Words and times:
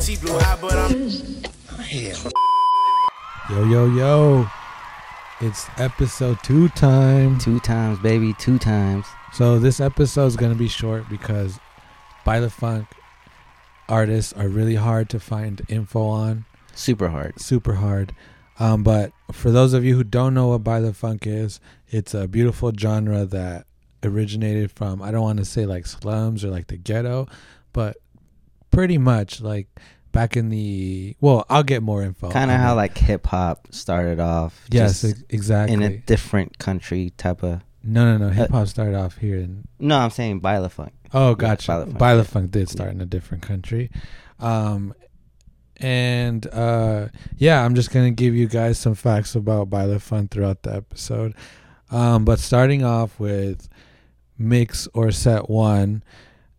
T 0.00 0.16
blue 0.16 0.34
eye, 0.38 0.58
but 0.62 0.72
I'm. 0.72 1.10
Yo, 3.50 3.64
yo, 3.64 3.86
yo. 3.94 4.46
It's 5.42 5.66
episode 5.76 6.38
two 6.42 6.70
time. 6.70 7.38
Two 7.38 7.60
times, 7.60 7.98
baby, 7.98 8.32
two 8.38 8.58
times. 8.58 9.04
So 9.34 9.58
this 9.58 9.78
episode 9.78 10.26
is 10.26 10.36
going 10.36 10.52
to 10.52 10.58
be 10.58 10.68
short 10.68 11.06
because 11.10 11.58
Baile 12.24 12.50
Funk 12.50 12.86
artists 13.90 14.32
are 14.32 14.48
really 14.48 14.76
hard 14.76 15.10
to 15.10 15.20
find 15.20 15.60
info 15.68 16.06
on. 16.06 16.46
Super 16.74 17.10
hard. 17.10 17.38
Super 17.38 17.74
hard. 17.74 18.14
Um, 18.58 18.82
but 18.82 19.12
for 19.32 19.50
those 19.50 19.74
of 19.74 19.84
you 19.84 19.96
who 19.96 20.04
don't 20.04 20.32
know 20.32 20.48
what 20.48 20.64
Baile 20.64 20.94
Funk 20.94 21.26
is, 21.26 21.60
it's 21.88 22.14
a 22.14 22.26
beautiful 22.26 22.72
genre 22.74 23.26
that 23.26 23.66
originated 24.02 24.72
from, 24.72 25.02
I 25.02 25.10
don't 25.10 25.22
want 25.22 25.40
to 25.40 25.44
say 25.44 25.66
like 25.66 25.86
slums 25.86 26.42
or 26.42 26.48
like 26.48 26.68
the 26.68 26.78
ghetto, 26.78 27.28
but 27.74 27.98
pretty 28.70 28.98
much 28.98 29.40
like 29.40 29.66
back 30.12 30.36
in 30.36 30.48
the, 30.50 31.16
well, 31.20 31.46
I'll 31.48 31.62
get 31.62 31.82
more 31.82 32.02
info. 32.02 32.30
Kind 32.30 32.50
of 32.50 32.58
how 32.58 32.74
like 32.74 32.96
hip 32.96 33.26
hop 33.26 33.68
started 33.70 34.20
off. 34.20 34.66
Yes, 34.70 35.02
just 35.02 35.24
exactly. 35.28 35.74
in 35.74 35.82
a 35.82 35.96
different 35.96 36.58
country 36.58 37.12
type 37.16 37.42
of. 37.42 37.62
no, 37.82 38.16
no, 38.16 38.26
no. 38.26 38.32
Hip 38.32 38.50
hop 38.50 38.66
started 38.68 38.94
off 38.94 39.16
here 39.18 39.36
in 39.36 39.64
No, 39.78 39.98
I'm 39.98 40.10
saying 40.10 40.40
Baile 40.40 40.70
Funk. 40.70 40.92
Oh, 41.12 41.30
Yeah, 41.30 41.34
gotcha. 41.34 41.72
baile 41.72 41.84
funk, 41.86 41.98
Bylefunk, 41.98 42.42
yeah. 42.42 42.50
did 42.60 42.68
start 42.68 42.90
in 42.90 43.00
a 43.00 43.06
different 43.06 43.42
country. 43.42 43.90
Um, 44.38 44.94
and 45.78 46.46
uh, 46.46 47.08
yeah, 47.36 47.64
I'm 47.64 47.74
just 47.74 47.90
going 47.90 48.06
to 48.06 48.14
give 48.14 48.34
you 48.34 48.46
guys 48.46 48.78
some 48.78 48.94
facts 48.94 49.34
about 49.34 49.70
baile 49.70 49.98
funk 50.00 50.30
throughout 50.30 50.62
the 50.62 50.74
episode. 50.74 51.34
Um, 51.90 52.24
but 52.24 52.38
starting 52.38 52.84
off 52.84 53.18
with 53.18 53.68
mix 54.38 54.86
or 54.94 55.10
set 55.10 55.50
one, 55.50 56.04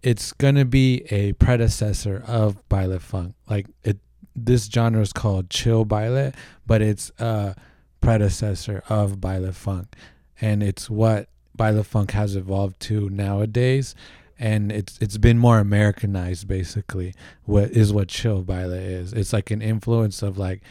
it's 0.03 0.33
to 0.55 0.65
be 0.65 1.03
a 1.11 1.33
predecessor 1.33 2.23
of 2.27 2.67
baile 2.69 2.99
funk. 2.99 3.35
Like 3.49 3.67
it, 3.83 3.97
this 4.35 4.65
genre 4.67 5.01
is 5.01 5.13
called 5.13 5.49
chill 5.49 5.85
baile, 5.85 6.33
but 6.65 6.81
it's 6.81 7.11
a 7.19 7.55
predecessor 7.99 8.83
of 8.89 9.21
baile 9.21 9.53
funk. 9.53 9.95
And 10.39 10.63
it's 10.63 10.89
what 10.89 11.29
baile 11.55 11.83
funk 11.83 12.11
has 12.11 12.35
evolved 12.35 12.79
to 12.81 13.09
nowadays 13.09 13.93
and 14.41 14.71
it's 14.71 14.97
it's 14.99 15.17
been 15.17 15.37
more 15.37 15.59
Americanized 15.59 16.47
basically. 16.47 17.13
What 17.45 17.69
is 17.71 17.93
what 17.93 18.07
chill 18.07 18.41
baile 18.41 18.71
is? 18.71 19.13
It's 19.13 19.31
like 19.31 19.51
an 19.51 19.61
influence 19.61 20.23
of 20.23 20.37
like 20.37 20.61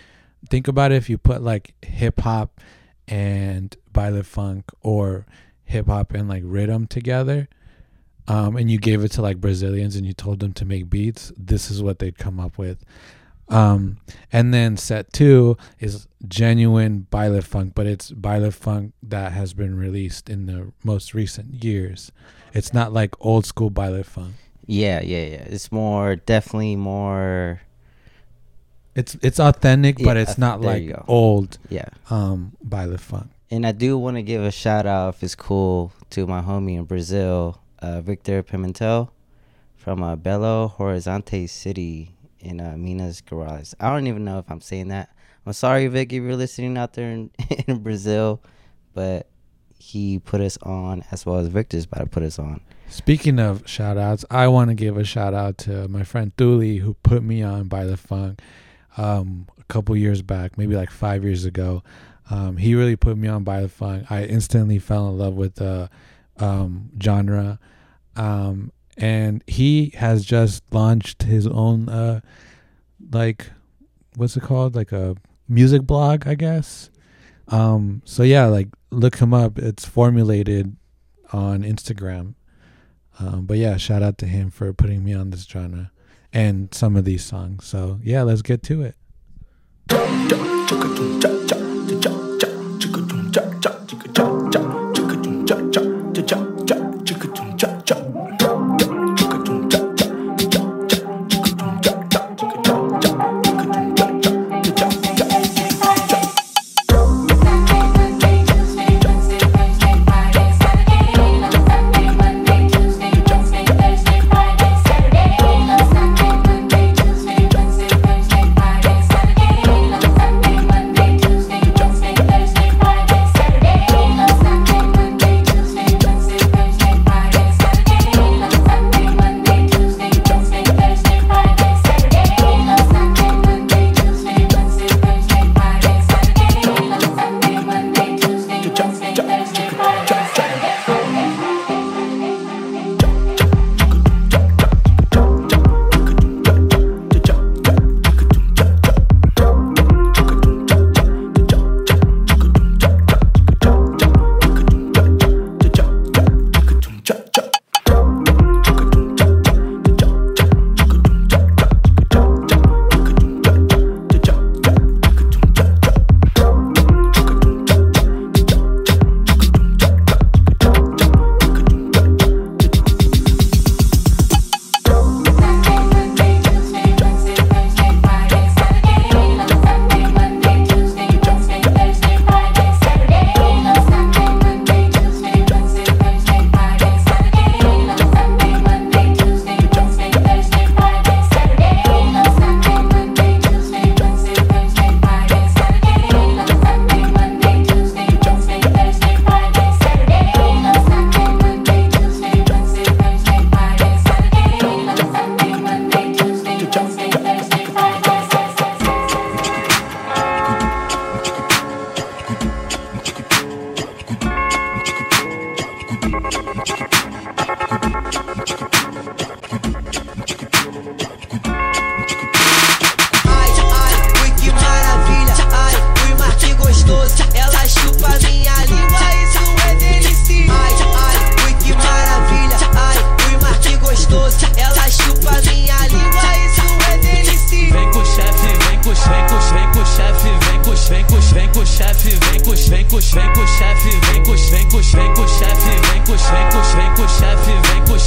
think 0.48 0.66
about 0.66 0.90
it 0.90 0.96
if 0.96 1.08
you 1.08 1.16
put 1.16 1.40
like 1.40 1.74
hip 1.82 2.20
hop 2.20 2.60
and 3.06 3.74
baile 3.92 4.24
funk 4.24 4.64
or 4.82 5.24
hip 5.64 5.86
hop 5.86 6.12
and 6.12 6.28
like 6.28 6.42
rhythm 6.44 6.88
together. 6.88 7.48
Um, 8.30 8.56
and 8.56 8.70
you 8.70 8.78
gave 8.78 9.02
it 9.02 9.10
to 9.12 9.22
like 9.22 9.40
Brazilians 9.40 9.96
and 9.96 10.06
you 10.06 10.12
told 10.12 10.38
them 10.38 10.52
to 10.54 10.64
make 10.64 10.88
beats, 10.88 11.32
this 11.36 11.70
is 11.70 11.82
what 11.82 11.98
they'd 11.98 12.16
come 12.18 12.38
up 12.38 12.58
with. 12.58 12.78
Um, 13.48 13.96
and 14.32 14.54
then 14.54 14.76
set 14.76 15.12
two 15.12 15.56
is 15.80 16.06
genuine 16.28 17.08
baile 17.10 17.40
funk, 17.42 17.72
but 17.74 17.86
it's 17.86 18.12
baile 18.12 18.52
funk 18.52 18.92
that 19.02 19.32
has 19.32 19.52
been 19.52 19.76
released 19.76 20.30
in 20.30 20.46
the 20.46 20.72
most 20.84 21.12
recent 21.14 21.64
years. 21.64 22.12
It's 22.54 22.72
not 22.72 22.92
like 22.92 23.14
old 23.20 23.46
school 23.46 23.70
baile 23.70 24.04
funk. 24.04 24.34
Yeah, 24.66 25.00
yeah, 25.02 25.24
yeah. 25.24 25.44
It's 25.54 25.72
more, 25.72 26.14
definitely 26.14 26.76
more. 26.76 27.62
It's 28.94 29.16
it's 29.22 29.40
authentic, 29.40 29.98
but 29.98 30.16
it's 30.16 30.38
not 30.38 30.60
like 30.60 30.92
old 31.08 31.58
Yeah. 31.68 31.88
um 32.10 32.52
baile 32.62 32.98
funk. 32.98 33.30
And 33.50 33.66
I 33.66 33.72
do 33.72 33.98
want 33.98 34.16
to 34.16 34.22
give 34.22 34.42
a 34.44 34.52
shout 34.52 34.86
out, 34.86 35.14
if 35.14 35.22
it's 35.24 35.34
cool, 35.34 35.92
to 36.10 36.26
my 36.28 36.40
homie 36.40 36.76
in 36.76 36.84
Brazil, 36.84 37.58
uh, 37.82 38.00
Victor 38.00 38.42
Pimentel 38.42 39.10
from 39.76 40.02
uh, 40.02 40.16
Belo 40.16 40.76
Horizonte 40.76 41.48
City 41.48 42.14
in 42.40 42.60
uh, 42.60 42.74
Minas 42.76 43.22
Gerais. 43.22 43.74
I 43.80 43.90
don't 43.90 44.06
even 44.06 44.24
know 44.24 44.38
if 44.38 44.50
I'm 44.50 44.60
saying 44.60 44.88
that. 44.88 45.10
I'm 45.46 45.52
sorry, 45.52 45.86
Vic, 45.86 46.12
if 46.12 46.22
you're 46.22 46.36
listening 46.36 46.76
out 46.76 46.92
there 46.92 47.10
in, 47.10 47.30
in 47.66 47.78
Brazil, 47.78 48.42
but 48.94 49.28
he 49.78 50.18
put 50.18 50.40
us 50.40 50.58
on 50.62 51.02
as 51.10 51.24
well 51.24 51.36
as 51.38 51.48
Victor's 51.48 51.86
about 51.86 52.00
to 52.00 52.06
put 52.06 52.22
us 52.22 52.38
on. 52.38 52.60
Speaking 52.88 53.38
of 53.38 53.66
shout 53.68 53.96
outs, 53.96 54.24
I 54.30 54.48
want 54.48 54.68
to 54.68 54.74
give 54.74 54.96
a 54.96 55.04
shout 55.04 55.32
out 55.32 55.56
to 55.58 55.88
my 55.88 56.02
friend 56.02 56.34
Thuli 56.36 56.80
who 56.80 56.94
put 57.02 57.22
me 57.22 57.42
on 57.42 57.68
baile 57.68 57.96
funk 57.96 58.40
um 58.96 59.46
a 59.58 59.64
couple 59.64 59.96
years 59.96 60.20
back, 60.20 60.58
maybe 60.58 60.74
like 60.74 60.90
five 60.90 61.24
years 61.24 61.44
ago. 61.44 61.82
Um, 62.30 62.58
he 62.58 62.74
really 62.74 62.96
put 62.96 63.16
me 63.16 63.28
on 63.28 63.44
baile 63.44 63.68
funk. 63.68 64.10
I 64.10 64.24
instantly 64.24 64.78
fell 64.78 65.08
in 65.08 65.18
love 65.18 65.34
with 65.34 65.54
the 65.54 65.88
um, 66.38 66.90
genre. 67.02 67.58
Um, 68.20 68.70
and 68.98 69.42
he 69.46 69.94
has 69.96 70.26
just 70.26 70.62
launched 70.72 71.22
his 71.22 71.46
own, 71.46 71.88
uh, 71.88 72.20
like, 73.10 73.50
what's 74.16 74.36
it 74.36 74.42
called? 74.42 74.76
Like 74.76 74.92
a 74.92 75.16
music 75.48 75.82
blog, 75.82 76.26
I 76.26 76.34
guess. 76.34 76.90
Um, 77.48 78.02
so 78.04 78.22
yeah, 78.22 78.44
like 78.44 78.68
look 78.90 79.16
him 79.16 79.32
up. 79.32 79.58
It's 79.58 79.86
formulated 79.86 80.76
on 81.32 81.62
Instagram. 81.62 82.34
Um, 83.18 83.46
but 83.46 83.56
yeah, 83.56 83.78
shout 83.78 84.02
out 84.02 84.18
to 84.18 84.26
him 84.26 84.50
for 84.50 84.70
putting 84.74 85.02
me 85.02 85.14
on 85.14 85.30
this 85.30 85.44
genre 85.44 85.90
and 86.30 86.74
some 86.74 86.96
of 86.96 87.06
these 87.06 87.24
songs. 87.24 87.64
So 87.64 88.00
yeah, 88.02 88.22
let's 88.22 88.42
get 88.42 88.62
to 88.64 88.82
it. 88.82 88.96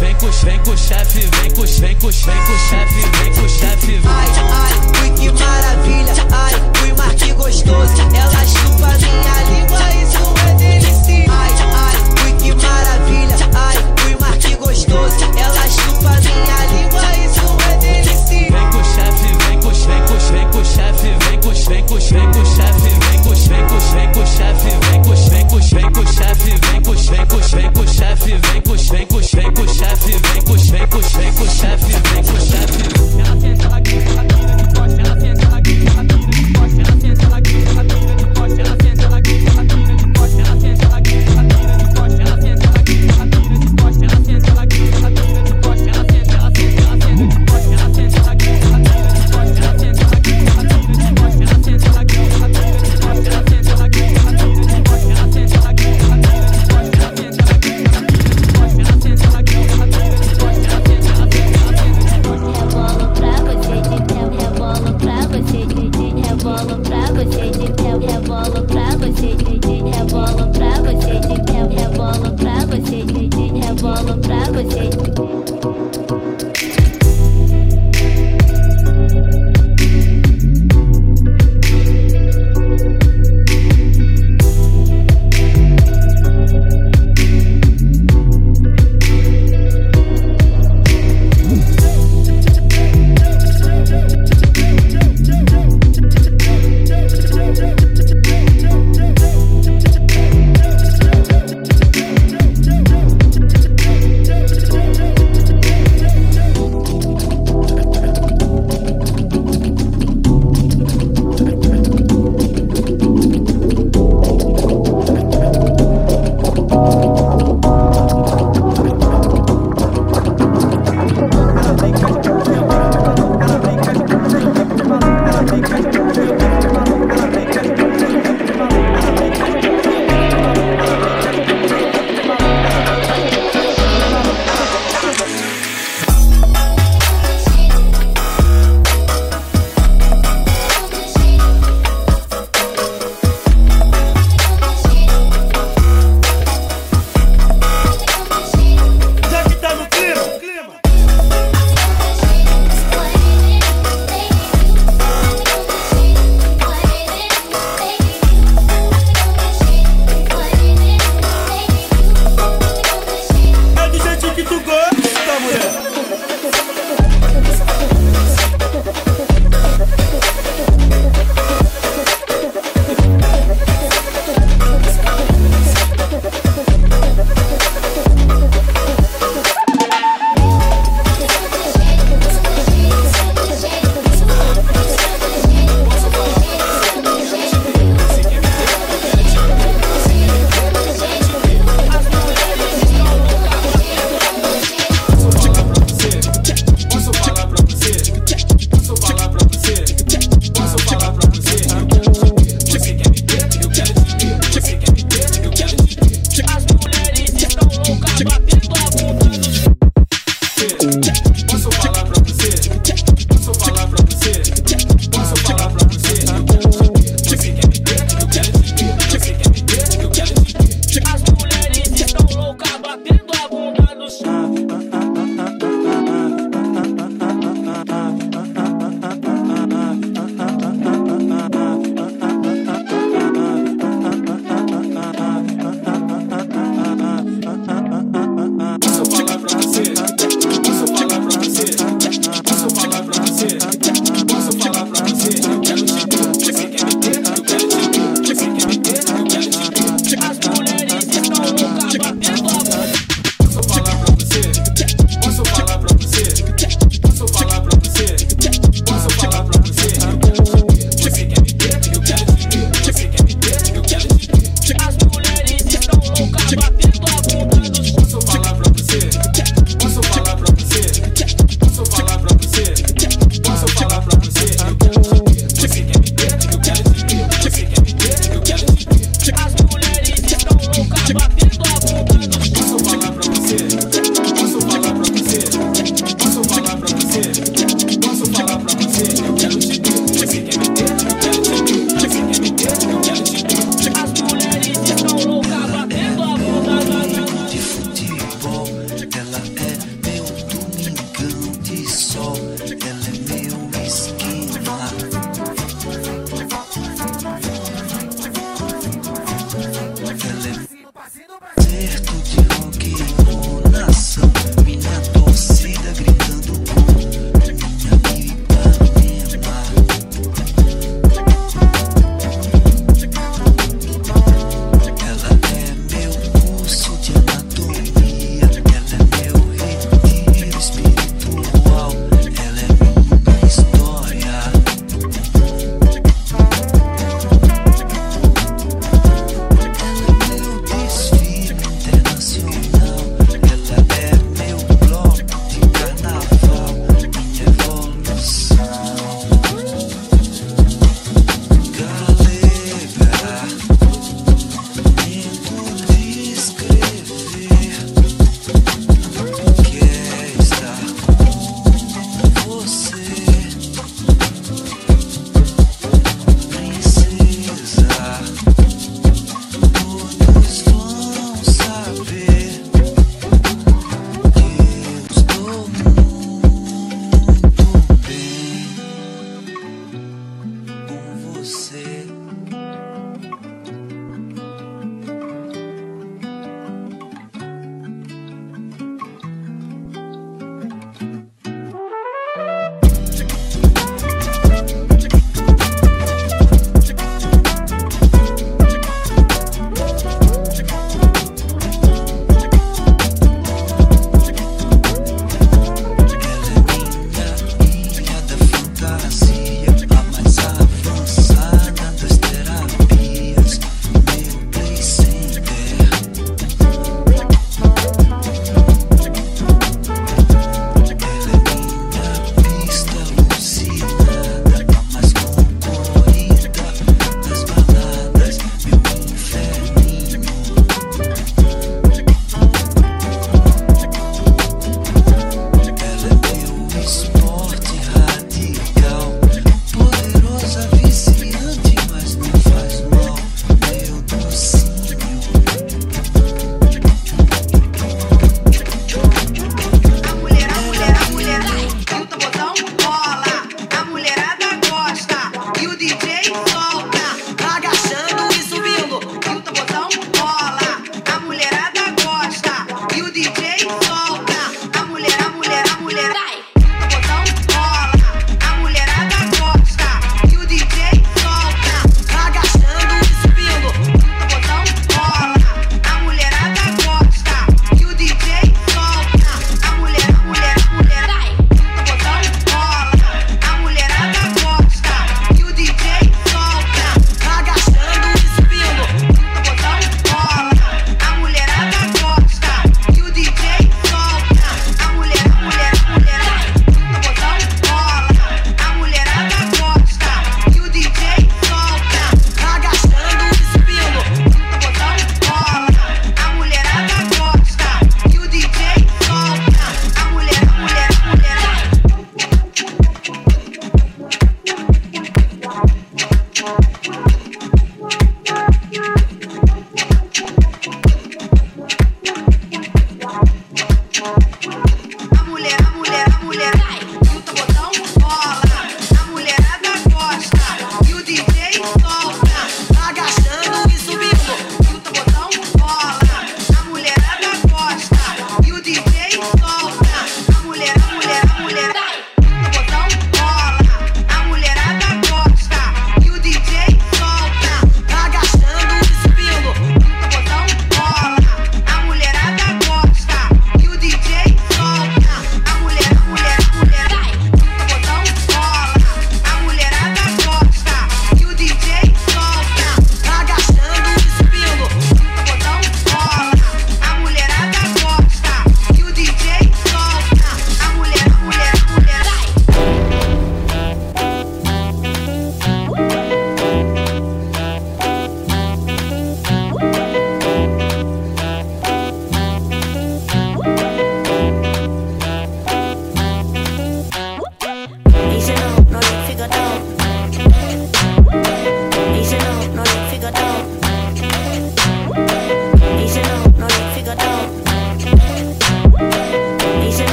vem 0.00 0.14
com, 0.14 0.30
vem 0.30 0.58
com 0.60 0.70
o 0.70 0.78
chefe, 0.78 1.20
vem 1.20 1.50
com, 1.50 1.62
vem 1.62 1.70
com, 1.70 1.80
vem 1.82 1.96
com 1.96 2.06
o 2.06 2.12
chefe, 2.12 3.00
vem 3.18 3.32
com 3.34 3.40
o 3.40 3.48
chefe. 3.48 4.00
Ai, 4.04 4.28
ai, 4.52 4.72
ui 5.02 5.10
que 5.10 5.32
maravilha, 5.32 6.26
ai, 6.30 6.54
ui 6.82 6.92
mas 6.96 7.14
que 7.14 7.32
gostoso. 7.32 8.02
Ela 8.14 8.46
chupa 8.46 8.96
minha 8.98 9.36
língua, 9.50 9.80
isso 10.02 10.22
é 10.46 10.54
delícia. 10.54 11.24
Ai, 11.30 11.52
ai, 11.74 11.96
ui 12.24 12.32
que 12.34 12.54
maravilha, 12.54 13.36
ai, 13.54 13.76
ui 14.06 14.16
mas 14.20 14.36
que 14.36 14.54
gostoso. 14.56 15.24
Ela 15.36 15.68
chupa 15.68 16.10
minha 16.20 16.58
língua, 16.72 17.02
isso 17.24 17.46
é 17.68 17.76
delícia. 17.78 18.50
Vem 18.50 18.70
com 18.70 18.78
o 18.78 18.84
chefe, 18.84 19.28
vem 19.46 19.60
com, 19.60 19.70
vem 19.70 20.02
com, 20.02 20.18
vem 20.18 20.46
com 20.48 20.58
o 20.58 20.64
chefe, 20.64 21.08
vem 21.24 21.40
com, 21.40 21.50
vem 21.50 21.82
com, 21.82 21.98
vem 21.98 22.28
com 22.32 22.38
o 22.38 22.46
chefe, 22.46 22.88
vem 23.00 23.20
com, 23.20 23.34
vem 23.34 23.64
com, 23.64 23.78
vem 23.88 24.12
com 24.12 24.20
o 24.20 24.26
chefe, 24.26 24.68
vem 24.78 25.02
com, 25.02 25.14
vem 25.14 25.42
com, 25.42 25.58
vem 25.58 25.90
com 25.90 26.00
o 26.00 26.12
chefe, 26.12 26.50
vem 26.50 26.82
com, 26.82 26.92
vem 26.94 27.26
com, 27.26 27.38
vem 27.38 27.72
com 27.72 27.80
o 27.80 27.88
chefe, 27.88 28.34
vem 28.52 28.62
com 28.62 28.67
F 31.68 31.86
you. 31.86 32.07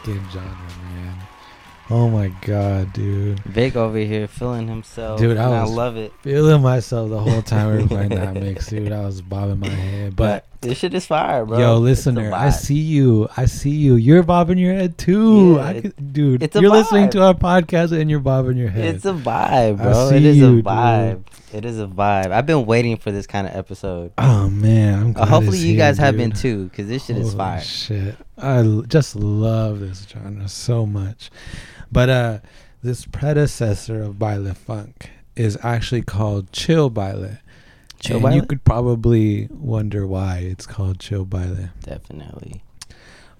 Fucking 0.00 0.28
genre, 0.30 0.68
man. 0.82 1.16
Oh 1.92 2.08
my 2.08 2.28
god, 2.42 2.92
dude. 2.92 3.40
Vic 3.40 3.74
over 3.74 3.98
here 3.98 4.28
feeling 4.28 4.68
himself. 4.68 5.18
Dude, 5.18 5.36
I 5.36 5.44
and 5.46 5.54
I 5.54 5.64
love 5.64 5.96
it. 5.96 6.12
Feeling 6.22 6.62
myself 6.62 7.10
the 7.10 7.18
whole 7.18 7.42
time 7.42 7.74
we 7.74 7.82
were 7.82 7.88
playing 7.88 8.08
that 8.14 8.34
mix, 8.34 8.68
dude. 8.68 8.92
I 8.92 9.00
was 9.00 9.20
bobbing 9.20 9.58
my 9.58 9.68
head. 9.68 10.14
But 10.14 10.46
this 10.60 10.78
shit 10.78 10.94
is 10.94 11.06
fire, 11.06 11.44
bro. 11.44 11.58
yo, 11.58 11.78
listener, 11.78 12.32
I 12.32 12.50
see 12.50 12.74
you. 12.74 13.28
I 13.36 13.46
see 13.46 13.70
you. 13.70 13.96
You're 13.96 14.22
bobbing 14.22 14.58
your 14.58 14.72
head 14.72 14.98
too. 14.98 15.56
Yeah, 15.56 15.64
I 15.64 15.80
could, 15.80 15.94
dude, 16.12 16.42
it's 16.42 16.56
you're 16.56 16.70
listening 16.70 17.10
to 17.10 17.22
our 17.22 17.34
podcast 17.34 17.92
and 17.98 18.10
you're 18.10 18.20
bobbing 18.20 18.56
your 18.56 18.68
head. 18.70 18.94
It's 18.96 19.04
a 19.04 19.12
vibe, 19.12 19.78
bro. 19.78 20.08
It 20.10 20.24
is 20.24 20.36
you, 20.36 20.46
a 20.46 20.50
dude. 20.52 20.64
vibe. 20.64 21.24
It 21.52 21.64
is 21.64 21.80
a 21.80 21.86
vibe. 21.86 22.30
I've 22.30 22.46
been 22.46 22.64
waiting 22.66 22.96
for 22.96 23.10
this 23.10 23.26
kind 23.26 23.46
of 23.46 23.54
episode. 23.56 24.12
oh 24.18 24.48
man, 24.48 24.98
I'm 25.00 25.16
Uh, 25.16 25.26
hopefully 25.26 25.58
you 25.58 25.68
here, 25.68 25.78
guys 25.78 25.98
have 25.98 26.16
been 26.16 26.30
too, 26.32 26.64
because 26.64 26.86
this 26.88 27.04
shit 27.06 27.16
is 27.16 27.34
fire. 27.34 27.60
Shit, 27.60 28.14
I 28.38 28.58
l- 28.58 28.82
just 28.82 29.16
love 29.16 29.80
this 29.80 30.06
genre 30.08 30.48
so 30.48 30.86
much. 30.86 31.30
But 31.90 32.08
uh, 32.08 32.38
this 32.82 33.04
predecessor 33.06 34.02
of 34.02 34.14
baile 34.18 34.54
funk 34.54 35.10
is 35.36 35.58
actually 35.62 36.02
called 36.02 36.52
chill 36.52 36.88
baile. 36.90 37.38
Chill 37.98 38.24
and 38.24 38.34
you 38.34 38.42
could 38.42 38.64
probably 38.64 39.48
wonder 39.50 40.06
why 40.06 40.38
it's 40.38 40.66
called 40.66 40.98
chill 41.00 41.26
baile. 41.26 41.70
Definitely. 41.82 42.62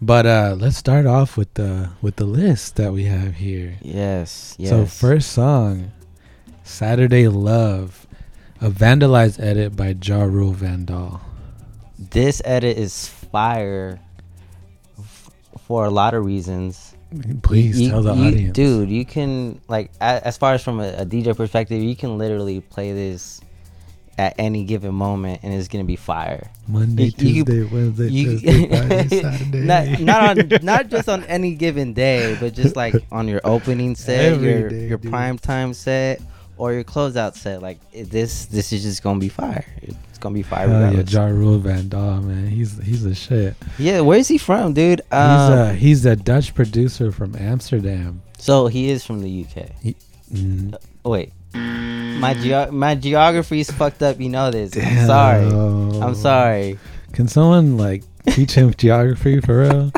But 0.03 0.25
uh, 0.27 0.57
let's 0.59 0.77
start 0.77 1.05
off 1.07 1.37
with 1.37 1.53
the 1.55 1.91
with 2.01 2.17
the 2.17 2.25
list 2.25 2.77
that 2.77 2.93
we 2.93 3.05
have 3.05 3.35
here. 3.35 3.77
Yes. 3.83 4.55
Yes. 4.59 4.71
So 4.71 4.87
first 4.87 5.33
song, 5.33 5.93
Saturday 6.65 7.29
Love, 7.29 8.07
a 8.61 8.71
vandalized 8.71 9.39
edit 9.41 9.77
by 9.77 9.93
Jarreau 9.95 10.55
Vandal. 10.55 11.21
this 11.99 12.41
edit 12.47 12.79
is 12.79 13.09
fire 13.09 14.01
f- 14.99 15.29
for 15.67 15.85
a 15.85 15.91
lot 15.91 16.15
of 16.15 16.25
reasons. 16.25 16.95
Please 17.43 17.79
You- 17.79 17.91
tell 17.91 18.03
the 18.03 18.15
you- 18.15 18.27
audience, 18.29 18.55
dude. 18.55 18.89
You 18.89 19.05
can 19.05 19.61
like, 19.69 19.91
a, 20.01 20.25
as 20.27 20.39
far 20.39 20.55
as 20.55 20.63
from 20.65 20.81
a, 20.81 20.89
a 21.03 21.05
DJ 21.05 21.37
perspective, 21.37 21.83
you 21.83 21.95
can 21.97 22.17
literally 22.17 22.61
play 22.63 22.93
this 22.93 23.43
at 24.21 24.35
any 24.39 24.65
given 24.65 24.95
moment, 24.95 25.41
and 25.43 25.55
it's 25.55 25.69
gonna 25.69 25.85
be 25.85 25.97
fire. 25.97 26.51
Monday, 26.69 27.05
you- 27.19 27.29
you- 27.29 27.45
Tuesday, 27.45 27.63
Wednesday, 27.75 28.09
You, 28.11 28.39
Thursday, 28.39 28.69
Friday, 28.89 29.21
Saturday. 29.23 29.61
not 29.65 30.01
not 30.01 30.39
on 30.39 30.49
not 30.63 30.89
just 30.91 31.09
on 31.09 31.25
any 31.25 31.55
given 31.55 31.95
day, 31.95 32.37
but 32.39 32.55
just 32.55 32.77
like 32.77 32.95
on 33.11 33.27
your 33.29 33.41
opening 33.45 33.97
set, 33.97 34.33
Every 34.35 34.51
your 34.51 34.69
day, 34.69 34.89
your 34.89 34.99
dude. 34.99 35.11
prime 35.11 35.39
time 35.39 35.73
set, 35.73 36.21
or 36.59 36.73
your 36.75 36.85
closeout 36.85 37.35
set. 37.35 37.63
Like 37.63 37.79
this, 37.93 38.45
this 38.47 38.73
is 38.75 38.83
just 38.83 39.03
gonna 39.03 39.19
be 39.21 39.31
fire. 39.31 39.65
It's 39.83 40.19
gonna 40.19 40.35
be 40.35 40.43
fire. 40.43 40.69
Hell 40.69 40.95
yeah. 40.95 41.03
Jarreau 41.03 41.59
Vandal, 41.59 42.21
man. 42.21 42.47
He's 42.49 42.77
he's 42.85 43.03
the 43.03 43.15
shit. 43.15 43.55
Yeah, 43.79 44.01
where's 44.01 44.29
he 44.29 44.37
from, 44.37 44.75
dude? 44.75 45.01
he's 45.01 45.19
Um, 45.19 45.53
a 45.59 45.75
he's 45.75 46.05
a 46.05 46.15
Dutch 46.15 46.55
producer 46.55 47.11
from 47.11 47.35
Amsterdam. 47.39 48.21
so 48.39 48.67
he 48.67 48.91
is 48.91 49.03
from 49.05 49.23
the 49.23 49.31
UK. 49.47 49.95
Mm, 50.33 50.75
Oh, 51.05 51.11
wait, 51.11 51.33
my 52.19 52.35
geo- 52.35 52.71
my 52.71 52.95
geography 52.95 53.61
is 53.61 53.71
fucked 53.71 54.03
up. 54.03 54.21
You 54.21 54.29
know 54.31 54.51
this. 54.51 54.77
I'm 54.77 55.07
sorry. 55.07 55.47
I'm 56.01 56.15
sorry. 56.15 56.79
Can 57.13 57.29
someone 57.29 57.77
like 57.77 58.03
teach 58.29 58.53
him 58.53 58.73
geography 58.75 59.41
for 59.41 59.61
real? 59.63 59.93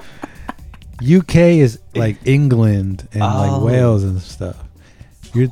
UK 1.02 1.36
is 1.58 1.78
like 1.94 2.16
England 2.24 3.08
and 3.12 3.22
Oh. 3.22 3.26
like 3.26 3.62
Wales 3.72 4.04
and 4.04 4.20
stuff. 4.20 4.56
You're, 5.34 5.48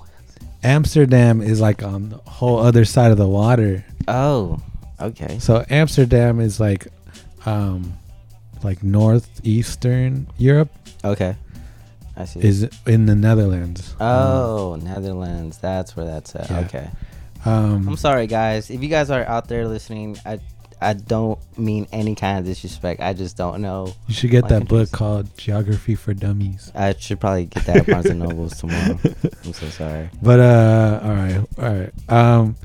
Amsterdam 0.63 1.41
is 1.41 1.61
like 1.61 1.83
on 1.83 2.11
the 2.11 2.17
whole 2.19 2.59
other 2.59 2.85
side 2.85 3.11
of 3.11 3.17
the 3.19 3.27
water. 3.29 3.85
Oh, 4.07 4.61
okay. 5.01 5.39
So 5.41 5.65
Amsterdam 5.71 6.39
is 6.41 6.61
like 6.61 6.87
um 7.47 7.95
like 8.63 8.83
northeastern 8.83 10.27
Europe 10.37 10.69
Okay, 11.03 11.35
I 12.21 12.25
see. 12.27 12.41
is 12.41 12.69
in 12.87 13.07
the 13.07 13.15
Netherlands. 13.15 13.95
oh, 14.01 14.79
Netherlands. 14.83 15.59
That's 15.59 15.97
where 15.97 16.07
that's 16.07 16.35
at. 16.37 16.51
Yeah. 16.51 16.61
Okay. 16.61 16.91
Um, 17.45 17.89
I'm 17.89 17.97
sorry, 17.97 18.27
guys. 18.27 18.71
If 18.71 18.83
you 18.83 18.89
guys 18.89 19.11
are 19.11 19.25
out 19.25 19.49
there 19.49 19.67
listening, 19.67 20.19
I 20.27 20.41
I 20.83 20.95
don't 20.95 21.39
mean 21.59 21.87
any 21.93 22.15
kind 22.15 22.39
of 22.39 22.45
disrespect. 22.45 23.01
I 23.01 23.13
just 23.13 23.37
don't 23.37 23.61
know. 23.61 23.93
you 24.07 24.15
should 24.15 24.31
get 24.31 24.49
that 24.49 24.67
book 24.69 24.91
called 24.91 25.37
Geography 25.37 25.95
for 25.95 26.15
Dummies. 26.15 26.73
I 26.75 26.95
should 26.95 27.21
probably 27.21 27.47
get 27.47 27.67
that 27.67 27.77
at 27.79 27.87
Barnes 27.87 28.07
and 28.07 28.19
Nobles 28.21 28.59
tomorrow. 28.59 28.99
I'm 29.45 29.53
so 29.53 29.67
sorry. 29.69 30.09
But 30.23 30.41
uh 30.41 31.01
all 31.03 31.15
right, 31.15 31.47
all 31.59 31.75
right. 31.75 31.93
Um 32.09 32.57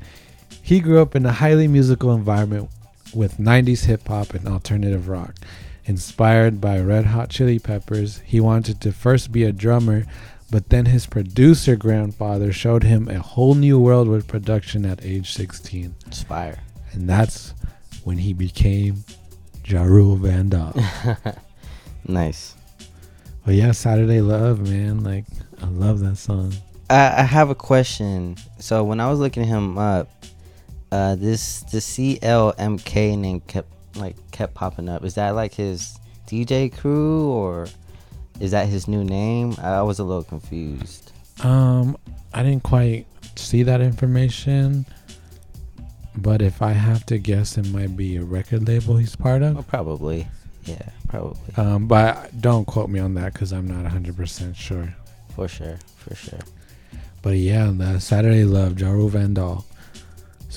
he 0.62 0.80
grew 0.80 1.00
up 1.02 1.14
in 1.14 1.26
a 1.26 1.32
highly 1.32 1.68
musical 1.68 2.12
environment 2.14 2.70
with 3.14 3.36
90s 3.38 3.84
hip 3.84 4.08
hop 4.08 4.34
and 4.34 4.48
alternative 4.48 5.08
rock. 5.08 5.34
Inspired 5.88 6.60
by 6.60 6.80
Red 6.80 7.06
Hot 7.06 7.30
Chili 7.30 7.60
Peppers, 7.60 8.18
he 8.24 8.40
wanted 8.40 8.80
to 8.80 8.90
first 8.92 9.30
be 9.30 9.44
a 9.44 9.52
drummer, 9.52 10.04
but 10.50 10.68
then 10.68 10.86
his 10.86 11.06
producer 11.06 11.76
grandfather 11.76 12.52
showed 12.52 12.82
him 12.82 13.08
a 13.08 13.20
whole 13.20 13.54
new 13.54 13.78
world 13.78 14.08
with 14.08 14.26
production 14.26 14.84
at 14.84 15.04
age 15.04 15.32
16. 15.32 15.94
It's 16.08 16.24
fire. 16.24 16.58
And 16.92 17.08
that's 17.08 17.54
when 18.02 18.18
he 18.18 18.32
became 18.32 19.04
Jarreau 19.62 20.18
Vandal. 20.18 20.74
nice. 22.08 22.56
but 23.44 23.54
yeah, 23.54 23.70
Saturday 23.70 24.20
Love, 24.20 24.68
man. 24.68 25.04
Like, 25.04 25.26
I 25.62 25.66
love 25.66 26.00
that 26.00 26.16
song. 26.16 26.52
I, 26.90 27.20
I 27.20 27.22
have 27.22 27.50
a 27.50 27.54
question. 27.54 28.36
So 28.58 28.82
when 28.82 28.98
I 28.98 29.08
was 29.08 29.20
looking 29.20 29.44
him 29.44 29.78
up, 29.78 30.08
uh, 30.90 31.14
this 31.14 31.60
the 31.62 31.78
CLMK 31.78 33.18
name 33.18 33.40
kept 33.40 33.68
like 33.98 34.16
kept 34.30 34.54
popping 34.54 34.88
up. 34.88 35.04
Is 35.04 35.14
that 35.14 35.30
like 35.30 35.54
his 35.54 35.98
DJ 36.26 36.72
crew 36.76 37.28
or 37.30 37.66
is 38.40 38.50
that 38.50 38.68
his 38.68 38.86
new 38.88 39.04
name? 39.04 39.54
I 39.62 39.82
was 39.82 39.98
a 39.98 40.04
little 40.04 40.22
confused. 40.24 41.12
Um, 41.42 41.96
I 42.34 42.42
didn't 42.42 42.62
quite 42.62 43.06
see 43.36 43.62
that 43.64 43.80
information, 43.80 44.86
but 46.16 46.40
if 46.42 46.62
I 46.62 46.72
have 46.72 47.04
to 47.06 47.18
guess, 47.18 47.58
it 47.58 47.68
might 47.70 47.96
be 47.96 48.16
a 48.16 48.24
record 48.24 48.66
label 48.66 48.96
he's 48.96 49.16
part 49.16 49.42
Oh, 49.42 49.56
of. 49.58 49.66
probably. 49.68 50.26
Yeah, 50.64 50.88
probably. 51.08 51.38
Um, 51.56 51.86
but 51.86 52.40
don't 52.40 52.64
quote 52.64 52.90
me 52.90 52.98
on 53.00 53.14
that 53.14 53.32
because 53.34 53.52
I'm 53.52 53.68
not 53.68 53.90
100% 53.90 54.56
sure. 54.56 54.94
For 55.34 55.46
sure. 55.46 55.78
For 55.98 56.14
sure. 56.14 56.40
But 57.22 57.36
yeah, 57.36 57.70
the 57.74 57.98
Saturday 58.00 58.44
Love, 58.44 58.72
Jarreau 58.74 59.08
Vandal. 59.10 59.64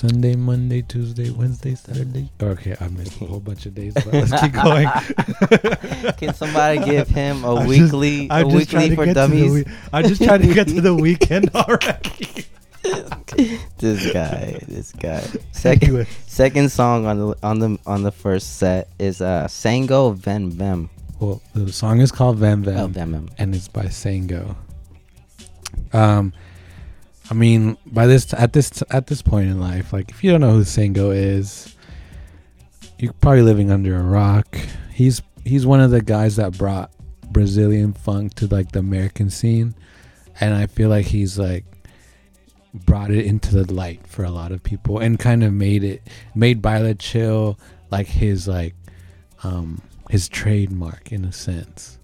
Sunday, 0.00 0.34
Monday, 0.34 0.80
Tuesday, 0.80 1.28
Wednesday, 1.30 1.74
Saturday. 1.74 2.30
Okay, 2.42 2.74
I 2.80 2.88
missed 2.88 3.20
a 3.20 3.26
whole 3.26 3.38
bunch 3.40 3.66
of 3.66 3.74
days, 3.74 3.92
but 3.92 4.06
let's 4.14 4.40
keep 4.40 4.52
going. 4.52 4.88
Can 6.16 6.32
somebody 6.32 6.78
give 6.82 7.06
him 7.08 7.44
a 7.44 7.56
just- 7.56 7.68
weekly 7.68 8.26
a 8.30 8.42
just 8.44 8.54
weekly 8.72 8.96
for 8.96 9.04
get 9.04 9.12
to 9.14 9.20
the 9.20 9.26
dummies? 9.28 9.52
wee- 9.52 9.64
I'm 9.92 10.06
just 10.08 10.22
trying 10.22 10.40
to 10.40 10.54
get 10.54 10.68
to 10.68 10.80
the 10.80 10.94
weekend 10.94 11.50
already. 11.54 12.46
this 13.76 14.10
guy, 14.12 14.58
this 14.66 14.92
guy. 14.92 15.20
Second 15.52 15.88
Anyway. 15.90 16.06
second 16.26 16.72
song 16.72 17.04
on 17.04 17.18
the 17.18 17.36
on 17.42 17.58
the 17.58 17.78
on 17.86 18.02
the 18.02 18.10
first 18.12 18.56
set 18.56 18.88
is 18.98 19.20
uh 19.20 19.46
Sango 19.48 20.14
Ven 20.14 20.50
Vem. 20.50 20.88
Well, 21.20 21.42
the 21.54 21.70
song 21.70 22.00
is 22.00 22.10
called 22.10 22.38
Van 22.38 22.62
Van. 22.64 22.78
Oh, 22.78 22.86
Vem 22.86 23.12
Vem. 23.12 23.28
and 23.36 23.54
it's 23.54 23.68
by 23.68 23.84
Sango. 23.84 24.56
Um, 25.92 26.32
I 27.30 27.34
mean, 27.34 27.76
by 27.86 28.08
this 28.08 28.34
at 28.34 28.52
this 28.52 28.82
at 28.90 29.06
this 29.06 29.22
point 29.22 29.48
in 29.48 29.60
life, 29.60 29.92
like 29.92 30.10
if 30.10 30.24
you 30.24 30.32
don't 30.32 30.40
know 30.40 30.50
who 30.50 30.62
Sango 30.62 31.14
is, 31.14 31.76
you're 32.98 33.12
probably 33.12 33.42
living 33.42 33.70
under 33.70 33.96
a 33.96 34.02
rock. 34.02 34.58
He's 34.92 35.22
he's 35.44 35.64
one 35.64 35.80
of 35.80 35.92
the 35.92 36.02
guys 36.02 36.36
that 36.36 36.58
brought 36.58 36.90
Brazilian 37.30 37.92
funk 37.92 38.34
to 38.34 38.48
like 38.48 38.72
the 38.72 38.80
American 38.80 39.30
scene, 39.30 39.76
and 40.40 40.54
I 40.54 40.66
feel 40.66 40.88
like 40.88 41.06
he's 41.06 41.38
like 41.38 41.64
brought 42.74 43.12
it 43.12 43.24
into 43.26 43.54
the 43.54 43.72
light 43.72 44.06
for 44.08 44.24
a 44.24 44.30
lot 44.30 44.52
of 44.52 44.62
people 44.62 44.98
and 44.98 45.18
kind 45.18 45.42
of 45.42 45.52
made 45.52 45.82
it 45.82 46.02
made 46.34 46.62
Baila 46.62 46.94
Chill 46.94 47.58
like 47.90 48.06
his 48.06 48.46
like 48.46 48.74
um 49.44 49.82
his 50.08 50.28
trademark 50.28 51.12
in 51.12 51.24
a 51.24 51.32
sense. 51.32 51.99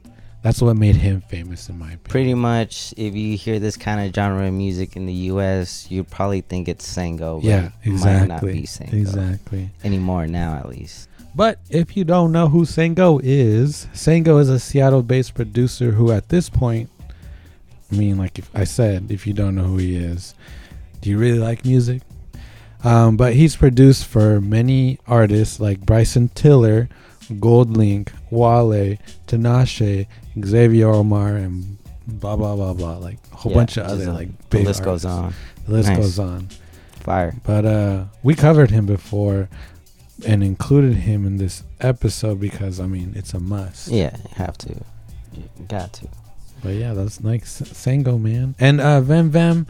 That's 0.47 0.63
what 0.63 0.77
made 0.77 0.95
him 0.95 1.23
famous 1.23 1.69
in 1.69 1.77
my 1.77 1.87
opinion. 1.87 2.09
Pretty 2.09 2.35
much, 2.35 2.95
if 2.97 3.17
you 3.17 3.37
hear 3.37 3.59
this 3.59 3.77
kind 3.77 4.07
of 4.07 4.15
genre 4.15 4.47
of 4.47 4.55
music 4.55 4.95
in 4.95 5.05
the 5.05 5.13
U.S., 5.13 5.91
you'd 5.91 6.09
probably 6.09 6.41
think 6.41 6.69
it's 6.69 6.87
Sango. 6.87 7.43
But 7.43 7.49
yeah, 7.49 7.71
it 7.83 7.91
might 7.91 8.27
not 8.27 8.45
exactly. 8.45 8.53
be 8.53 8.63
Sango 8.63 8.93
Exactly. 8.93 9.71
anymore 9.83 10.29
now, 10.29 10.55
at 10.55 10.69
least. 10.69 11.09
But 11.35 11.59
if 11.69 11.97
you 11.97 12.05
don't 12.05 12.31
know 12.31 12.47
who 12.47 12.65
Sango 12.65 13.21
is, 13.25 13.89
Sango 13.93 14.41
is 14.41 14.49
a 14.49 14.61
Seattle-based 14.61 15.35
producer 15.35 15.91
who, 15.91 16.13
at 16.13 16.29
this 16.29 16.49
point, 16.49 16.91
I 17.91 17.97
mean, 17.97 18.17
like 18.17 18.39
if 18.39 18.49
I 18.55 18.63
said, 18.63 19.11
if 19.11 19.27
you 19.27 19.33
don't 19.33 19.57
know 19.57 19.65
who 19.65 19.79
he 19.79 19.97
is, 19.97 20.37
do 21.01 21.11
you 21.11 21.19
really 21.19 21.41
like 21.41 21.65
music? 21.65 22.03
Um, 22.85 23.17
but 23.17 23.35
he's 23.35 23.57
produced 23.57 24.07
for 24.07 24.41
many 24.41 25.01
artists 25.09 25.59
like 25.59 25.81
Bryson 25.81 26.29
Tiller, 26.37 26.89
Goldlink, 27.33 28.11
Wale, 28.31 28.97
Tinashe, 29.27 30.07
Xavier 30.45 30.89
Omar, 30.89 31.37
and 31.37 31.79
blah 32.07 32.37
blah 32.37 32.55
blah 32.57 32.75
blah. 32.75 32.97
Like 32.99 33.19
a 33.33 33.37
whole 33.37 33.53
Yeah, 33.53 33.59
bunch 33.59 33.77
of 33.77 33.87
other 33.87 34.09
a- 34.09 34.12
like 34.12 34.29
the 34.39 34.45
big 34.59 34.67
list 34.67 34.83
goes 34.83 35.05
on. 35.05 35.33
The 35.67 35.73
list 35.73 35.89
Nice. 35.89 35.99
goes 35.99 36.19
on. 36.19 36.49
Fire. 37.01 37.35
But 37.45 37.65
uh, 37.65 38.05
we 38.23 38.35
covered 38.35 38.71
him 38.71 38.87
before. 38.87 39.49
and 40.27 40.43
included 40.43 40.95
him 40.95 41.27
in 41.27 41.37
this 41.37 41.62
episode 41.81 42.41
because 42.41 42.81
I 42.81 42.87
mean 42.87 43.12
it's 43.15 43.35
a 43.35 43.39
must. 43.41 43.89
Yeah, 43.89 44.17
you 44.17 44.35
have 44.37 44.57
to. 44.59 44.73
You 45.35 45.43
got 45.69 45.93
to. 45.95 46.09
But 46.62 46.71
yeah, 46.77 46.95
that's 46.95 47.21
like 47.23 47.45
Sango, 47.45 48.19
man. 48.19 48.55
And 48.59 48.81
uh, 48.81 49.03
Vem 49.03 49.29
Vem 49.31 49.67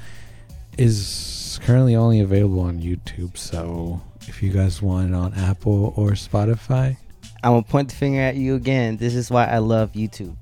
is 0.78 1.58
currently 1.64 1.96
only 1.96 2.20
available 2.20 2.60
on 2.60 2.80
YouTube. 2.80 3.36
So 3.36 4.00
if 4.28 4.42
you 4.42 4.50
guys 4.52 4.80
want 4.80 5.08
it 5.10 5.14
on 5.14 5.34
Apple 5.34 5.92
or 5.96 6.10
Spotify, 6.10 6.96
I'm 7.42 7.52
gonna 7.52 7.62
point 7.62 7.88
the 7.90 7.94
finger 7.94 8.20
at 8.20 8.36
you 8.36 8.54
again. 8.54 8.96
This 8.96 9.14
is 9.14 9.30
why 9.30 9.46
I 9.46 9.58
love 9.58 9.92
YouTube 9.92 10.36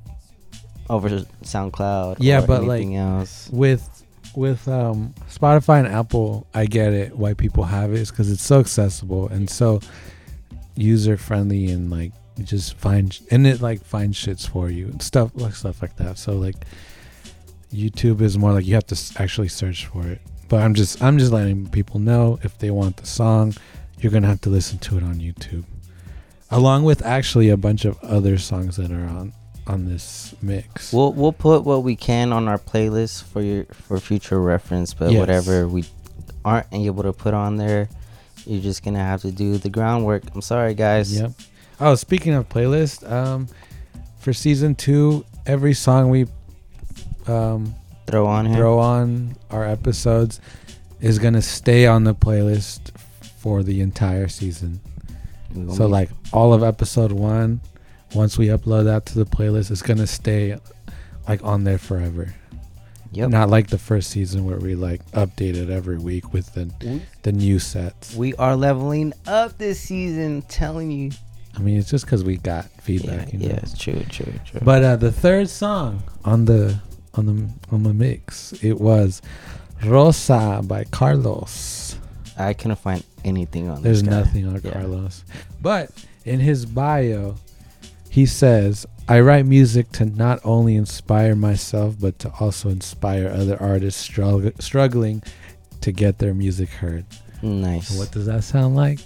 over 0.89 1.09
SoundCloud. 1.09 2.17
Yeah, 2.21 2.43
or 2.43 2.47
but, 2.47 2.65
like, 2.65 2.81
anything 2.83 2.97
else. 2.97 3.49
with 3.53 3.91
with 4.35 4.67
um, 4.69 5.15
Spotify 5.31 5.79
and 5.79 5.89
Apple, 5.89 6.47
I 6.55 6.67
get 6.67 6.93
it 6.93 7.17
why 7.17 7.35
people 7.35 7.65
have 7.65 7.93
it 7.93 8.01
is 8.01 8.11
because 8.11 8.31
it's 8.31 8.43
so 8.43 8.61
accessible 8.61 9.29
and 9.29 9.49
so 9.49 9.81
user 10.77 11.17
friendly 11.17 11.71
and 11.71 11.89
like 11.89 12.13
you 12.37 12.45
just 12.45 12.77
find 12.77 13.21
and 13.31 13.47
it 13.47 13.61
like 13.61 13.85
finds 13.85 14.19
shits 14.19 14.49
for 14.49 14.69
you 14.69 14.87
and 14.87 15.01
stuff 15.01 15.31
like 15.35 15.55
stuff 15.55 15.83
like 15.83 15.97
that. 15.97 16.19
So 16.19 16.33
like 16.33 16.57
YouTube 17.73 18.21
is 18.21 18.39
more 18.39 18.53
like 18.53 18.67
you 18.67 18.75
have 18.75 18.87
to 18.87 19.23
actually 19.23 19.49
search 19.49 19.87
for 19.87 20.07
it. 20.07 20.21
But 20.49 20.63
I'm 20.63 20.75
just 20.75 21.03
I'm 21.03 21.19
just 21.19 21.33
letting 21.33 21.69
people 21.69 22.01
know 22.01 22.39
if 22.43 22.59
they 22.59 22.71
want 22.71 22.97
the 22.97 23.07
song, 23.07 23.55
you're 23.99 24.13
gonna 24.13 24.29
have 24.29 24.41
to 24.43 24.51
listen 24.51 24.79
to 24.81 24.97
it 24.97 25.03
on 25.03 25.17
YouTube, 25.17 25.65
along 26.57 26.85
with 26.85 27.05
actually 27.05 27.49
a 27.51 27.57
bunch 27.57 27.85
of 27.85 27.99
other 28.03 28.39
songs 28.39 28.77
that 28.77 28.91
are 28.91 29.05
on 29.07 29.33
on 29.67 29.87
this 29.87 30.35
mix. 30.43 30.93
We'll 30.93 31.13
we'll 31.13 31.33
put 31.33 31.65
what 31.65 31.83
we 31.83 31.97
can 31.97 32.33
on 32.33 32.49
our 32.49 32.59
playlist 32.59 33.25
for 33.25 33.41
your 33.43 33.65
for 33.65 33.99
future 33.99 34.41
reference, 34.41 34.95
but 34.95 35.11
Yes. 35.11 35.19
whatever 35.21 35.67
we 35.69 35.85
aren't 36.45 36.67
able 36.73 37.03
to 37.03 37.13
put 37.13 37.33
on 37.35 37.57
there, 37.57 37.89
you're 38.47 38.61
just 38.63 38.83
gonna 38.85 38.99
have 38.99 39.23
to 39.23 39.31
do 39.33 39.57
the 39.59 39.71
groundwork. 39.71 40.23
I'm 40.35 40.43
sorry, 40.43 40.75
guys. 40.75 41.19
Yep. 41.19 41.33
Oh, 41.81 41.95
speaking 41.95 42.35
of 42.35 42.49
playlist, 42.49 43.11
um, 43.11 43.49
for 44.19 44.33
season 44.33 44.75
two, 44.75 45.25
every 45.47 45.75
song 45.75 46.11
we 46.11 46.27
um 47.27 47.75
Throw 48.07 48.27
on 48.27 48.53
throw 48.55 48.79
on 48.81 49.35
our 49.51 49.65
episodes 49.65 50.39
is 51.01 51.19
gonna 51.19 51.41
stay 51.41 51.87
on 51.87 52.05
the 52.05 52.15
playlist 52.15 52.91
for 53.39 53.63
the 53.63 53.81
entire 53.81 54.29
season. 54.29 54.81
So 55.75 55.87
like 55.87 56.11
all 56.33 56.53
of 56.53 56.63
episode 56.63 57.13
one, 57.13 57.61
once 58.15 58.37
we 58.39 58.47
upload 58.49 58.85
that 58.85 59.07
to 59.07 59.19
the 59.19 59.25
playlist, 59.27 59.71
it's 59.71 59.83
gonna 59.83 60.07
stay 60.07 60.57
like 61.29 61.43
on 61.45 61.65
there 61.65 61.79
forever. 61.79 62.35
yep. 63.13 63.31
Not 63.31 63.49
like 63.51 63.69
the 63.69 63.79
first 63.79 64.11
season 64.11 64.45
where 64.45 64.59
we 64.59 64.75
like 64.75 65.05
updated 65.13 65.71
every 65.71 65.99
week 65.99 66.33
with 66.33 66.53
the 66.55 67.01
the 67.23 67.33
new 67.33 67.59
sets. 67.59 68.15
we 68.15 68.35
are 68.35 68.57
leveling 68.57 69.13
up 69.27 69.57
this 69.59 69.81
season. 69.81 70.43
Telling 70.43 70.91
you. 70.91 71.11
I 71.57 71.61
mean, 71.61 71.79
it's 71.79 71.89
just 71.89 72.05
because 72.05 72.25
we 72.25 72.37
got 72.37 72.65
Yeah, 72.65 72.81
feedback. 72.83 73.33
you 73.33 73.39
know? 73.39 73.47
yeah, 73.47 73.61
it's 73.63 73.79
true, 73.79 74.03
true, 74.11 74.33
true. 74.45 74.61
But 74.65 74.83
uh, 74.83 74.97
the 74.97 75.13
third 75.13 75.49
song 75.49 76.03
on 76.25 76.47
the 76.47 76.81
on 77.15 77.27
the 77.27 77.49
on 77.73 77.85
the 77.85 77.95
mix, 77.95 78.53
it 78.61 78.81
was 78.81 79.23
Rosa 79.85 80.63
by 80.65 80.83
Carlos. 80.85 81.97
I 82.37 82.55
couldn't 82.55 82.79
find 82.81 83.05
anything 83.25 83.69
on 83.69 83.83
There's 83.83 84.03
this 84.03 84.11
nothing 84.11 84.47
on 84.47 84.61
Yeah. 84.63 84.73
Carlos. 84.73 85.25
But 85.63 85.91
in 86.25 86.41
his 86.41 86.67
bio, 86.67 87.37
he 88.11 88.27
says, 88.27 88.87
"I 89.09 89.21
write 89.21 89.47
music 89.47 89.91
to 89.93 90.05
not 90.07 90.41
only 90.45 90.77
inspire 90.77 91.35
myself, 91.35 91.97
but 92.01 92.19
to 92.21 92.33
also 92.41 92.69
inspire 92.69 93.29
other 93.29 93.61
artists 93.61 94.07
strugg- 94.09 94.61
struggling 94.63 95.23
to 95.81 95.93
get 95.93 96.19
their 96.19 96.35
music 96.35 96.69
heard." 96.71 97.05
Nice. 97.43 97.99
What 97.99 98.11
does 98.13 98.27
that 98.27 98.45
sound 98.45 98.77
like? 98.77 99.01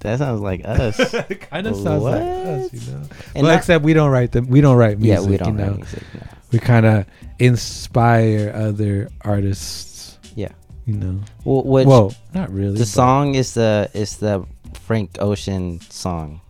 that 0.00 0.18
sounds 0.18 0.40
like 0.40 0.60
us. 0.64 0.96
kind 1.50 1.66
of 1.66 1.74
sounds 1.74 2.02
like 2.04 2.20
us, 2.22 2.72
you 2.72 2.92
know. 2.92 3.02
And 3.34 3.46
well, 3.46 3.56
except 3.56 3.82
we 3.84 3.92
don't 3.92 4.10
write 4.10 4.30
them. 4.30 4.46
We 4.46 4.60
don't 4.60 4.76
write 4.76 4.98
music. 5.00 5.24
yeah, 5.24 5.28
we 5.30 5.36
don't 5.36 5.48
you 5.58 5.64
know? 5.64 5.68
write 5.70 5.76
music. 5.78 6.02
No. 6.14 6.20
we 6.52 6.58
kind 6.60 6.86
of 6.86 7.06
inspire 7.38 8.52
other 8.54 9.08
artists. 9.22 10.18
Yeah. 10.36 10.50
You 10.86 10.94
know. 10.94 11.20
Well, 11.44 11.62
which 11.64 11.86
well, 11.86 12.14
not 12.32 12.50
really. 12.52 12.74
the 12.74 12.78
but- 12.80 12.88
song 12.88 13.34
is 13.34 13.54
the 13.54 13.90
is 13.92 14.16
the 14.18 14.46
Frank 14.80 15.16
Ocean 15.20 15.80
song. 15.80 16.40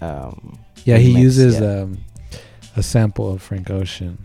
Um, 0.00 0.58
Yeah, 0.84 0.98
he 0.98 1.10
uses 1.18 1.58
yeah. 1.58 1.82
um, 1.82 1.98
a 2.76 2.82
sample 2.82 3.32
of 3.32 3.40
Frank 3.42 3.70
Ocean, 3.70 4.18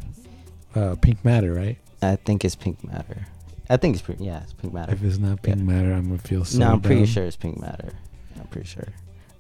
uh, 0.76 0.96
Pink 1.02 1.24
Matter, 1.24 1.54
right? 1.54 1.78
I 2.02 2.18
think 2.18 2.44
it's 2.44 2.56
Pink 2.56 2.84
Matter. 2.84 3.26
I 3.70 3.78
think 3.78 3.96
it's 3.96 4.04
Pink. 4.04 4.20
Yeah, 4.22 4.44
it's 4.44 4.54
Pink 4.54 4.74
Matter. 4.74 4.92
If 4.92 5.02
it's 5.04 5.18
not 5.18 5.42
Pink 5.42 5.60
Matter, 5.60 5.94
I'm 5.94 6.08
gonna 6.10 6.18
feel 6.20 6.44
so. 6.44 6.60
no, 6.60 6.72
I'm 6.74 6.82
pretty 6.82 7.06
sure 7.06 7.24
it's 7.24 7.38
Pink 7.38 7.60
Matter. 7.60 7.94
I'm 8.38 8.48
pretty 8.48 8.68
sure. 8.68 8.90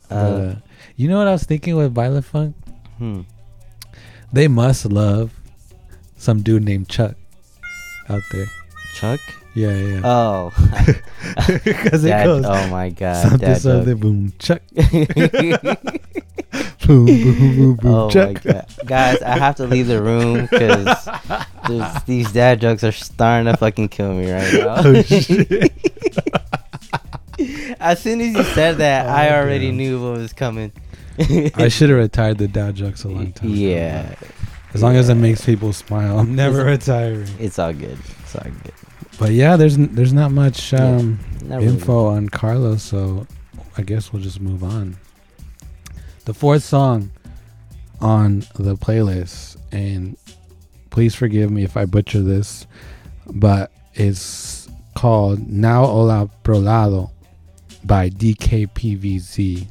Uh, 0.10 0.14
uh, 0.14 0.56
you 0.96 1.10
know 1.10 1.18
what 1.18 1.28
I 1.28 1.32
was 1.32 1.44
thinking 1.44 1.76
with 1.76 1.94
Baile 1.94 2.22
Funk? 2.24 2.56
hmm. 2.98 3.22
They 4.34 4.48
must 4.48 4.86
love 4.86 5.34
some 6.16 6.42
dude 6.42 6.64
named 6.64 6.88
Chuck 6.88 7.16
out 8.08 8.22
there. 8.32 8.48
Chuck. 8.96 9.20
Yeah, 9.54 9.76
yeah. 9.76 10.02
Oh, 10.04 10.52
Because 11.64 12.04
it 12.06 12.24
goes 12.24 12.46
oh 12.46 12.68
my 12.70 12.90
God, 12.90 13.22
something, 13.22 13.40
dad 13.40 13.62
something, 13.62 13.98
boom, 13.98 14.34
Chuck, 14.40 14.62
boom, 14.72 17.06
boom, 17.06 17.06
boom, 17.06 17.76
boom, 17.76 17.80
oh 17.86 18.08
my 18.14 18.34
god, 18.34 18.66
guys! 18.86 19.22
I 19.22 19.38
have 19.38 19.56
to 19.58 19.68
leave 19.68 19.88
the 19.88 20.02
room 20.02 20.48
because 20.50 21.08
these 22.06 22.32
dad 22.32 22.62
jokes 22.62 22.84
are 22.84 22.92
starting 22.94 23.52
to 23.52 23.58
fucking 23.58 23.90
kill 23.90 24.14
me 24.14 24.32
right 24.32 24.54
now. 24.54 24.76
Oh 24.78 25.02
shit! 25.02 25.72
as 27.80 28.00
soon 28.02 28.22
as 28.22 28.36
you 28.36 28.44
said 28.44 28.78
that, 28.78 29.06
Oh, 29.06 29.10
I 29.10 29.34
already 29.38 29.68
damn. 29.68 29.78
knew 29.78 30.04
what 30.04 30.18
was 30.18 30.34
coming. 30.34 30.72
I 31.56 31.68
should 31.68 31.90
have 31.90 32.00
retired 32.00 32.38
the 32.38 32.48
dad 32.48 32.76
jokes 32.76 33.04
a 33.04 33.10
long 33.10 33.32
time. 33.34 33.50
ago. 33.50 33.58
Yeah, 33.60 34.16
As 34.74 34.82
long 34.82 34.96
as 34.96 35.10
it 35.10 35.16
makes 35.16 35.46
people 35.46 35.74
smile, 35.74 36.20
I'm 36.20 36.36
never 36.36 36.64
retiring. 36.64 37.28
it's 37.40 37.60
all 37.60 37.74
good. 37.74 37.98
It's 38.24 38.36
all 38.36 38.44
good. 38.64 38.74
But 39.22 39.34
yeah, 39.34 39.56
there's 39.56 39.78
n- 39.78 39.90
there's 39.94 40.14
not 40.14 40.32
much 40.32 40.74
Yeah, 40.74 40.96
um, 40.96 41.20
Not 41.44 41.58
really. 41.60 41.74
info 41.74 42.08
on 42.08 42.28
Carlos, 42.28 42.82
so 42.82 43.28
I 43.78 43.84
guess 43.84 44.12
we'll 44.12 44.24
just 44.24 44.42
move 44.42 44.64
on. 44.64 44.98
The 46.26 46.34
fourth 46.34 46.64
song 46.64 47.12
on 48.00 48.40
the 48.56 48.76
playlist, 48.76 49.58
and 49.72 50.18
please 50.90 51.14
forgive 51.14 51.52
me 51.52 51.64
if 51.64 51.78
I 51.78 51.86
butcher 51.86 52.22
this, 52.24 52.66
but 53.28 53.72
it's 53.94 54.68
called 54.96 55.48
Now 55.48 55.86
Hola 55.86 56.28
Prolado 56.44 57.12
by 57.84 58.10
DKPVZ. 58.10 59.68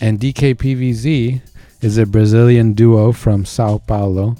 And 0.00 0.20
DKPVZ 0.20 1.42
is 1.80 1.98
a 1.98 2.06
Brazilian 2.06 2.74
duo 2.74 3.10
from 3.10 3.44
Sao 3.44 3.78
Paulo 3.78 4.36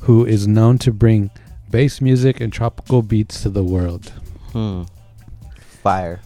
who 0.00 0.24
is 0.24 0.46
known 0.46 0.78
to 0.78 0.92
bring 0.92 1.30
bass 1.70 2.00
music 2.00 2.40
and 2.40 2.52
tropical 2.52 3.02
beats 3.02 3.42
to 3.42 3.50
the 3.50 3.64
world. 3.64 4.12
Hmm. 4.52 4.82
Fire. 5.82 6.20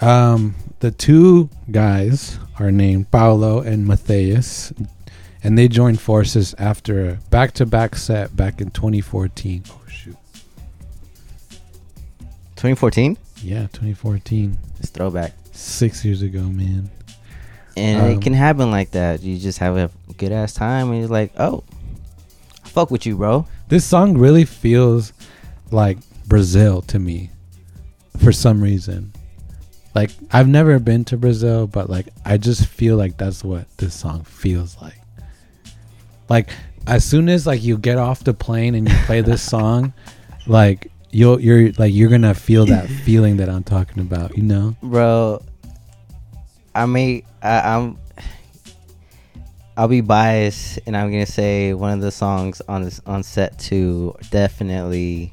Um, 0.00 0.54
the 0.80 0.90
two 0.90 1.50
guys 1.70 2.38
are 2.58 2.70
named 2.70 3.10
Paulo 3.10 3.60
and 3.60 3.86
Matthias, 3.86 4.72
and 5.42 5.58
they 5.58 5.68
joined 5.68 6.00
forces 6.00 6.54
after 6.58 7.08
a 7.10 7.12
back-to-back 7.30 7.96
set 7.96 8.34
back 8.36 8.60
in 8.60 8.70
2014. 8.70 9.64
Oh 9.68 9.80
shoot! 9.88 10.16
2014. 12.56 13.16
Yeah, 13.42 13.62
2014. 13.72 14.56
It's 14.78 14.90
throwback, 14.90 15.32
Six 15.52 16.04
years 16.04 16.22
ago, 16.22 16.42
man. 16.42 16.90
and 17.76 18.00
Um, 18.02 18.10
it 18.10 18.22
can 18.22 18.32
happen 18.34 18.70
like 18.70 18.92
that. 18.92 19.22
You 19.22 19.38
just 19.38 19.58
have 19.58 19.76
a 19.76 19.90
good 20.16 20.32
ass 20.32 20.52
time, 20.54 20.90
and 20.90 20.98
you're 21.00 21.08
like, 21.08 21.32
oh, 21.38 21.62
fuck 22.70 22.90
with 22.90 23.06
you, 23.06 23.16
bro. 23.16 23.46
This 23.68 23.84
song 23.84 24.16
really 24.16 24.44
feels 24.44 25.12
like 25.70 25.98
Brazil 26.26 26.82
to 26.82 26.98
me, 26.98 27.30
for 28.18 28.32
some 28.32 28.62
reason. 28.62 29.12
Like 29.94 30.10
I've 30.32 30.48
never 30.48 30.78
been 30.78 31.04
to 31.06 31.16
Brazil, 31.16 31.66
but 31.66 31.90
like 31.90 32.08
I 32.24 32.36
just 32.36 32.66
feel 32.66 32.96
like 32.96 33.16
that's 33.16 33.42
what 33.42 33.66
this 33.78 33.94
song 33.94 34.22
feels 34.22 34.80
like. 34.80 34.98
Like 36.28 36.50
as 36.86 37.04
soon 37.04 37.28
as 37.28 37.46
like 37.46 37.62
you 37.62 37.76
get 37.76 37.98
off 37.98 38.22
the 38.22 38.34
plane 38.34 38.74
and 38.74 38.88
you 38.88 38.94
play 39.04 39.20
this 39.20 39.42
song, 39.56 39.92
like 40.46 40.90
you'll 41.10 41.40
you're 41.40 41.72
like 41.72 41.92
you're 41.92 42.08
gonna 42.08 42.34
feel 42.34 42.66
that 42.66 42.88
feeling 42.88 43.36
that 43.38 43.48
I'm 43.48 43.64
talking 43.64 44.00
about, 44.00 44.36
you 44.36 44.44
know? 44.44 44.76
bro. 44.82 45.42
I 46.72 46.86
may 46.86 47.24
I, 47.42 47.74
I'm 47.74 47.98
I'll 49.80 49.88
be 49.88 50.02
biased 50.02 50.78
and 50.86 50.94
I'm 50.96 51.10
gonna 51.10 51.24
say 51.26 51.72
one 51.74 51.92
of 51.92 52.00
the 52.02 52.10
songs 52.10 52.60
on 52.68 52.82
this 52.82 53.00
on 53.06 53.22
set 53.22 53.58
two 53.58 54.14
definitely 54.30 55.32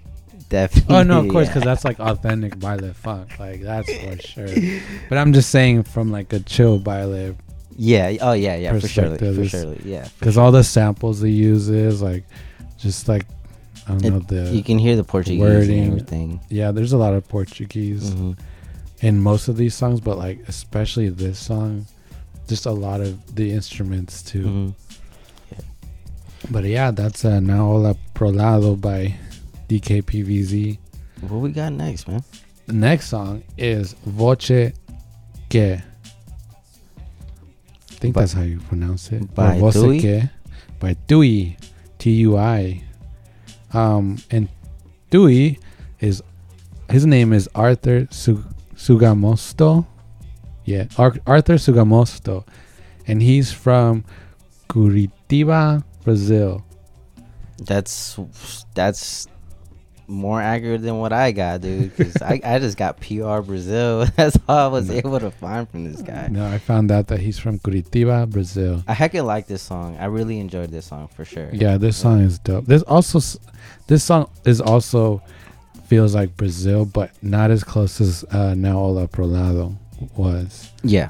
definitely 0.49 0.95
Oh 0.95 1.03
no, 1.03 1.19
of 1.19 1.27
course, 1.29 1.47
because 1.51 1.63
that's 1.63 1.83
like 1.83 1.99
authentic 1.99 2.57
baile 2.59 2.93
funk, 2.93 3.37
like 3.39 3.61
that's 3.61 3.91
for 3.93 4.17
sure. 4.21 4.47
But 5.09 5.17
I'm 5.17 5.33
just 5.33 5.49
saying 5.49 5.83
from 5.83 6.11
like 6.11 6.31
a 6.33 6.39
chill 6.39 6.79
baile 6.79 7.35
yeah 7.79 8.11
oh 8.21 8.31
yeah 8.33 8.55
yeah 8.55 8.71
for 8.79 8.87
sure 8.87 9.15
for 9.19 9.45
sure 9.45 9.75
yeah 9.85 10.07
because 10.17 10.35
all 10.35 10.51
the 10.51 10.63
samples 10.63 11.21
he 11.21 11.29
uses 11.29 12.01
like 12.01 12.23
just 12.79 13.07
like 13.07 13.25
I 13.87 13.91
don't 13.91 14.05
It- 14.05 14.09
know 14.11 14.19
the 14.19 14.49
you 14.55 14.63
can 14.63 14.79
hear 14.79 14.95
the 14.95 15.03
Portuguese 15.03 15.39
wording. 15.41 15.79
and 15.79 15.87
everything. 15.89 16.39
yeah. 16.49 16.71
There's 16.71 16.93
a 16.93 16.97
lot 16.97 17.13
of 17.13 17.27
Portuguese 17.27 18.13
hmm 18.13 18.31
in 19.01 19.19
most 19.19 19.47
of 19.47 19.57
these 19.57 19.75
songs, 19.75 19.99
but 20.01 20.17
like 20.17 20.39
especially 20.47 21.09
this 21.09 21.37
song, 21.37 21.85
just 22.47 22.65
a 22.65 22.71
lot 22.71 23.01
of 23.01 23.35
the 23.35 23.51
instruments 23.51 24.21
too. 24.23 24.43
hmm 24.47 24.69
But 26.49 26.63
yeah, 26.65 26.91
that's 26.91 27.25
uh, 27.25 27.39
Now 27.39 27.65
Hola 27.67 27.95
Prolado 28.13 28.79
by 28.79 29.15
DKPVZ. 29.69 30.77
What 31.21 31.31
we 31.41 31.51
got 31.51 31.73
next, 31.73 32.07
man? 32.07 32.23
The 32.67 32.73
next 32.73 33.07
song 33.09 33.43
is 33.57 33.93
Voce 34.05 34.71
Que. 35.49 35.73
I 35.73 35.81
think 37.99 38.13
By- 38.15 38.21
that's 38.21 38.33
how 38.33 38.43
you 38.43 38.59
pronounce 38.59 39.11
it. 39.11 39.33
By 39.33 39.59
Voce 39.59 39.73
Tui? 39.73 39.99
Que 39.99 40.29
by 40.79 40.93
Tui. 41.07 41.57
T 41.97 42.11
U 42.11 42.37
I. 42.37 42.83
Um, 43.73 44.17
and 44.29 44.47
Tui 45.09 45.59
is 45.99 46.21
his 46.91 47.05
name 47.05 47.33
is 47.33 47.49
Arthur 47.55 48.07
Su- 48.11 48.45
Sugamosto. 48.75 49.87
Yeah, 50.67 50.87
Ar- 50.97 51.15
Arthur 51.25 51.53
Sugamosto. 51.53 52.45
And 53.07 53.21
he's 53.21 53.53
from 53.53 54.03
Curitiba, 54.67 55.81
Brazil. 56.03 56.65
That's 57.57 58.19
that's 58.75 59.27
more 60.07 60.41
accurate 60.41 60.81
than 60.81 60.99
what 60.99 61.13
I 61.13 61.31
got, 61.31 61.61
dude. 61.61 61.95
Because 61.95 62.21
I, 62.21 62.41
I 62.43 62.59
just 62.59 62.77
got 62.77 62.99
PR 62.99 63.39
Brazil. 63.39 64.05
That's 64.15 64.37
all 64.47 64.57
I 64.57 64.67
was 64.67 64.89
able 64.89 65.19
to 65.19 65.31
find 65.31 65.69
from 65.69 65.91
this 65.91 66.01
guy. 66.01 66.27
No, 66.29 66.45
I 66.45 66.59
found 66.59 66.91
out 66.91 67.07
that 67.07 67.19
he's 67.19 67.39
from 67.39 67.59
Curitiba, 67.59 68.29
Brazil. 68.29 68.83
I 68.87 68.93
heckin' 68.93 69.25
like 69.25 69.47
this 69.47 69.61
song. 69.61 69.97
I 69.97 70.05
really 70.05 70.39
enjoyed 70.39 70.69
this 70.69 70.85
song 70.85 71.07
for 71.09 71.25
sure. 71.25 71.49
Yeah, 71.51 71.77
this 71.77 71.97
song 71.97 72.21
is 72.21 72.39
dope. 72.39 72.65
This 72.65 72.83
also, 72.83 73.19
this 73.87 74.03
song 74.03 74.29
is 74.45 74.61
also 74.61 75.21
feels 75.87 76.15
like 76.15 76.37
Brazil, 76.37 76.85
but 76.85 77.11
not 77.21 77.51
as 77.51 77.63
close 77.63 77.99
as 77.99 78.23
uh, 78.31 78.53
Now 78.55 78.73
Hola 78.73 79.07
Prolado 79.07 79.77
was. 80.15 80.69
Yeah. 80.83 81.09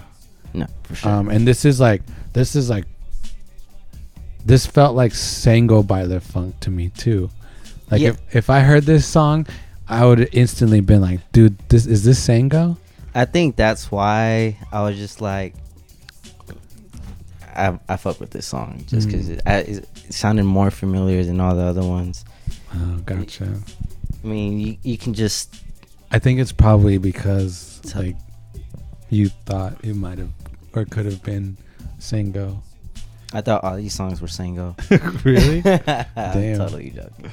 No, 0.54 0.66
for 0.84 0.96
sure. 0.96 1.12
Um, 1.12 1.30
and 1.30 1.48
this 1.48 1.66
is 1.66 1.80
like 1.80 2.02
this 2.34 2.56
is 2.56 2.70
like 2.70 2.86
this 4.46 4.66
felt 4.66 4.96
like 4.96 5.12
Sango 5.12 5.86
baile 5.86 6.20
funk 6.22 6.60
to 6.62 6.72
me 6.72 6.90
too. 6.90 7.30
Like 7.92 8.02
Yeah. 8.02 8.10
if 8.10 8.36
if 8.36 8.50
I 8.50 8.62
heard 8.62 8.84
this 8.84 9.06
song, 9.06 9.46
I 9.88 10.06
would 10.06 10.30
instantly 10.34 10.80
been 10.82 11.02
like, 11.02 11.20
dude, 11.32 11.58
this 11.70 11.86
is 11.86 12.04
this 12.04 12.26
Sango? 12.26 12.78
I 13.14 13.26
think 13.26 13.56
that's 13.56 13.92
why 13.92 14.58
I 14.72 14.82
was 14.84 14.96
just 14.98 15.22
like, 15.22 15.54
I 17.56 17.78
I 17.90 17.98
fuck 17.98 18.20
with 18.20 18.32
this 18.32 18.46
song 18.46 18.84
just 18.88 19.08
because 19.08 19.28
Mm. 19.30 19.40
it, 19.48 19.70
it, 19.70 19.90
it 20.08 20.14
sounded 20.14 20.44
more 20.44 20.72
familiar 20.72 21.24
than 21.24 21.40
all 21.40 21.56
the 21.56 21.64
other 21.64 21.84
ones. 21.84 22.24
Oh, 22.76 22.98
gotcha. 23.06 23.48
I 24.24 24.28
mean, 24.28 24.60
you 24.60 24.78
you 24.84 24.98
can 24.98 25.14
just 25.14 25.56
I 26.12 26.20
think 26.20 26.40
it's 26.40 26.52
probably 26.52 26.98
because 26.98 27.82
like 27.96 28.16
you 29.10 29.30
thought 29.30 29.84
it 29.84 29.96
might 29.96 30.18
have 30.18 30.30
or 30.74 30.86
could 30.86 31.06
have 31.06 31.24
been 31.24 31.58
Sango. 32.00 32.62
I 33.34 33.42
thought 33.42 33.64
all 33.64 33.76
these 33.76 33.94
songs 33.94 34.22
were 34.22 34.28
Sango. 34.28 34.76
really? 35.26 35.62
Damn. 36.16 36.58
totally 36.58 36.92
joking. 36.92 37.32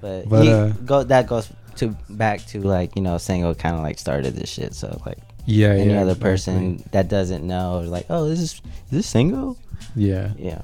But, 0.00 0.28
But, 0.28 0.44
he, 0.44 0.50
uh, 0.52 0.68
go 0.84 1.02
that 1.04 1.26
goes 1.26 1.50
to 1.76 1.96
back 2.08 2.44
to 2.46 2.60
like 2.60 2.96
you 2.96 3.02
know 3.02 3.16
Sango 3.16 3.56
kind 3.58 3.76
of 3.76 3.82
like 3.82 3.98
started 3.98 4.34
this 4.34 4.50
shit. 4.50 4.74
So 4.74 5.00
like 5.06 5.18
Yeah, 5.46 5.68
any 5.68 5.92
yeah. 5.92 6.02
other 6.02 6.12
exactly. 6.12 6.30
person 6.30 6.84
that 6.92 7.08
doesn't 7.08 7.46
know, 7.46 7.80
like 7.80 8.06
oh 8.10 8.28
this 8.28 8.40
is 8.40 8.52
is 8.54 8.62
this 8.90 9.12
Sango? 9.12 9.56
Yeah. 9.94 10.32
Yeah. 10.38 10.62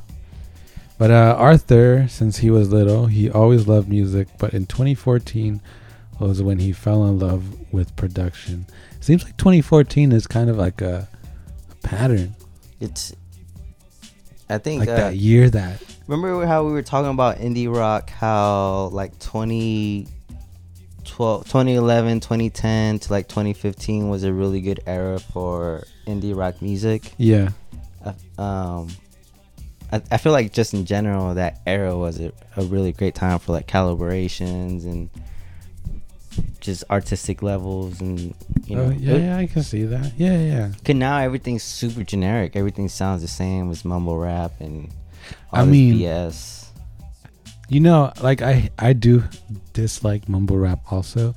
But 0.99 1.11
uh, 1.11 1.35
Arthur, 1.37 2.07
since 2.09 2.39
he 2.39 2.51
was 2.51 2.71
little, 2.73 3.07
he 3.07 3.29
always 3.29 3.67
loved 3.67 3.89
music. 3.89 4.29
But 4.39 4.55
in 4.55 4.67
2014 4.67 5.61
was 6.21 6.41
when 6.43 6.61
he 6.61 6.73
fell 6.73 7.05
in 7.07 7.19
love 7.19 7.73
with 7.73 7.97
production. 7.97 8.67
Seems 9.03 9.25
like 9.25 9.37
2014 9.37 10.13
is 10.13 10.27
kind 10.29 10.49
of 10.49 10.57
like 10.57 10.81
a, 10.81 11.09
a 11.71 11.75
pattern, 11.87 12.35
It's. 12.81 13.13
I 14.49 14.59
think 14.59 14.81
like 14.81 14.89
uh, 14.89 14.97
that 14.97 15.17
year 15.17 15.51
that. 15.51 15.83
Remember 16.07 16.47
how 16.47 16.65
we 16.65 16.73
were 16.73 16.83
talking 16.83 17.11
about 17.11 17.39
indie 17.39 17.75
rock? 17.75 18.11
How 18.11 18.91
like 18.93 19.19
2012, 19.19 21.45
2011, 21.45 22.21
2010 22.21 22.99
to 23.01 23.13
like 23.13 23.27
2015 23.29 24.09
was 24.09 24.23
a 24.23 24.33
really 24.33 24.61
good 24.61 24.81
era 24.87 25.19
for 25.19 25.83
indie 26.07 26.37
rock 26.37 26.63
music. 26.63 27.13
Yeah, 27.19 27.49
Uh, 28.05 28.13
um, 28.41 28.89
I, 29.91 30.01
I 30.13 30.17
feel 30.19 30.33
like 30.33 30.53
just 30.53 30.75
in 30.75 30.87
general 30.87 31.35
that 31.35 31.61
era 31.67 31.97
was 31.97 32.21
a, 32.21 32.33
a 32.57 32.63
really 32.63 32.93
great 32.93 33.17
time 33.17 33.41
for 33.41 33.51
like 33.53 33.67
calibrations 33.67 34.85
and 34.85 35.11
just 36.61 36.85
artistic 36.91 37.43
levels 37.43 38.01
and 38.01 38.35
you 38.67 38.77
oh, 38.77 38.77
know 38.77 38.85
oh, 38.85 38.91
yeah, 38.91 39.13
it- 39.13 39.23
yeah, 39.23 39.37
I 39.37 39.47
can 39.47 39.63
see 39.63 39.85
that. 39.85 40.13
Yeah, 40.17 40.39
yeah. 40.39 40.71
Cause 40.85 40.95
now 40.97 41.19
everything's 41.19 41.63
super 41.63 42.05
generic. 42.05 42.57
Everything 42.57 42.89
sounds 42.89 43.23
the 43.23 43.29
same 43.29 43.71
as 43.71 43.85
mumble 43.85 44.19
rap 44.19 44.53
and 44.61 44.91
I 45.53 45.65
mean- 45.65 45.99
BS. 45.99 46.61
You 47.69 47.81
know, 47.81 48.13
like 48.21 48.43
I 48.43 48.71
I 48.79 48.93
do 48.93 49.25
dislike 49.73 50.29
mumble 50.29 50.59
rap 50.59 50.81
also, 50.93 51.33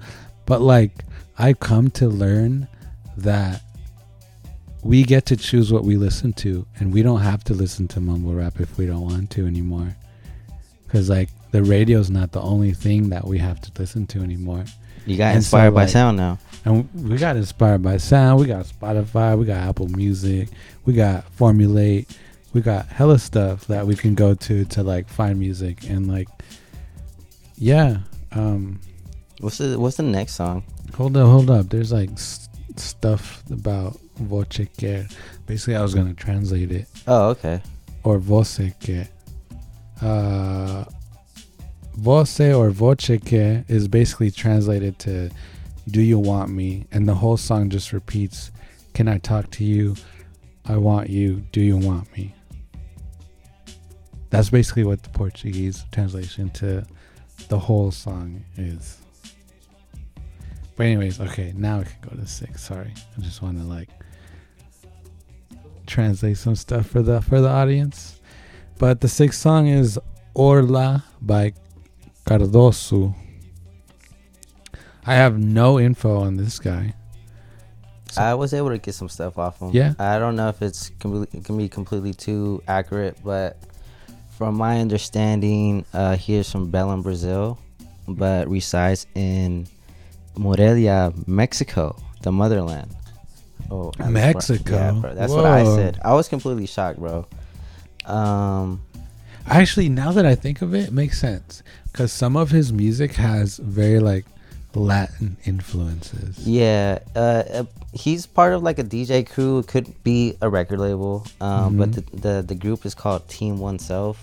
but 0.46 0.62
like 0.62 0.92
I've 1.38 1.60
come 1.60 1.90
to 1.92 2.08
learn 2.10 2.68
that 3.18 3.62
we 4.84 5.04
get 5.04 5.26
to 5.28 5.38
choose 5.38 5.72
what 5.72 5.84
we 5.84 5.96
listen 5.96 6.34
to, 6.34 6.68
and 6.80 6.94
we 6.94 7.02
don't 7.02 7.22
have 7.22 7.44
to 7.46 7.54
listen 7.54 7.88
to 7.90 8.00
mumble 8.02 8.34
rap 8.34 8.60
if 8.60 8.78
we 8.78 8.86
don't 8.86 9.02
want 9.02 9.32
to 9.32 9.48
anymore. 9.48 9.96
Because 10.84 11.10
like 11.10 11.30
the 11.52 11.64
radio's 11.64 12.10
not 12.10 12.34
the 12.34 12.42
only 12.42 12.74
thing 12.74 13.10
that 13.10 13.26
we 13.26 13.38
have 13.38 13.62
to 13.62 13.72
listen 13.80 14.06
to 14.08 14.22
anymore. 14.22 14.66
You 15.06 15.18
got 15.18 15.36
And 15.36 15.44
so, 15.44 15.48
inspired 15.58 15.72
by 15.72 15.82
like- 15.84 15.90
sound 15.90 16.18
now. 16.18 16.40
And 16.66 16.90
we 16.96 17.18
got 17.18 17.36
inspired 17.38 17.84
by 17.84 17.98
sound. 17.98 18.40
We 18.40 18.48
got 18.48 18.66
Spotify. 18.66 19.38
We 19.38 19.46
got 19.46 19.58
Apple 19.58 19.88
Music. 19.90 20.50
We 20.86 20.94
got 20.94 21.26
Formulate. 21.32 22.08
We 22.54 22.62
got 22.62 22.88
hella 22.88 23.20
stuff 23.20 23.68
that 23.68 23.86
we 23.86 23.96
can 23.96 24.16
go 24.16 24.34
to 24.34 24.66
to 24.66 24.82
like 24.82 25.08
find 25.08 25.38
music 25.40 25.88
and 25.90 26.08
like, 26.08 26.28
yeah. 27.58 27.98
Um, 28.32 28.80
What's 29.42 29.58
the 29.60 29.78
What's 29.80 29.98
the 29.98 30.04
next 30.04 30.36
song? 30.36 30.64
hold 30.96 31.18
up, 31.18 31.28
hold 31.28 31.50
up. 31.50 31.70
There's 31.70 31.92
like 31.92 32.12
s- 32.14 32.48
stuff 32.78 33.44
about 33.52 34.00
voce 34.16 34.68
que. 34.78 35.06
Basically, 35.46 35.76
I 35.76 35.82
was 35.82 35.94
gonna 35.94 36.14
translate 36.14 36.72
it 36.72 36.88
Oh, 37.06 37.30
okay. 37.30 37.62
or 38.04 38.18
voce 38.18 38.60
que. 38.80 39.06
Uh, 40.02 40.86
voce 41.98 42.40
or 42.40 42.70
voce 42.70 43.20
que 43.24 43.64
is 43.68 43.88
basically 43.88 44.32
translated 44.32 45.00
to 45.00 45.30
"Do 45.90 46.02
you 46.02 46.20
want 46.20 46.52
me?" 46.52 46.88
and 46.92 47.08
the 47.08 47.16
whole 47.16 47.38
song 47.38 47.70
just 47.70 47.94
repeats, 47.94 48.52
"Can 48.94 49.08
I 49.08 49.18
talk 49.18 49.52
to 49.52 49.64
you? 49.64 49.96
I 50.66 50.78
want 50.78 51.10
you. 51.10 51.44
Do 51.52 51.62
you 51.62 51.78
want 51.78 52.12
me?" 52.18 52.34
That's 54.30 54.50
basically 54.50 54.84
what 54.84 55.04
the 55.04 55.10
Portuguese 55.10 55.86
translation 55.92 56.50
to 56.52 56.86
the 57.48 57.60
whole 57.60 57.92
song 57.92 58.44
is. 58.58 58.98
But 60.76 60.88
anyways, 60.88 61.22
okay, 61.22 61.54
now 61.56 61.80
we 61.80 61.86
can 61.86 62.10
go 62.10 62.16
to 62.18 62.28
six. 62.28 62.64
Sorry, 62.64 62.94
I 63.18 63.22
just 63.22 63.42
want 63.42 63.58
to 63.60 63.64
like 63.64 63.90
translate 65.88 66.38
some 66.38 66.56
stuff 66.56 66.88
for 66.88 67.02
the 67.02 67.22
for 67.22 67.40
the 67.40 67.50
audience. 67.50 68.20
But 68.78 69.00
the 69.00 69.08
sixth 69.08 69.40
song 69.40 69.68
is 69.68 69.98
Orla 70.34 71.06
by 71.22 71.54
Cardoso. 72.26 73.14
I 75.06 75.14
have 75.14 75.38
no 75.38 75.80
info 75.80 76.18
on 76.22 76.38
this 76.38 76.58
guy. 76.60 76.94
So- 78.12 78.22
I 78.22 78.34
was 78.34 78.54
able 78.54 78.70
to 78.70 78.78
get 78.80 78.96
some 78.96 79.10
stuff 79.10 79.38
off 79.38 79.60
him. 79.60 79.70
Yeah? 79.74 79.94
I 80.00 80.18
don't 80.18 80.36
know 80.36 80.50
if 80.50 80.62
it's 80.62 80.90
completely, 81.00 81.42
can 81.42 81.58
be 81.58 81.70
completely 81.70 82.14
too 82.14 82.64
accurate, 82.68 83.18
but 83.24 83.58
from 84.38 84.56
my 84.56 84.80
understanding, 84.80 85.86
uh, 85.94 86.16
he 86.16 86.36
is 86.36 86.52
from 86.52 86.72
Belém, 86.72 87.04
Brazil, 87.04 87.60
but 88.08 88.48
resides 88.50 89.06
in 89.16 89.68
Morelia, 90.36 91.14
Mexico, 91.28 91.96
the 92.24 92.32
motherland. 92.32 92.90
Oh, 93.70 93.92
Mexico? 94.00 94.74
Yeah, 94.76 94.92
bro, 94.92 95.14
that's 95.14 95.32
what 95.32 95.46
I 95.46 95.64
said. 95.64 96.00
I 96.04 96.14
was 96.14 96.28
completely 96.28 96.66
shocked, 96.66 97.00
bro. 97.00 97.28
Um, 98.06 98.82
Actually, 99.48 99.90
now 99.90 100.12
that 100.12 100.26
I 100.26 100.34
think 100.34 100.64
of 100.64 100.74
it, 100.74 100.88
it 100.88 100.92
makes 100.92 101.20
sense 101.20 101.62
because 101.96 102.12
some 102.12 102.36
of 102.36 102.52
his 102.52 102.74
music 102.74 103.14
has 103.14 103.56
very 103.56 104.02
like 104.02 104.26
Latin 104.74 105.38
influences. 105.46 106.46
Yeah, 106.46 107.00
uh, 107.16 107.20
uh, 107.20 107.64
he's 107.94 108.26
part 108.26 108.52
of 108.52 108.64
like 108.64 108.80
a 108.80 108.84
DJ 108.84 109.26
crew. 109.26 109.60
It 109.60 109.68
could 109.68 110.04
be 110.04 110.36
a 110.42 110.50
record 110.50 110.80
label, 110.80 111.26
um, 111.40 111.78
but 111.78 111.94
the, 111.94 112.02
the 112.18 112.42
the 112.42 112.56
group 112.56 112.86
is 112.86 112.94
called 112.94 113.26
Team 113.30 113.60
Oneself, 113.60 114.18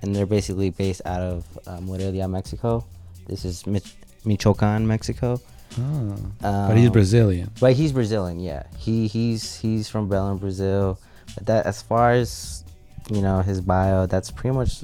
and 0.00 0.16
they're 0.16 0.24
basically 0.24 0.70
based 0.70 1.02
out 1.04 1.20
of 1.20 1.44
uh, 1.66 1.82
Morelia, 1.82 2.26
Mexico. 2.28 2.82
This 3.26 3.44
is 3.44 3.66
Mich- 3.66 3.94
Michoacan, 4.24 4.86
Mexico. 4.86 5.38
Oh. 5.78 6.16
but 6.40 6.76
he's 6.78 6.86
Um, 6.86 6.92
Brazilian. 6.92 7.50
But 7.60 7.74
he's 7.74 7.92
Brazilian, 7.92 8.40
yeah. 8.40 8.62
He 8.78 9.06
he's 9.06 9.60
he's 9.60 9.86
from 9.90 10.08
Belém, 10.08 10.40
Brazil. 10.40 10.98
But 11.34 11.44
that 11.44 11.66
as 11.66 11.82
far 11.82 12.12
as 12.12 12.64
you 13.10 13.20
know 13.20 13.42
his 13.42 13.60
bio, 13.60 14.06
that's 14.06 14.30
pretty 14.30 14.56
much 14.56 14.82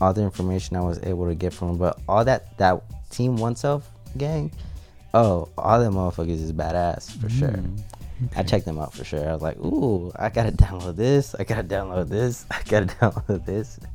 all 0.00 0.12
the 0.12 0.22
information 0.22 0.76
I 0.76 0.80
was 0.80 1.02
able 1.02 1.26
to 1.28 1.34
get 1.34 1.52
from 1.52 1.70
'em. 1.70 1.76
But 1.78 1.98
all 2.08 2.24
that 2.24 2.56
that 2.58 2.82
team 3.10 3.36
one 3.36 3.56
self 3.56 3.88
gang, 4.16 4.50
oh, 5.14 5.48
all 5.58 5.80
them 5.80 5.94
motherfuckers 5.94 6.42
is 6.42 6.52
badass 6.52 7.10
for 7.20 7.28
sure. 7.28 7.48
Mm, 7.48 7.80
I 8.36 8.42
checked 8.42 8.64
them 8.64 8.78
out 8.78 8.92
for 8.94 9.04
sure. 9.04 9.28
I 9.28 9.32
was 9.32 9.42
like, 9.42 9.58
ooh, 9.58 10.12
I 10.16 10.28
gotta 10.28 10.52
download 10.52 10.96
this. 10.96 11.34
I 11.34 11.44
gotta 11.44 11.64
download 11.66 12.08
this. 12.08 12.46
I 12.50 12.60
gotta 12.68 12.86
download 12.86 13.44
this. 13.46 13.78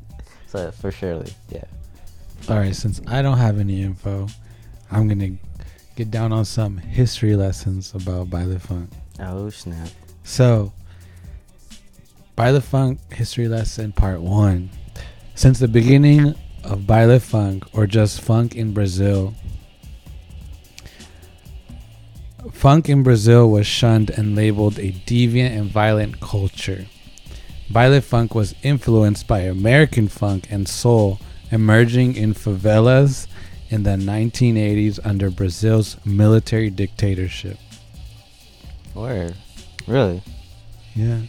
So 0.47 0.69
for 0.69 0.91
surely, 0.91 1.33
yeah. 1.49 1.63
All 2.47 2.57
right, 2.57 2.75
since 2.75 3.01
I 3.07 3.23
don't 3.23 3.39
have 3.39 3.57
any 3.59 3.81
info, 3.81 4.27
I'm 4.91 5.07
gonna 5.07 5.31
get 5.95 6.11
down 6.11 6.31
on 6.31 6.45
some 6.45 6.77
history 6.77 7.35
lessons 7.35 7.91
about 7.95 8.29
Baile 8.29 8.59
Funk. 8.59 8.91
Oh 9.19 9.49
snap! 9.49 9.89
So, 10.23 10.71
Baile 12.37 12.61
Funk 12.61 12.99
history 13.11 13.47
lesson 13.47 13.93
part 13.93 14.21
one. 14.21 14.69
Since 15.35 15.59
the 15.59 15.67
beginning 15.67 16.35
of 16.63 16.81
Baile 16.81 17.19
Funk, 17.19 17.65
or 17.73 17.87
just 17.87 18.21
funk 18.21 18.55
in 18.55 18.73
Brazil, 18.73 19.33
funk 22.51 22.87
in 22.87 23.03
Brazil 23.03 23.49
was 23.49 23.65
shunned 23.65 24.09
and 24.11 24.35
labeled 24.35 24.77
a 24.79 24.91
deviant 24.91 25.57
and 25.57 25.69
violent 25.69 26.19
culture. 26.21 26.85
Baile 27.71 28.01
Funk 28.01 28.35
was 28.35 28.53
influenced 28.61 29.27
by 29.27 29.39
American 29.39 30.07
funk 30.07 30.47
and 30.51 30.67
soul, 30.67 31.19
emerging 31.51 32.15
in 32.15 32.33
favelas 32.33 33.27
in 33.69 33.83
the 33.83 33.91
1980s 33.91 34.99
under 35.03 35.31
Brazil's 35.31 35.97
military 36.05 36.69
dictatorship. 36.69 37.57
Word, 38.93 39.35
really? 39.87 40.21
Yeah. 40.93 41.21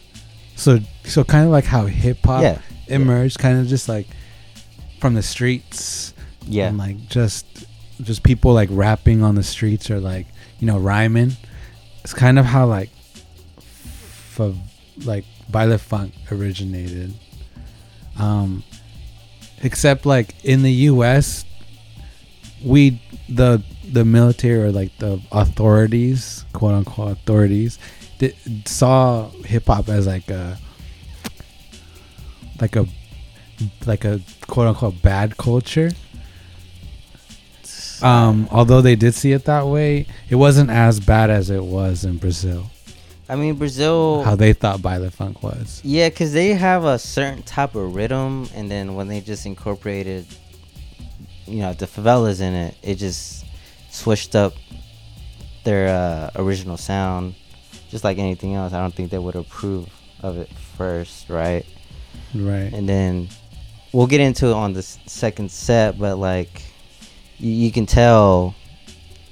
So 0.55 0.79
so 1.03 1.23
kind 1.23 1.45
of 1.45 1.51
like 1.51 1.65
how 1.65 1.87
hip 1.87 2.23
hop 2.23 2.43
Yeah. 2.43 2.59
Emerged, 2.87 3.39
kind 3.39 3.59
of 3.59 3.67
just 3.67 3.87
like 3.89 4.07
from 4.99 5.13
the 5.13 5.23
streets. 5.23 6.13
Yeah. 6.47 6.67
And 6.67 6.77
like 6.77 7.07
just 7.07 7.45
just 8.01 8.23
people 8.23 8.53
like 8.53 8.69
rapping 8.71 9.23
on 9.23 9.35
the 9.35 9.43
streets 9.43 9.89
or 9.89 9.99
like 9.99 10.27
you 10.59 10.67
know 10.67 10.77
rhyming. 10.77 11.31
It's 12.03 12.13
kind 12.13 12.37
of 12.37 12.45
how 12.45 12.67
like 12.67 12.89
f- 13.57 14.41
like 15.03 15.25
baile 15.51 15.77
funk 15.77 16.13
originated. 16.31 17.13
Um, 18.17 18.63
except 19.61 20.05
like 20.05 20.33
in 20.45 20.61
the 20.61 20.71
U.S., 20.71 21.45
we 22.63 23.01
the 23.27 23.63
the 23.91 24.05
military 24.05 24.63
or 24.63 24.71
like 24.71 24.97
the 24.99 25.21
authorities, 25.31 26.45
quote 26.53 26.73
unquote 26.73 27.11
authorities, 27.11 27.79
di- 28.19 28.35
saw 28.65 29.29
hip 29.45 29.67
hop 29.67 29.89
as 29.89 30.07
like 30.07 30.29
a 30.29 30.57
like 32.61 32.75
a 32.75 32.85
like 33.85 34.05
a 34.05 34.19
quote 34.47 34.67
unquote 34.67 35.01
bad 35.01 35.37
culture. 35.37 35.91
Um, 38.01 38.47
although 38.51 38.81
they 38.81 38.95
did 38.95 39.13
see 39.13 39.31
it 39.31 39.45
that 39.45 39.67
way, 39.67 40.07
it 40.29 40.35
wasn't 40.35 40.69
as 40.69 40.99
bad 40.99 41.29
as 41.29 41.49
it 41.49 41.63
was 41.63 42.03
in 42.03 42.17
Brazil. 42.17 42.69
I 43.27 43.35
mean, 43.35 43.55
Brazil. 43.55 44.21
How 44.23 44.35
they 44.35 44.53
thought 44.53 44.81
baile 44.81 45.09
funk 45.09 45.41
was. 45.41 45.81
Yeah, 45.83 46.09
because 46.09 46.33
they 46.33 46.49
have 46.49 46.83
a 46.83 46.99
certain 46.99 47.41
type 47.43 47.73
of 47.73 47.95
rhythm, 47.95 48.47
and 48.53 48.69
then 48.69 48.95
when 48.95 49.07
they 49.07 49.21
just 49.21 49.45
incorporated, 49.45 50.27
you 51.47 51.59
know, 51.59 51.73
the 51.73 51.87
favelas 51.87 52.41
in 52.41 52.53
it, 52.53 52.75
it 52.83 52.95
just 52.95 53.45
switched 53.89 54.35
up 54.35 54.53
their 55.63 55.87
uh, 55.87 56.29
original 56.35 56.77
sound. 56.77 57.35
Just 57.89 58.03
like 58.03 58.17
anything 58.17 58.55
else, 58.55 58.73
I 58.73 58.81
don't 58.81 58.93
think 58.93 59.09
they 59.09 59.17
would 59.17 59.35
approve 59.35 59.89
of 60.21 60.37
it 60.37 60.49
first, 60.77 61.29
right? 61.29 61.65
Right. 62.35 62.71
And 62.73 62.87
then 62.87 63.29
we'll 63.93 64.07
get 64.07 64.19
into 64.21 64.47
it 64.47 64.53
on 64.53 64.73
the 64.73 64.81
second 64.83 65.49
set, 65.51 65.97
but 65.97 66.17
like 66.17 66.61
you, 67.37 67.51
you 67.51 67.71
can 67.71 67.85
tell. 67.85 68.53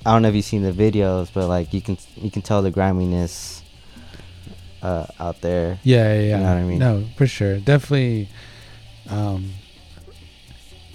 I 0.05 0.11
don't 0.11 0.21
know 0.21 0.29
if 0.29 0.35
you've 0.35 0.45
seen 0.45 0.63
the 0.63 0.71
videos, 0.71 1.29
but 1.33 1.47
like 1.47 1.73
you 1.73 1.81
can 1.81 1.97
you 2.15 2.29
can 2.31 2.41
tell 2.41 2.61
the 2.61 2.71
griminess 2.71 3.61
uh, 4.81 5.05
out 5.19 5.41
there. 5.41 5.79
Yeah, 5.83 6.13
yeah, 6.13 6.21
yeah. 6.21 6.37
know 6.39 6.43
what 6.43 6.57
I 6.57 6.63
mean? 6.63 6.79
No, 6.79 7.05
for 7.17 7.27
sure. 7.27 7.59
Definitely 7.59 8.29
um 9.09 9.51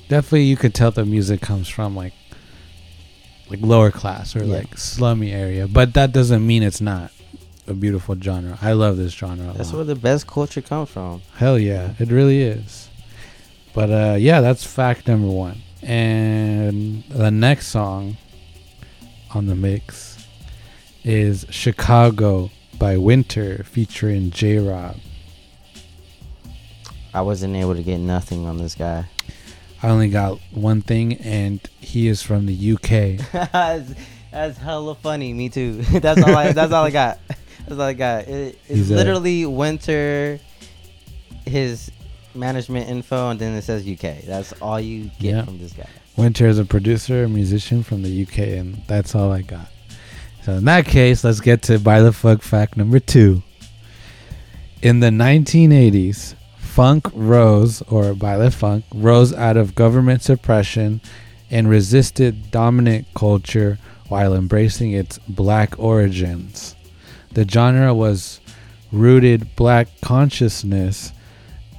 definitely 0.08 0.44
you 0.44 0.56
could 0.56 0.74
tell 0.74 0.90
the 0.90 1.04
music 1.04 1.40
comes 1.42 1.68
from 1.68 1.94
like 1.94 2.14
like 3.50 3.60
lower 3.62 3.90
class 3.90 4.34
or 4.36 4.44
Yeah. 4.44 4.56
like 4.58 4.76
slummy 4.78 5.32
area, 5.32 5.66
but 5.68 5.94
that 5.94 6.12
doesn't 6.12 6.46
mean 6.46 6.62
it's 6.62 6.80
not 6.80 7.10
a 7.68 7.74
beautiful 7.74 8.16
genre. 8.20 8.58
I 8.60 8.72
love 8.72 8.96
this 8.96 9.12
genre. 9.12 9.52
That's 9.56 9.72
where 9.72 9.84
the 9.84 9.94
best 9.94 10.26
culture 10.26 10.62
comes 10.62 10.88
from. 10.88 11.22
Hell 11.36 11.58
yeah, 11.58 11.94
it 11.98 12.10
really 12.10 12.42
is. 12.42 12.88
But 13.74 13.90
uh 13.90 14.16
yeah, 14.18 14.40
that's 14.40 14.64
fact 14.64 15.06
number 15.06 15.28
1. 15.28 15.62
And 15.82 17.04
the 17.04 17.30
next 17.30 17.68
song 17.68 18.16
on 19.34 19.46
the 19.46 19.54
mix 19.54 20.26
is 21.04 21.46
Chicago 21.50 22.50
by 22.78 22.96
Winter 22.96 23.64
featuring 23.64 24.30
J-Rob. 24.30 24.96
I 27.14 27.22
wasn't 27.22 27.56
able 27.56 27.74
to 27.74 27.82
get 27.82 27.98
nothing 27.98 28.46
on 28.46 28.58
this 28.58 28.74
guy. 28.74 29.06
I 29.82 29.88
only 29.88 30.08
got 30.08 30.38
one 30.52 30.82
thing, 30.82 31.14
and 31.14 31.60
he 31.78 32.08
is 32.08 32.22
from 32.22 32.46
the 32.46 32.72
UK. 32.72 33.24
that's, 33.52 33.94
that's 34.30 34.58
hella 34.58 34.94
funny. 34.96 35.32
Me 35.32 35.48
too. 35.48 35.82
that's 35.82 36.22
all. 36.22 36.34
I, 36.34 36.52
that's 36.52 36.72
all 36.72 36.84
I 36.84 36.90
got. 36.90 37.18
That's 37.68 37.80
all 37.80 37.86
I 37.86 37.92
got. 37.92 38.28
It, 38.28 38.58
it's 38.68 38.78
He's 38.78 38.90
a- 38.90 38.94
literally 38.96 39.44
Winter, 39.46 40.40
his 41.46 41.90
management 42.34 42.88
info, 42.88 43.30
and 43.30 43.38
then 43.40 43.54
it 43.54 43.62
says 43.62 43.86
UK. 43.86 44.24
That's 44.26 44.52
all 44.60 44.80
you 44.80 45.04
get 45.18 45.34
Yeah. 45.34 45.44
from 45.44 45.58
this 45.58 45.72
guy. 45.72 45.86
Winter 46.16 46.46
is 46.48 46.58
a 46.58 46.64
producer, 46.64 47.24
a 47.24 47.28
musician 47.28 47.82
from 47.82 48.02
the 48.02 48.10
UK, 48.10 48.56
and 48.58 48.82
that's 48.86 49.14
all 49.14 49.30
I 49.32 49.42
got. 49.42 49.68
So 50.44 50.52
in 50.54 50.64
that 50.64 50.86
case, 50.86 51.24
let's 51.24 51.40
get 51.40 51.62
to 51.62 51.78
baile 51.78 52.12
funk 52.12 52.42
fact 52.42 52.76
number 52.76 52.98
two. 53.00 53.42
In 54.82 55.00
the 55.00 55.10
1980s, 55.10 56.34
funk 56.58 57.08
rose, 57.12 57.82
or 57.82 58.14
baile 58.14 58.50
funk, 58.50 58.84
rose 58.94 59.32
out 59.34 59.56
of 59.56 59.74
government 59.74 60.22
suppression 60.22 61.00
and 61.50 61.68
resisted 61.68 62.50
dominant 62.50 63.06
culture 63.14 63.78
while 64.08 64.34
embracing 64.34 64.92
its 64.92 65.18
black 65.28 65.78
origins. 65.78 66.74
The 67.32 67.46
genre 67.48 67.94
was 67.94 68.40
rooted 68.92 69.54
black 69.56 69.88
consciousness, 70.00 71.12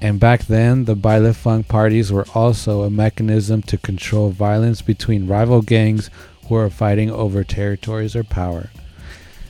and 0.01 0.19
back 0.19 0.45
then 0.45 0.85
the 0.85 0.95
baile 0.95 1.33
funk 1.33 1.67
parties 1.67 2.11
were 2.11 2.25
also 2.33 2.83
a 2.83 2.89
mechanism 2.89 3.61
to 3.63 3.77
control 3.77 4.29
violence 4.29 4.81
between 4.81 5.27
rival 5.27 5.61
gangs 5.61 6.09
who 6.47 6.55
are 6.55 6.69
fighting 6.69 7.09
over 7.11 7.43
territories 7.43 8.15
or 8.15 8.23
power. 8.23 8.69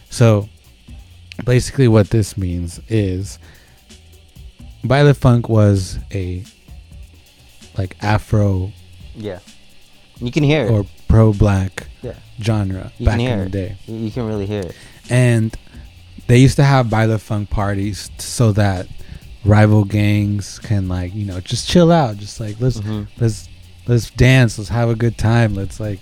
So, 0.09 0.49
basically, 1.45 1.87
what 1.87 2.09
this 2.09 2.37
means 2.37 2.79
is 2.89 3.37
baile 4.83 5.13
funk 5.15 5.47
was 5.49 5.99
a 6.13 6.43
like 7.77 7.95
Afro 8.01 8.71
Yeah, 9.15 9.39
you 10.19 10.31
can 10.31 10.43
hear 10.43 10.65
it. 10.65 10.71
or 10.71 10.85
pro 11.07 11.31
black 11.33 11.87
Yeah. 12.01 12.13
genre 12.41 12.91
you 12.97 13.05
back 13.05 13.19
in 13.19 13.39
the 13.39 13.49
day. 13.49 13.77
You, 13.85 13.95
you 13.95 14.11
can 14.11 14.25
really 14.27 14.45
hear 14.45 14.61
it. 14.61 14.75
and 15.09 15.55
they 16.29 16.37
used 16.37 16.55
to 16.55 16.63
have 16.63 16.85
baile 16.89 17.17
funk 17.19 17.49
parties 17.49 18.09
so 18.19 18.51
that 18.53 18.87
rival 19.43 19.83
gangs 19.83 20.59
can 20.59 20.87
like 20.87 21.13
you 21.13 21.25
know 21.25 21.39
just 21.41 21.67
chill 21.67 21.91
out 21.91 22.17
just 22.17 22.39
like 22.39 22.55
let's 22.59 22.79
Mhm. 22.79 23.07
let's 23.19 23.49
let's 23.87 24.09
dance 24.11 24.57
let's 24.57 24.69
have 24.69 24.89
a 24.89 24.95
good 24.95 25.17
time 25.17 25.55
let's 25.55 25.79
like 25.79 25.99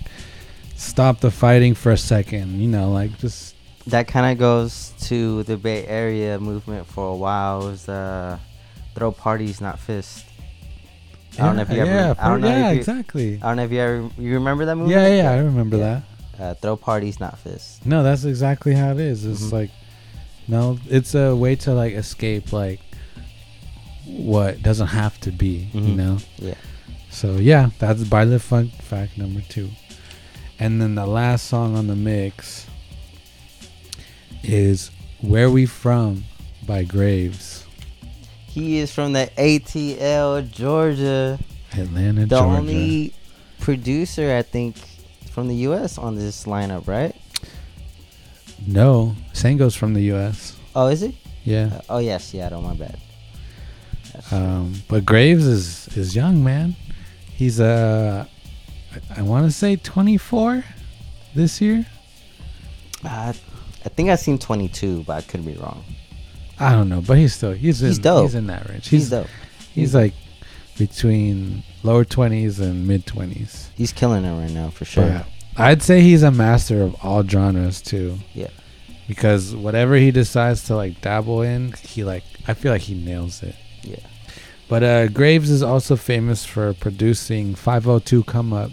stop 0.76 1.20
the 1.20 1.30
fighting 1.30 1.74
for 1.74 1.90
a 1.92 1.96
second 1.96 2.60
you 2.60 2.68
know 2.68 2.92
like 2.92 3.16
just 3.18 3.54
That 3.88 4.06
kind 4.06 4.26
of 4.30 4.38
goes 4.38 4.92
to 5.08 5.42
the 5.44 5.56
Bay 5.56 5.86
Area 5.86 6.38
movement 6.38 6.86
for 6.86 7.04
a 7.08 7.16
while. 7.16 7.62
It 7.66 7.70
was 7.70 7.88
uh, 7.88 8.36
throw 8.94 9.10
parties, 9.12 9.62
not 9.62 9.78
fists. 9.78 10.24
I 11.38 11.46
don't 11.46 11.56
know 11.56 11.62
if 11.62 11.70
you 11.70 11.80
ever. 11.80 11.90
yeah, 11.90 12.14
I 12.18 12.28
don't 12.28 12.42
know 12.42 12.48
yeah 12.48 12.70
you, 12.72 12.78
exactly 12.80 13.40
I 13.42 13.46
don't 13.48 13.56
know 13.56 13.64
if 13.64 13.72
you 13.72 13.80
ever. 13.80 14.10
You 14.18 14.34
remember 14.34 14.66
that 14.66 14.76
movie? 14.76 14.92
yeah 14.92 15.08
yeah 15.08 15.30
i 15.30 15.38
remember 15.38 15.76
Yeah. 15.78 16.00
that 16.36 16.42
Uh, 16.42 16.54
throw 16.60 16.76
parties, 16.76 17.18
not 17.18 17.38
fists. 17.38 17.80
no 17.86 18.02
that's 18.02 18.24
exactly 18.24 18.74
how 18.74 18.90
it 18.92 19.00
is 19.00 19.24
it's 19.24 19.46
Mhm. 19.48 19.52
like 19.52 19.70
no 20.48 20.78
it's 20.88 21.14
a 21.14 21.36
way 21.36 21.54
to 21.56 21.72
like 21.74 21.92
escape 21.94 22.52
like 22.52 22.80
what 24.06 24.62
doesn't 24.62 24.88
have 24.88 25.20
to 25.20 25.30
be 25.30 25.68
you 25.72 25.80
Mhm. 25.82 25.96
know 25.96 26.18
Yeah. 26.38 26.54
So 27.10 27.36
yeah, 27.36 27.70
that's 27.78 28.02
Baile 28.04 28.38
Funk 28.40 28.70
fact 28.82 29.16
number 29.18 29.40
two. 29.48 29.70
And 30.58 30.80
then 30.80 30.94
the 30.94 31.06
last 31.06 31.46
song 31.46 31.76
on 31.76 31.86
the 31.86 31.96
mix 31.96 32.66
is 34.42 34.90
Where 35.20 35.50
We 35.50 35.66
From 35.66 36.24
by 36.66 36.84
Graves. 36.84 37.64
He 38.46 38.78
is 38.78 38.92
from 38.92 39.12
the 39.12 39.30
ATL, 39.38 40.42
Georgia. 40.50 41.38
Atlanta, 41.72 42.22
The 42.22 42.26
Georgia. 42.40 42.58
only 42.58 43.12
producer, 43.60 44.34
I 44.36 44.42
think, 44.42 44.76
from 45.30 45.48
the 45.48 45.54
U.S. 45.68 45.98
on 45.98 46.14
this 46.16 46.44
lineup, 46.44 46.86
right? 46.88 47.14
No, 48.66 49.14
Sango's 49.32 49.74
from 49.74 49.94
the 49.94 50.12
US. 50.12 50.56
Oh, 50.74 50.88
is 50.88 51.00
he? 51.00 51.16
Yeah. 51.44 51.70
Uh, 51.72 51.80
oh, 51.90 51.98
yeah, 51.98 52.18
Seattle. 52.18 52.62
My 52.62 52.74
bad. 52.74 52.98
Um, 54.30 54.74
but 54.88 55.04
Graves 55.06 55.46
is 55.46 55.88
is 55.96 56.14
young, 56.16 56.42
man. 56.42 56.74
He's 57.34 57.60
uh, 57.60 58.26
I, 59.16 59.20
I 59.20 59.22
want 59.22 59.46
to 59.46 59.52
say 59.52 59.76
24 59.76 60.64
this 61.34 61.60
year. 61.60 61.86
Uh, 63.04 63.32
I 63.84 63.88
think 63.90 64.10
I 64.10 64.16
seen 64.16 64.38
22, 64.38 65.04
but 65.04 65.16
I 65.18 65.20
could 65.22 65.46
be 65.46 65.54
wrong. 65.54 65.84
I 66.58 66.72
don't 66.72 66.88
know, 66.88 67.00
but 67.00 67.16
he's 67.18 67.34
still 67.34 67.52
he's 67.52 67.80
in, 67.80 67.88
He's 67.88 67.98
dope. 68.00 68.24
He's 68.24 68.34
in 68.34 68.48
that 68.48 68.68
range. 68.68 68.88
He's, 68.88 69.02
He's 69.02 69.10
dope. 69.10 69.28
he's 69.72 69.94
like 69.94 70.14
between 70.76 71.62
lower 71.84 72.04
20s 72.04 72.60
and 72.60 72.86
mid 72.88 73.06
20s. 73.06 73.68
He's 73.76 73.92
killing 73.92 74.24
it 74.24 74.32
right 74.32 74.50
now 74.50 74.70
for 74.70 74.84
sure. 74.84 75.08
But 75.08 75.26
I'd 75.58 75.82
say 75.82 76.00
he's 76.00 76.22
a 76.22 76.30
master 76.30 76.82
of 76.82 76.94
all 77.02 77.22
genres 77.26 77.80
too. 77.82 78.18
Yeah. 78.34 78.48
Because 79.08 79.54
whatever 79.56 79.96
he 79.96 80.10
decides 80.10 80.64
to 80.64 80.76
like 80.76 81.00
dabble 81.00 81.42
in, 81.42 81.72
he 81.82 82.04
like 82.04 82.24
I 82.46 82.54
feel 82.54 82.72
like 82.72 82.82
he 82.82 82.94
nails 82.94 83.42
it. 83.42 83.54
Yeah. 83.82 83.96
But 84.68 84.82
uh 84.82 85.08
Graves 85.08 85.50
is 85.50 85.62
also 85.62 85.96
famous 85.96 86.44
for 86.44 86.74
producing 86.74 87.54
502 87.54 88.24
Come 88.24 88.52
Up 88.52 88.70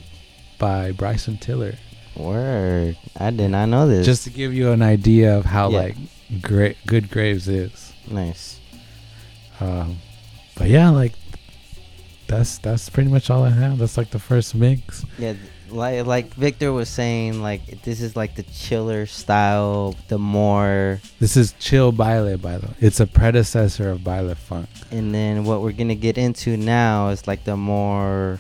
by 0.60 0.92
Bryson 0.92 1.38
Tiller. 1.38 1.76
Word. 2.16 2.98
I 3.18 3.32
did 3.32 3.50
not 3.50 3.68
know 3.70 3.88
this. 3.88 4.06
Just 4.06 4.24
to 4.26 4.30
give 4.30 4.54
you 4.54 4.72
an 4.72 4.82
idea 4.82 5.38
of 5.38 5.46
how 5.46 5.70
Yeah. 5.70 5.80
like 5.80 5.96
great 6.42 6.78
good 6.86 7.10
Graves 7.10 7.48
is. 7.48 7.94
nice. 8.10 8.60
Um 9.60 9.98
but 10.58 10.68
yeah, 10.68 10.90
like 10.90 11.14
that's 12.28 12.58
that's 12.58 12.90
pretty 12.90 13.10
much 13.10 13.30
all 13.30 13.44
I 13.44 13.50
have. 13.52 13.78
That's 13.78 13.98
like 13.98 14.10
the 14.12 14.20
first 14.20 14.56
mix. 14.56 15.06
Yeah, 15.18 15.34
like 15.70 16.06
like 16.06 16.34
Victor 16.34 16.72
was 16.72 16.90
saying, 16.90 17.42
like 17.42 17.82
this 17.84 18.02
is 18.02 18.16
like 18.16 18.36
the 18.36 18.44
chiller 18.44 19.06
style, 19.06 19.96
the 20.08 20.18
more, 20.18 21.00
This 21.20 21.36
is 21.38 21.54
Chill 21.60 21.92
Baile 21.92 22.38
by 22.42 22.58
the 22.58 22.68
way. 22.68 22.74
It's 22.80 23.00
a 23.00 23.08
predecessor 23.08 23.90
of 23.90 24.00
Baile 24.02 24.36
Funk. 24.36 24.68
and 24.92 25.14
then 25.14 25.44
what 25.46 25.62
we're 25.62 25.72
gonna 25.72 25.96
get 25.96 26.18
into 26.18 26.58
now 26.58 27.10
is 27.10 27.28
like 27.28 27.44
the 27.44 27.58
more 27.58 28.40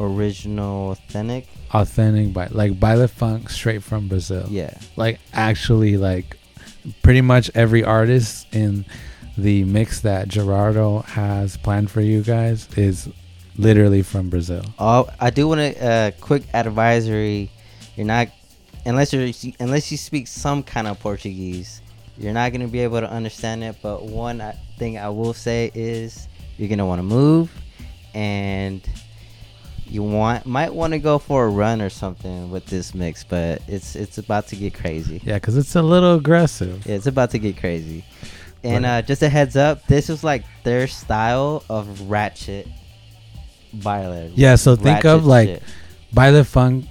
original, 0.00 0.92
authentic. 0.92 1.46
Authentic 1.72 2.32
by 2.32 2.48
like 2.50 2.78
Baile 2.78 3.08
Funk 3.08 3.48
straight 3.48 3.82
from 3.82 4.08
Brazil. 4.08 4.46
Yeah, 4.50 4.74
like 4.96 5.20
actually 5.32 5.96
like 5.96 6.36
pretty 7.02 7.20
much 7.20 7.50
every 7.54 7.84
artist 7.84 8.46
in 8.52 8.84
the 9.38 9.64
mix 9.64 10.00
that 10.00 10.28
Gerardo 10.28 11.00
has 11.00 11.56
planned 11.56 11.90
for 11.90 12.00
you 12.02 12.22
guys 12.22 12.68
is 12.76 13.08
literally 13.56 14.02
from 14.02 14.30
Brazil. 14.30 14.64
all 14.78 15.10
I 15.20 15.30
do 15.30 15.48
want 15.48 15.60
to 15.60 15.84
uh, 15.84 16.10
quick 16.20 16.42
advisory. 16.54 17.50
You're 17.96 18.06
not 18.06 18.28
unless 18.84 19.12
you're 19.12 19.32
unless 19.60 19.90
you 19.90 19.98
speak 19.98 20.26
some 20.26 20.62
kind 20.62 20.86
of 20.86 20.98
Portuguese, 21.00 21.82
you're 22.16 22.32
not 22.32 22.52
gonna 22.52 22.68
be 22.68 22.80
able 22.80 23.00
to 23.00 23.10
understand 23.10 23.64
it. 23.64 23.76
But 23.82 24.04
one 24.04 24.42
thing 24.78 24.98
I 24.98 25.08
will 25.08 25.34
say 25.34 25.70
is 25.74 26.28
you're 26.56 26.68
gonna 26.68 26.86
want 26.86 26.98
to 26.98 27.04
move, 27.04 27.50
and 28.14 28.86
you 29.86 30.02
want 30.02 30.46
might 30.46 30.72
want 30.72 30.92
to 30.94 30.98
go 30.98 31.18
for 31.18 31.44
a 31.44 31.48
run 31.48 31.82
or 31.82 31.90
something 31.90 32.50
with 32.50 32.66
this 32.66 32.94
mix. 32.94 33.24
But 33.24 33.62
it's 33.68 33.94
it's 33.94 34.18
about 34.18 34.48
to 34.48 34.56
get 34.56 34.74
crazy. 34.74 35.20
Yeah, 35.24 35.34
because 35.34 35.56
it's 35.56 35.76
a 35.76 35.82
little 35.82 36.14
aggressive. 36.16 36.86
Yeah, 36.86 36.96
it's 36.96 37.06
about 37.06 37.30
to 37.32 37.38
get 37.38 37.58
crazy. 37.58 38.04
And 38.64 38.86
uh, 38.86 39.02
just 39.02 39.22
a 39.22 39.28
heads 39.28 39.56
up, 39.56 39.84
this 39.88 40.08
was 40.08 40.22
like 40.22 40.44
their 40.62 40.86
style 40.86 41.64
of 41.68 42.08
ratchet 42.08 42.68
baile. 43.74 44.30
Yeah, 44.34 44.56
so 44.56 44.76
think 44.76 45.04
of 45.04 45.26
like 45.26 45.48
shit. 45.48 45.62
Baile 46.14 46.44
Funk 46.44 46.84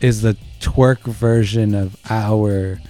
is 0.00 0.22
the 0.22 0.36
twerk 0.60 1.00
version 1.02 1.74
of 1.74 1.96
our 2.08 2.80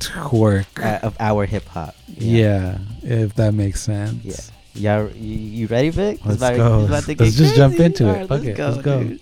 twerk. 0.00 0.66
uh, 0.82 0.98
of 1.06 1.16
our 1.20 1.46
hip 1.46 1.66
hop. 1.68 1.94
yeah. 2.08 2.78
if 3.02 3.34
that 3.34 3.54
makes 3.54 3.80
sense. 3.82 4.24
Yeah. 4.24 4.36
Y'all, 4.74 5.10
you, 5.10 5.36
you 5.60 5.66
ready, 5.66 5.90
Vic? 5.90 6.16
It's 6.16 6.24
Let's 6.26 6.36
about- 6.42 6.56
go. 6.56 6.78
it's 6.80 6.88
about 6.88 7.06
Let's 7.06 7.06
get 7.06 7.32
just 7.34 7.54
jump 7.56 7.74
crazy. 7.76 7.84
into 7.86 8.04
it. 8.08 8.08
Alright, 8.08 8.28
Fuck 8.28 8.44
it. 8.44 8.58
Let's 8.58 8.78
go. 8.78 9.02
dude. 9.02 9.20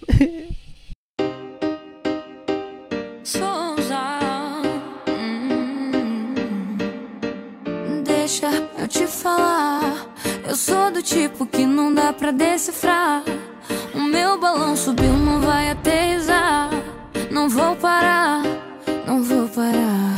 Souza. 3.25 4.21
Hum. 5.09 6.35
Deixa 8.05 8.47
eu 8.79 8.89
te 8.89 9.07
falar. 9.07 10.07
Eu 10.47 10.57
sou 10.57 10.91
do 10.93 11.03
tipo 11.03 11.47
que 11.47 11.65
não 11.67 11.93
dá 11.95 12.13
pra 12.13 12.31
decifrar. 12.33 13.23
O 13.95 14.01
meu 14.01 14.39
balão 14.39 14.77
subiu, 14.77 15.13
não 15.13 15.41
vai 15.41 15.71
aterrissar. 15.71 16.71
Não 17.31 17.49
vou 17.49 17.77
parar, 17.77 18.43
não 19.07 19.23
vou 19.23 19.49
parar. 19.49 20.17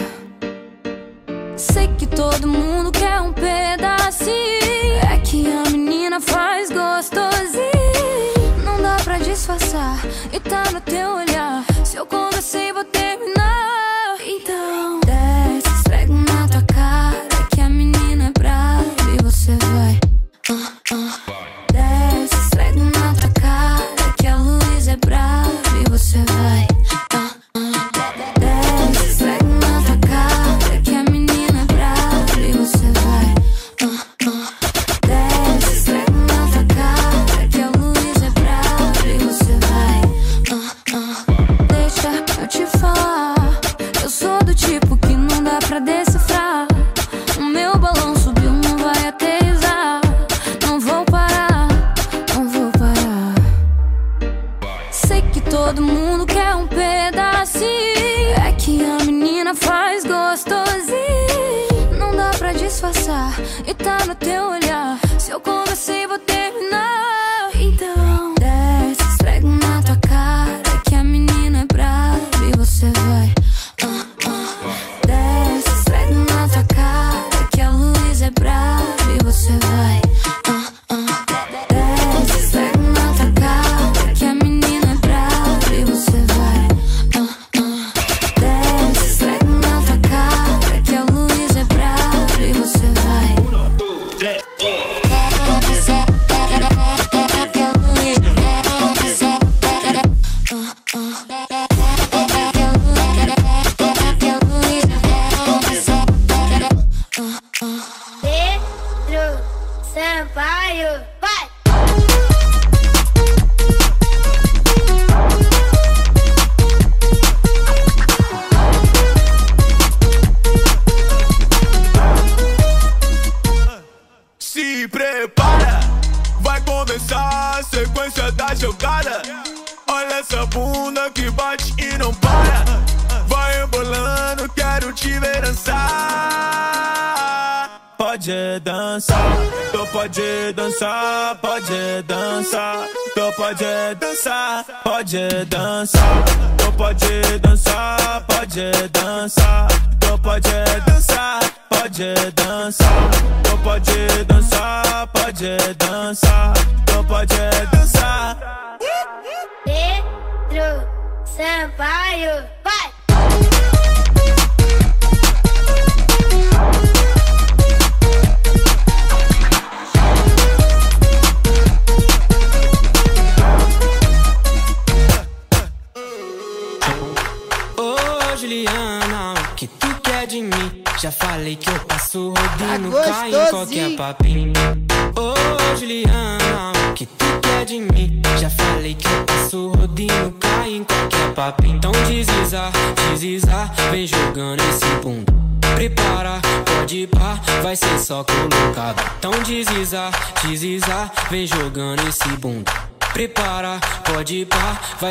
Sei 1.57 1.89
que 1.99 2.07
todo 2.07 2.49
mundo 2.49 2.91
quer 2.91 3.21
um 3.21 3.33
pedacinho. 3.33 4.33
É 5.13 5.19
que 5.19 5.47
a 5.47 5.71
menina 5.71 6.21
faz 6.21 6.71
gostosinho. 6.71 7.63
Não 8.65 8.81
dá 8.81 8.97
pra 9.05 9.19
disfarçar 9.19 9.99
e 10.33 10.41
tá 10.41 10.65
no 10.73 10.81
teu 10.81 11.17
olhar. 11.17 11.65
Se 11.85 11.97
eu 11.97 12.07
comecei, 12.07 12.73
vou 12.73 12.85
terminar. 12.85 13.22
Brava 26.03 26.72
no 64.07 64.15
teu 64.15 64.49
olhar. 64.49 64.99
Se 65.19 65.31
eu 65.31 65.41
comecei, 65.41 66.07
vou 66.07 66.19
terminar. 66.19 66.32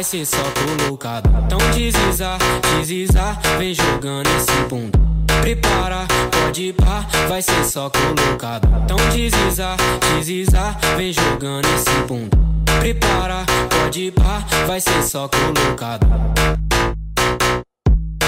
Vai 0.02 0.04
ser 0.04 0.26
só 0.26 0.38
colocado. 0.80 1.30
Então 1.46 1.60
desliza, 1.76 2.36
desliza, 2.76 3.38
vem 3.60 3.72
jogando 3.72 4.28
esse 4.36 4.68
bunda. 4.68 5.00
Prepara, 5.42 6.08
pode 6.32 6.64
ir 6.64 6.74
pá, 6.74 7.06
vai 7.30 7.40
ser 7.40 7.64
só 7.64 7.88
colocado. 7.88 8.68
Então 8.84 8.98
desliza, 9.12 9.76
desliza, 10.16 10.76
vem 10.98 11.14
jogando 11.14 11.68
esse 11.76 11.92
bunda. 12.08 12.36
Prepara, 12.80 13.46
pode 13.70 14.06
ir 14.06 14.12
pá, 14.12 14.44
vai 14.66 14.82
ser 14.82 15.04
só 15.04 15.30
colocado. 15.30 16.08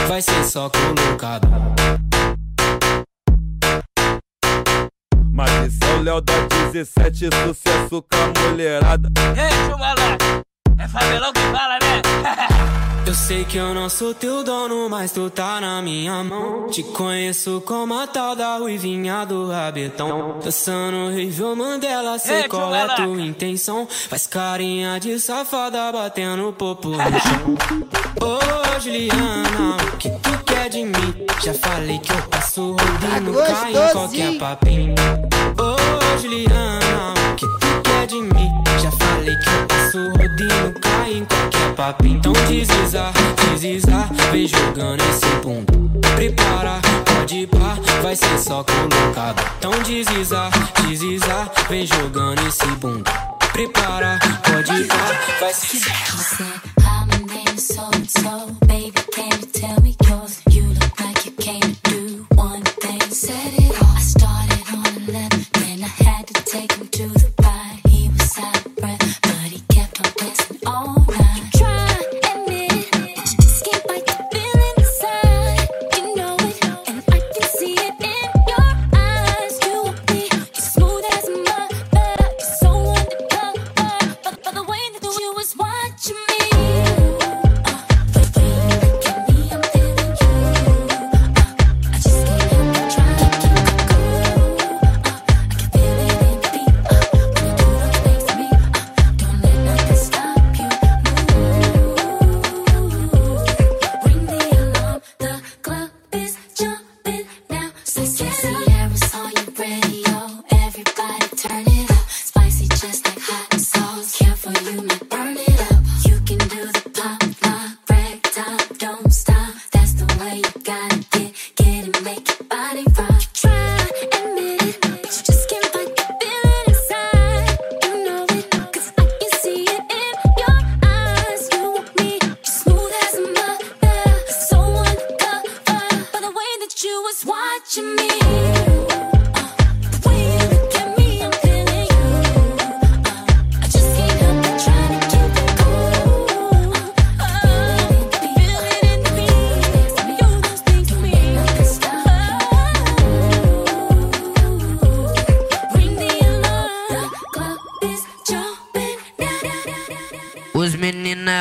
Vai 0.07 0.21
ser 0.21 0.43
só 0.45 0.69
colocado. 0.69 1.47
Mas 5.31 5.49
esse 5.65 5.79
é 5.81 5.95
o 5.95 6.03
Léo 6.03 6.21
da 6.21 6.33
17, 6.71 7.29
sucesso 7.47 8.03
com 8.03 8.41
a 8.41 8.49
mulherada. 8.51 9.09
Ei, 9.35 9.71
chumalé! 9.71 10.42
É 10.79 10.87
favelão 10.87 11.31
que 11.33 11.39
fala, 11.41 11.77
né? 11.81 12.01
Eu 13.05 13.13
sei 13.13 13.43
que 13.43 13.57
eu 13.57 13.73
não 13.73 13.89
sou 13.89 14.13
teu 14.13 14.45
dono, 14.45 14.89
mas 14.89 15.11
tu 15.11 15.29
tá 15.29 15.59
na 15.59 15.81
minha 15.81 16.23
mão. 16.23 16.67
Te 16.67 16.81
conheço 16.81 17.61
como 17.65 17.93
a 17.99 18.07
tal 18.07 18.33
da 18.33 18.55
ruivinha 18.57 19.25
do 19.25 19.51
rabetão. 19.51 20.39
Dançando 20.41 21.13
Rível 21.13 21.53
Mandela, 21.53 22.17
sei 22.17 22.43
Ei, 22.43 22.47
qual 22.47 22.73
é 22.73 22.87
Tchulala. 22.87 22.95
tua 22.95 23.21
intenção. 23.21 23.85
Faz 24.09 24.25
carinha 24.25 24.97
de 25.01 25.19
safada 25.19 25.91
batendo 25.91 26.53
popo 26.53 26.91
no 26.91 26.97
chão. 26.97 27.57
Ô 28.21 28.79
Juliana, 28.79 29.77
o 29.93 29.97
que 29.97 30.09
tu 30.09 30.43
quer 30.45 30.69
de 30.69 30.83
mim? 30.85 31.25
Já 31.43 31.53
falei 31.55 31.99
que 31.99 32.11
eu 32.13 32.21
passo 32.29 32.71
rodinho, 32.71 33.33
Tá 33.33 33.53
cai 33.53 33.71
em 33.73 33.91
qualquer 33.91 34.37
papinho. 34.39 34.95
Ô 35.59 36.19
Juliana, 36.19 37.13
o 37.31 37.35
que 37.35 37.45
tu 37.45 37.81
quer 37.83 38.07
de 38.07 38.21
mim? 38.21 38.42
Falei 39.23 39.37
que 39.37 39.49
eu 39.49 39.67
passo 39.67 40.09
rodinho, 40.09 40.73
cai 40.81 41.13
em 41.13 41.23
qualquer 41.23 41.75
papinho. 41.75 42.17
Então 42.17 42.33
desliza, 42.33 43.09
desliza, 43.49 44.09
vem 44.33 44.45
jogando 44.45 45.01
esse 45.01 45.25
bunda. 45.41 45.71
Prepara, 46.15 46.81
pode 47.05 47.47
pá, 47.47 47.77
vai 48.01 48.17
ser 48.17 48.37
só 48.37 48.65
colocado. 48.65 49.41
Então 49.59 49.71
desliza, 49.83 50.49
desliza, 50.85 51.49
vem 51.69 51.85
jogando 51.85 52.45
esse 52.45 52.65
bunda. 52.81 53.09
Prepara, 53.53 54.19
pode 54.43 54.83
pá, 54.83 55.37
vai 55.39 55.53
ser 55.53 55.77
só 55.77 55.93
so 57.55 57.91
so. 58.09 58.57
Baby, 58.67 59.03
take 66.53 66.73
him 66.73 66.87
to 66.87 67.12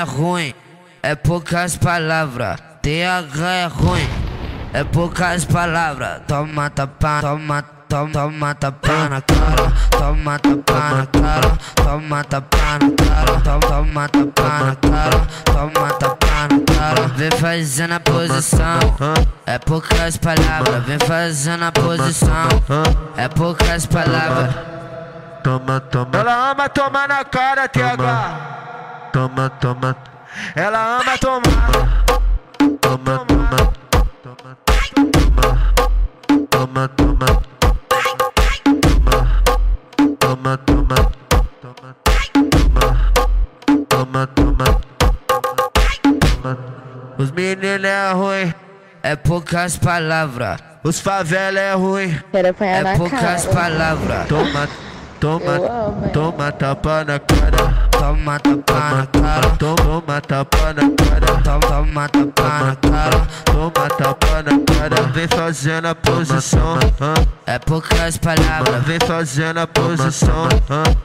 é 0.02 0.04
ruim, 0.04 0.54
é 1.00 1.14
poucas 1.14 1.76
palavras. 1.76 2.58
TH 2.82 3.40
é 3.40 3.66
ruim, 3.66 4.08
é 4.72 4.82
poucas 4.82 5.44
palavras. 5.44 6.22
Toma 6.26 6.68
tapa, 6.70 7.20
toma, 7.20 7.62
toma, 7.88 8.10
toma 8.10 8.54
tapa 8.56 9.08
na 9.08 9.20
cara. 9.20 9.72
Toma 9.90 10.38
tapa 10.40 10.94
na 10.96 11.06
cara, 11.06 11.58
toma 11.76 12.24
tapa 12.24 12.58
na 12.80 12.90
cara. 12.90 13.40
Toma, 13.44 13.68
toma 13.68 14.08
tapa 14.08 14.64
na 14.64 14.76
cara, 14.76 15.26
toma 15.44 15.88
tapa 15.92 16.48
na 16.50 16.74
cara. 16.74 17.08
Vem 17.14 17.30
fazendo 17.30 17.92
a 17.92 18.00
posição, 18.00 18.80
é 19.46 19.58
poucas 19.60 20.16
palavras. 20.16 20.84
Vem 20.84 20.98
fazendo 20.98 21.64
a 21.64 21.70
posição, 21.70 22.48
é 23.16 23.28
poucas 23.28 23.86
palavras. 23.86 24.52
Toma, 25.44 25.80
toma, 25.80 26.10
Ela 26.18 26.50
ama 26.50 26.68
tomar 26.68 27.08
na 27.08 27.24
cara, 27.24 27.68
TH. 27.68 28.62
Toma, 29.12 29.50
toma, 29.60 29.96
Ela 30.54 31.00
ama 31.00 31.18
tomar. 31.18 32.02
toma, 32.80 32.80
toma, 32.80 33.26
toma, 34.22 34.56
toma, 36.50 36.50
toma, 36.50 36.88
toma, 40.18 40.18
toma, 40.18 40.96
toma, 43.88 43.88
toma, 43.88 44.26
toma, 44.26 44.64
Os 47.18 47.30
meninos 47.30 47.84
é 47.84 48.12
ruim, 48.12 48.54
é 49.02 49.16
poucas 49.16 49.76
palavras. 49.76 50.58
Os 50.84 50.98
favela 51.00 51.60
é 51.60 51.74
ruim, 51.74 52.18
é 52.32 52.52
poucas 52.96 53.46
palavras. 53.46 54.26
toma, 54.28 54.68
toma, 55.22 56.10
toma 56.12 56.50
tapa 56.50 57.04
na 57.04 57.16
cara, 57.20 57.88
toma 57.92 58.40
tapa 58.40 58.90
na 58.90 59.06
cara, 59.06 59.56
toma 59.56 60.20
tapa 60.20 60.72
na 60.72 60.90
cara, 60.96 61.42
toma 61.44 62.08
tapa 62.08 62.64
na 62.64 62.76
cara, 62.76 63.28
toma 63.44 63.88
tapa 63.88 64.42
na 64.42 64.58
cara, 64.66 65.02
vem 65.12 65.28
fazendo 65.28 65.86
a 65.86 65.94
posição, 65.94 66.76
é 67.46 67.56
poucas 67.60 68.16
palavras, 68.16 68.82
vem 68.82 68.98
fazendo 69.06 69.60
a 69.60 69.66
posição, 69.68 70.48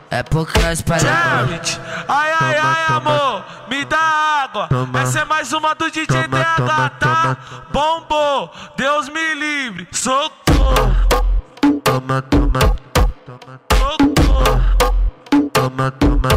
é 0.10 0.24
poucas 0.24 0.82
palavras. 0.82 1.80
Ai, 2.08 2.32
ai, 2.42 2.58
ai, 2.58 2.86
amor, 2.98 3.46
me 3.70 3.86
dá 3.86 4.00
água. 4.46 4.68
Essa 5.00 5.20
é 5.20 5.26
mais 5.26 5.54
uma 5.54 5.76
do 5.76 5.92
DJ 5.92 6.28
DH, 6.28 6.90
tá? 7.00 7.38
Bombou, 7.72 8.52
Deus 8.76 9.10
me 9.10 9.36
livre, 9.36 9.88
socorro. 9.92 10.96
Toma, 11.84 12.24
toma, 12.24 12.60
toma, 13.24 13.67
toma, 15.54 15.92
toma, 15.92 15.92
toma, 15.92 16.32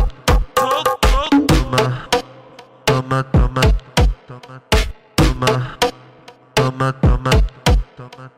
toma, 1.45 2.05
toma, 2.87 3.24
toma, 3.24 3.62
toma, 5.16 5.78
toma, 6.55 6.93
toma, 6.93 7.31
toma. 7.97 8.33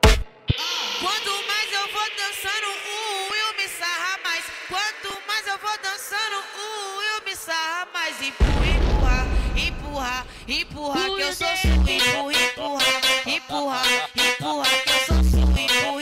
Quanto 1.00 1.32
mais 1.48 1.68
eu 1.72 1.86
vou 1.92 2.08
dançando, 2.16 2.68
uh, 2.70 3.34
eu 3.34 3.50
me 3.56 3.66
sarra 3.68 4.18
mais. 4.24 4.44
Quanto 4.68 5.10
mais 5.26 5.46
eu 5.46 5.58
vou 5.58 5.76
dançando, 5.82 6.38
uh, 6.38 7.02
eu 7.16 7.24
me 7.24 7.34
sarra 7.36 7.88
mais. 7.92 8.20
Empurra, 8.22 8.66
empurra, 8.76 9.26
empurra, 9.56 10.26
empurra, 10.48 11.00
que 11.16 11.22
eu 11.22 11.32
sou 11.32 11.56
sua. 11.56 11.72
Empurra, 11.90 12.32
empurra, 12.32 12.84
empurra, 13.26 13.82
empurra, 14.14 14.68
que 14.84 14.90
eu 14.90 15.00
sou 15.06 15.22
sua. 15.24 15.42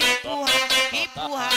Empurra, 0.01 0.59
empurra, 0.93 1.50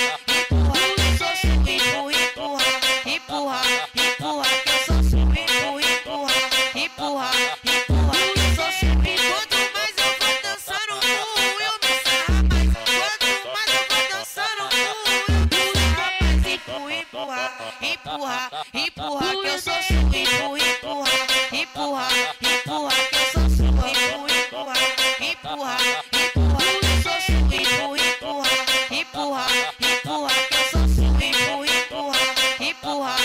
empurrar, 18.13 18.51
empurrar, 18.73 19.31
que 19.31 19.47
eu 19.47 19.59
sou 19.59 19.73
sua, 19.73 20.19
empurra, 20.19 20.57
empurrar, 20.69 21.09
empurrar, 21.51 22.11
empurrar, 22.41 22.93
que 23.09 23.15
eu 23.15 23.25
sou 23.31 23.49
sua, 23.49 23.89
empurra, 23.89 24.29
empurrar, 24.39 24.77
empurrar, 25.19 25.77
que 25.77 26.85
eu 26.85 27.01
sou 27.01 27.17
sua, 27.21 27.41
empurra, 27.55 27.97
empurrar, 27.97 28.53
empurrar, 28.91 29.49
empurrar, 29.81 30.37
que 30.47 30.53
eu 30.53 30.65
sou 30.69 30.85
sua, 30.95 31.09
empurra, 31.25 31.67
empurrar, 31.81 32.25
empurrar, 32.61 33.19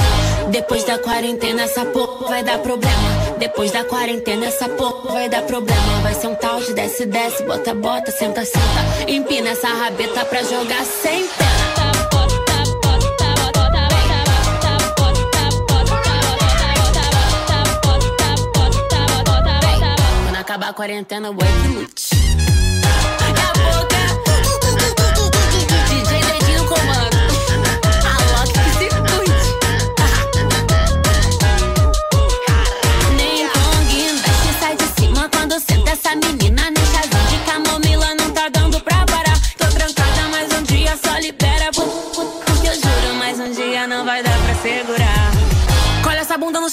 Depois 0.50 0.84
da 0.84 0.98
quarentena 0.98 1.62
essa 1.62 1.84
porra 1.86 2.28
vai 2.28 2.42
dar 2.42 2.58
problema. 2.58 3.13
Depois 3.38 3.70
da 3.72 3.84
quarentena, 3.84 4.46
essa 4.46 4.68
porra 4.68 5.12
vai 5.12 5.28
dar 5.28 5.42
problema. 5.42 6.00
Vai 6.02 6.14
ser 6.14 6.28
um 6.28 6.34
tal 6.34 6.60
de 6.60 6.72
desce, 6.72 7.04
desce, 7.06 7.42
bota, 7.44 7.74
bota, 7.74 8.10
senta, 8.10 8.44
senta. 8.44 9.10
Empina 9.10 9.50
essa 9.50 9.68
rabeta 9.68 10.24
pra 10.24 10.42
jogar 10.42 10.84
sem 10.84 11.26
pena. 11.26 11.64
Quando 20.24 20.36
acabar 20.36 20.68
a 20.70 20.72
quarentena, 20.72 21.30
o 21.30 21.34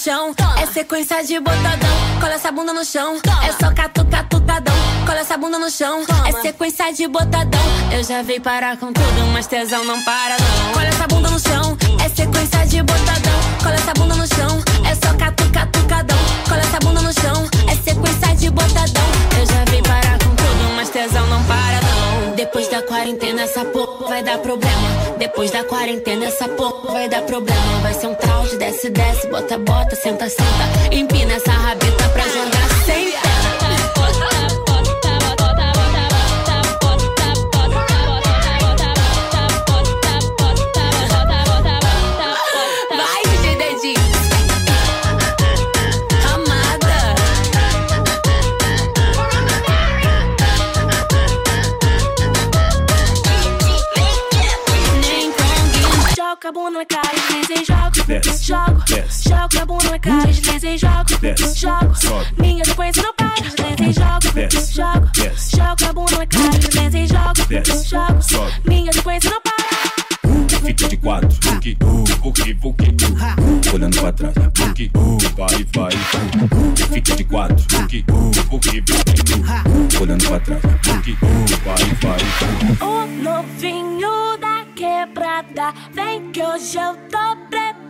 chão, 0.02 0.34
é 0.60 0.66
sequência 0.66 1.24
de 1.24 1.39
botadão. 1.39 1.89
Cola 2.20 2.34
essa 2.34 2.52
bunda 2.52 2.74
no 2.74 2.84
chão, 2.84 3.20
é 3.43 3.52
só 3.52 3.72
catu 3.72 4.04
catucadão. 4.06 4.74
Cola 5.06 5.20
essa 5.20 5.38
bunda 5.38 5.60
no 5.60 5.70
chão, 5.70 6.04
é 6.26 6.32
sequência 6.41 6.91
de 6.91 7.08
botadão. 7.08 7.62
Eu 7.91 8.04
já 8.04 8.24
vi 8.24 8.39
parar 8.39 8.78
com 8.78 8.91
tudo, 8.91 9.28
mas 9.32 9.45
tesão 9.45 9.86
não 9.86 10.02
para 10.02 10.38
não. 10.39 10.74
Cola 10.74 10.88
essa 10.88 11.08
bunda 11.08 11.30
no 11.30 11.39
chão, 11.39 11.78
é 12.04 12.10
sequência 12.10 12.66
de 12.66 12.82
botadão. 12.82 13.39
Cola 13.62 13.76
essa 13.76 13.93
bunda 13.93 14.16
no 14.16 14.28
chão, 14.28 14.64
é 14.89 14.95
só 14.95 15.14
catu 15.16 15.47
catucadão. 15.52 16.18
Cola 16.49 16.62
essa 16.62 16.80
bunda 16.80 17.02
no 17.02 17.14
chão, 17.14 17.49
é 17.68 17.76
sequência 17.76 18.36
de 18.38 18.49
botadão. 18.49 19.06
Eu 19.39 19.45
já 19.45 19.64
vi 19.66 19.84
parar 19.84 20.18
com 20.18 20.36
tudo, 20.36 20.76
mas 20.76 20.89
tesão 20.89 21.28
não 21.28 21.43
para 21.43 21.80
não. 21.82 21.91
Depois 22.52 22.68
da 22.68 22.82
quarentena 22.82 23.43
essa 23.43 23.64
porra 23.64 24.10
vai 24.10 24.22
dar 24.24 24.38
problema. 24.39 25.16
Depois 25.18 25.52
da 25.52 25.64
quarentena 25.64 26.26
essa 26.26 26.49
porra 26.49 26.91
vai 26.91 27.08
dar 27.08 27.22
problema. 27.22 27.80
Vai 27.82 27.93
ser 27.93 28.08
um 28.08 28.16
de 28.49 28.58
desce, 28.58 28.89
desce, 28.89 29.28
bota, 29.28 29.58
bota, 29.58 29.95
senta, 29.95 30.28
senta. 30.28 30.93
Empina 30.93 31.36
essa 31.36 31.49
rabeta 31.49 32.01
joga. 58.24 58.41
Jogo, 58.41 58.84
joga 59.09 59.61
a 59.61 59.65
bunda 59.65 59.89
na 59.91 59.99
cara, 59.99 60.28
desliza 60.28 60.67
e 60.67 60.78
joga. 60.78 61.05
Jogo, 62.01 62.26
minha 62.39 62.65
sequência 62.65 63.03
não 63.03 63.13
para, 63.13 63.34
desliza 63.36 63.84
e 63.84 63.93
joga. 63.93 64.32
Jogo, 64.72 65.11
joga 65.55 65.89
a 65.89 65.93
bunda 65.93 66.17
na 66.17 66.28
cara, 66.28 66.49
desliza 66.49 66.97
e 66.97 67.07
joga. 67.07 68.24
Jogo, 68.30 68.51
minha 68.65 68.93
sequência 68.93 69.30
não 69.30 69.41
para. 69.41 69.51
Fica 70.63 70.88
de 70.88 70.97
quatro, 70.97 71.30
buque, 71.41 71.78
uh, 71.84 72.03
buque, 72.22 72.53
buque, 72.53 72.86
uh, 72.86 73.76
olhando 73.76 73.99
pra 73.99 74.11
trás, 74.13 74.34
buque, 74.53 74.91
uh, 74.95 75.17
vai, 75.36 75.65
vai, 75.76 75.93
uh, 75.93 76.93
fica 76.93 77.15
de 77.15 77.24
quatro, 77.24 77.65
buque, 77.67 78.05
uh, 78.09 78.43
buque, 78.47 78.82
buque, 78.82 79.22
uh, 79.34 80.01
olhando 80.01 80.28
pra 80.28 80.39
trás, 80.39 80.61
buque, 80.61 81.17
uh, 81.24 81.45
vai, 81.65 81.84
vai, 82.01 82.22
uh. 82.80 82.86
O 82.86 83.07
novinho 83.24 84.38
da 84.39 84.63
quebrada, 84.76 85.74
vem 85.93 86.32
que 86.32 86.43
hoje 86.43 86.78
eu 86.78 86.95
tô 87.09 87.36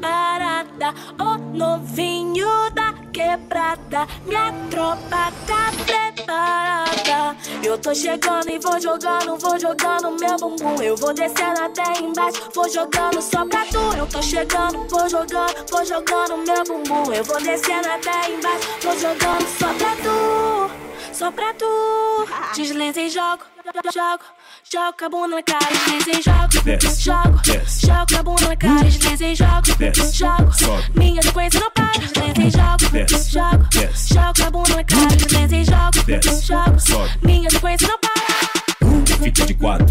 preparada. 0.01 0.93
O 1.19 1.37
novinho 1.55 2.47
da 2.73 2.93
quebrada, 3.13 4.07
minha 4.25 4.51
tropa 4.69 5.31
tá 5.45 5.71
preparada. 5.85 7.37
Eu 7.63 7.77
tô 7.77 7.93
chegando 7.93 8.49
e 8.49 8.57
vou 8.57 8.81
jogando, 8.81 9.37
vou 9.37 9.59
jogando 9.59 10.17
meu 10.19 10.35
bumbum. 10.37 10.81
Eu 10.81 10.97
vou 10.97 11.13
descendo 11.13 11.61
até 11.61 12.01
embaixo, 12.01 12.49
vou 12.53 12.67
jogando 12.67 13.21
só 13.21 13.45
pra 13.45 13.65
tu. 13.65 13.97
Eu 13.97 14.07
tô 14.07 14.21
chegando, 14.21 14.87
vou 14.89 15.07
jogando, 15.07 15.69
vou 15.69 15.85
jogando 15.85 16.37
meu 16.37 16.63
bumbum. 16.65 17.13
Eu 17.13 17.23
vou 17.23 17.39
descendo 17.39 17.87
até 17.87 18.31
embaixo, 18.31 18.67
vou 18.81 18.97
jogando 18.97 19.47
só 19.59 19.73
pra 19.75 19.95
tu, 19.97 20.50
só 21.13 21.31
pra 21.31 21.53
tu. 21.53 21.65
Desliza 22.55 23.01
e 23.01 23.09
jogo, 23.09 23.43
jogo, 23.93 24.23
jogo 24.71 24.95
a 25.01 25.09
bunda 25.09 25.35
na 25.35 25.43
cara, 25.43 25.67
desliza 25.71 26.11
e 26.11 26.21
jogo, 26.21 26.49
jogo, 26.99 27.41
jogo 27.67 28.19
a 28.19 28.23
bunda 28.23 28.47
na 28.49 28.55
cara, 28.55 28.83
desliza 28.83 29.25
e 29.25 29.35
jogo, 29.35 29.65
jogo. 30.13 30.51
Minha 30.95 31.21
sequência 31.21 31.59
não 31.59 31.71
para, 31.71 31.91
desliza 31.99 32.41
e 32.41 32.49
jogo, 32.51 32.85
jogo, 33.29 33.67
jogo 33.95 34.47
a 34.47 34.51
bunda 34.51 34.75
na 34.75 34.83
cara, 34.83 35.15
desliza 35.15 35.55
e 35.55 35.63
jogo, 35.65 36.79
jogo. 36.79 37.09
Minha 37.23 37.49
sequência 37.49 37.87
não 37.87 37.97
para. 37.99 38.10
Fica 39.23 39.45
de 39.45 39.53
quatro, 39.53 39.85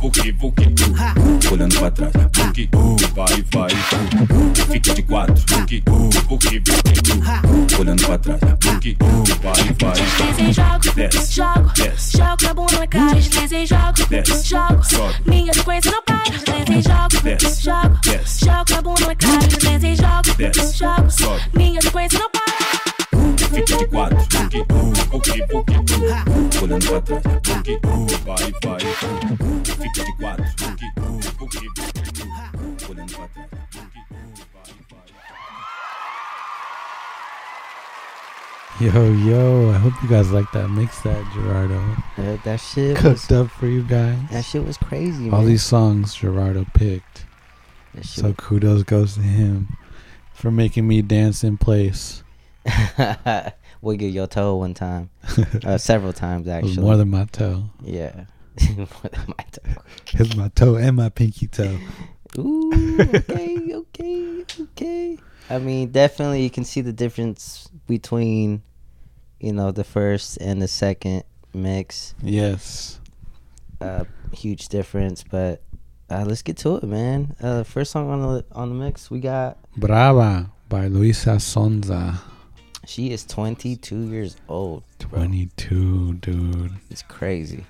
buque, 0.00 0.32
buque, 0.32 0.62
uh, 0.62 1.52
olhando 1.52 1.78
pra 1.78 1.90
trás, 1.90 2.12
uh, 2.14 2.96
vai, 3.14 3.44
vai, 3.52 3.70
fica 4.70 4.94
de 4.94 5.02
quatro, 5.02 5.34
buque, 5.56 5.80
buque, 5.80 6.58
uh, 6.58 7.80
olhando 7.80 8.02
pra 8.04 8.18
trás, 8.18 8.40
uh, 8.42 8.46
vai, 9.42 9.74
vai, 9.80 9.94
desce, 10.96 11.32
jogo, 11.32 11.70
desce. 11.74 12.16
jogo 12.18 12.46
a 12.50 12.54
bunda 12.54 12.78
na 12.80 12.86
cara, 12.86 13.14
desliza 13.14 13.56
e 13.56 13.66
jogo, 13.66 14.06
Desce, 14.10 14.48
jogo. 14.48 14.84
sobe. 14.84 15.14
Minha 15.26 15.54
sequência 15.54 15.90
não 15.90 16.02
para, 16.02 16.30
desliza 16.30 16.72
e 16.72 16.82
jogo, 16.82 17.22
Desce, 17.22 17.62
jogo, 17.62 17.98
desce. 18.02 18.44
jogo 18.44 18.74
a 18.78 18.82
bunda 18.82 19.06
na 19.06 19.14
cara, 19.16 19.46
desliza 19.46 19.88
e 19.88 19.96
jogo, 19.96 20.34
Desce, 20.36 20.78
jogo. 20.78 21.10
sobe. 21.10 21.42
Minha 21.54 21.80
sequência 21.80 22.18
não 22.18 22.30
para. 22.30 22.81
Fica 23.52 23.76
de 23.76 23.86
quatro, 23.86 24.18
olhando 26.62 26.86
pra 26.86 27.00
trás. 27.00 27.22
Buki, 27.22 27.72
uh, 27.84 28.06
vai, 28.24 28.52
vai. 28.62 28.80
Fica 29.64 30.04
de 30.04 30.12
quatro. 30.16 30.44
Olhando 32.88 33.12
pra 33.12 33.28
trás. 33.28 33.48
Uh, 34.10 34.34
vai, 34.50 34.66
vai. 34.90 35.02
Yo, 38.80 38.90
yo, 38.90 39.70
I 39.70 39.78
hope 39.78 39.94
you 40.02 40.08
guys 40.08 40.30
like 40.32 40.50
that 40.52 40.68
mix 40.68 41.00
that 41.02 41.22
Gerardo 41.34 41.78
Uh, 42.18 42.36
that 42.44 42.58
shit 42.58 42.96
cooked 42.96 43.30
was, 43.30 43.38
up 43.38 43.50
for 43.50 43.66
you 43.66 43.82
guys. 43.82 44.18
that 44.30 44.44
shit 44.44 44.64
was 44.66 44.76
crazy. 44.76 45.30
All 45.30 45.38
man. 45.42 45.46
these 45.46 45.62
songs 45.62 46.14
Gerardo 46.14 46.64
picked. 46.74 47.26
So 48.02 48.32
kudos 48.32 48.82
goes 48.84 49.14
to 49.16 49.20
him 49.20 49.68
for 50.32 50.50
making 50.50 50.88
me 50.88 51.02
dance 51.02 51.44
in 51.44 51.58
place. 51.58 52.21
wiggle 53.80 54.08
your 54.08 54.26
toe 54.26 54.56
one 54.56 54.74
time, 54.74 55.10
uh, 55.64 55.78
several 55.78 56.12
times 56.12 56.48
actually. 56.48 56.82
more 56.82 56.96
than 56.96 57.10
my 57.10 57.24
toe. 57.26 57.64
yeah, 57.82 58.24
more 58.76 58.86
than 59.10 59.24
my 59.26 59.44
toe. 59.50 59.82
It's 60.14 60.36
my 60.36 60.48
toe 60.48 60.76
and 60.76 60.96
my 60.96 61.08
pinky 61.08 61.48
toe. 61.48 61.78
Ooh, 62.38 63.00
okay, 63.00 63.74
okay, 63.74 64.44
okay. 64.60 65.18
I 65.50 65.58
mean, 65.58 65.90
definitely 65.90 66.42
you 66.42 66.50
can 66.50 66.64
see 66.64 66.80
the 66.80 66.92
difference 66.92 67.68
between, 67.86 68.62
you 69.38 69.52
know, 69.52 69.70
the 69.70 69.84
first 69.84 70.38
and 70.38 70.62
the 70.62 70.68
second 70.68 71.24
mix. 71.52 72.14
Yes. 72.22 73.00
Uh, 73.80 74.04
huge 74.32 74.68
difference, 74.68 75.24
but 75.24 75.62
uh, 76.08 76.24
let's 76.26 76.42
get 76.42 76.56
to 76.58 76.76
it, 76.76 76.84
man. 76.84 77.34
Uh, 77.40 77.64
first 77.64 77.90
song 77.90 78.08
on 78.10 78.20
the 78.22 78.44
on 78.52 78.68
the 78.68 78.74
mix, 78.74 79.10
we 79.10 79.20
got. 79.20 79.58
Brava 79.76 80.50
by 80.68 80.86
Luisa 80.86 81.36
Sonza. 81.36 82.18
She 82.86 83.10
is 83.10 83.24
22 83.24 84.08
years 84.08 84.36
old. 84.48 84.82
bro. 84.98 85.20
22, 85.20 86.14
dude. 86.14 86.72
It's 86.90 87.02
crazy. 87.02 87.64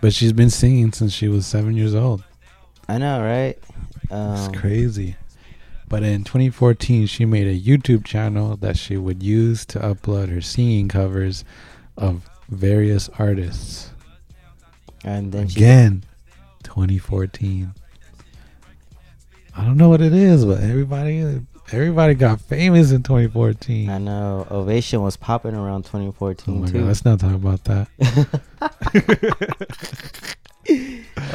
But 0.00 0.12
she's 0.12 0.32
been 0.32 0.50
singing 0.50 0.92
since 0.92 1.12
she 1.12 1.28
was 1.28 1.46
seven 1.46 1.76
years 1.76 1.94
old. 1.94 2.24
I 2.88 2.98
know, 2.98 3.22
right? 3.22 3.58
Um, 4.10 4.34
It's 4.36 4.58
crazy. 4.58 5.16
But 5.88 6.02
in 6.02 6.24
2014, 6.24 7.06
she 7.06 7.24
made 7.24 7.46
a 7.46 7.58
YouTube 7.58 8.04
channel 8.04 8.56
that 8.56 8.76
she 8.76 8.96
would 8.96 9.22
use 9.22 9.64
to 9.66 9.78
upload 9.78 10.30
her 10.30 10.40
singing 10.40 10.88
covers 10.88 11.44
of 11.96 12.28
various 12.48 13.08
artists. 13.18 13.90
And 15.04 15.30
then 15.32 15.48
she 15.48 15.60
Again, 15.60 16.04
2014. 16.62 17.74
I 19.56 19.64
don't 19.64 19.76
know 19.76 19.88
what 19.88 20.00
it 20.00 20.12
is, 20.12 20.44
but 20.44 20.60
everybody 20.60 21.40
everybody 21.74 22.14
got 22.14 22.40
famous 22.40 22.92
in 22.92 23.02
2014. 23.02 23.90
I 23.90 23.98
know 23.98 24.46
Ovation 24.50 25.02
was 25.02 25.16
popping 25.16 25.54
around 25.54 25.82
2014 25.84 26.54
Oh 26.54 26.60
2014 26.60 26.60
my 26.60 26.66
too. 26.66 26.78
god, 26.78 26.86
let's 26.86 27.04
not 27.04 27.20
talk 27.20 27.34
about 27.34 27.64
that. 27.64 27.88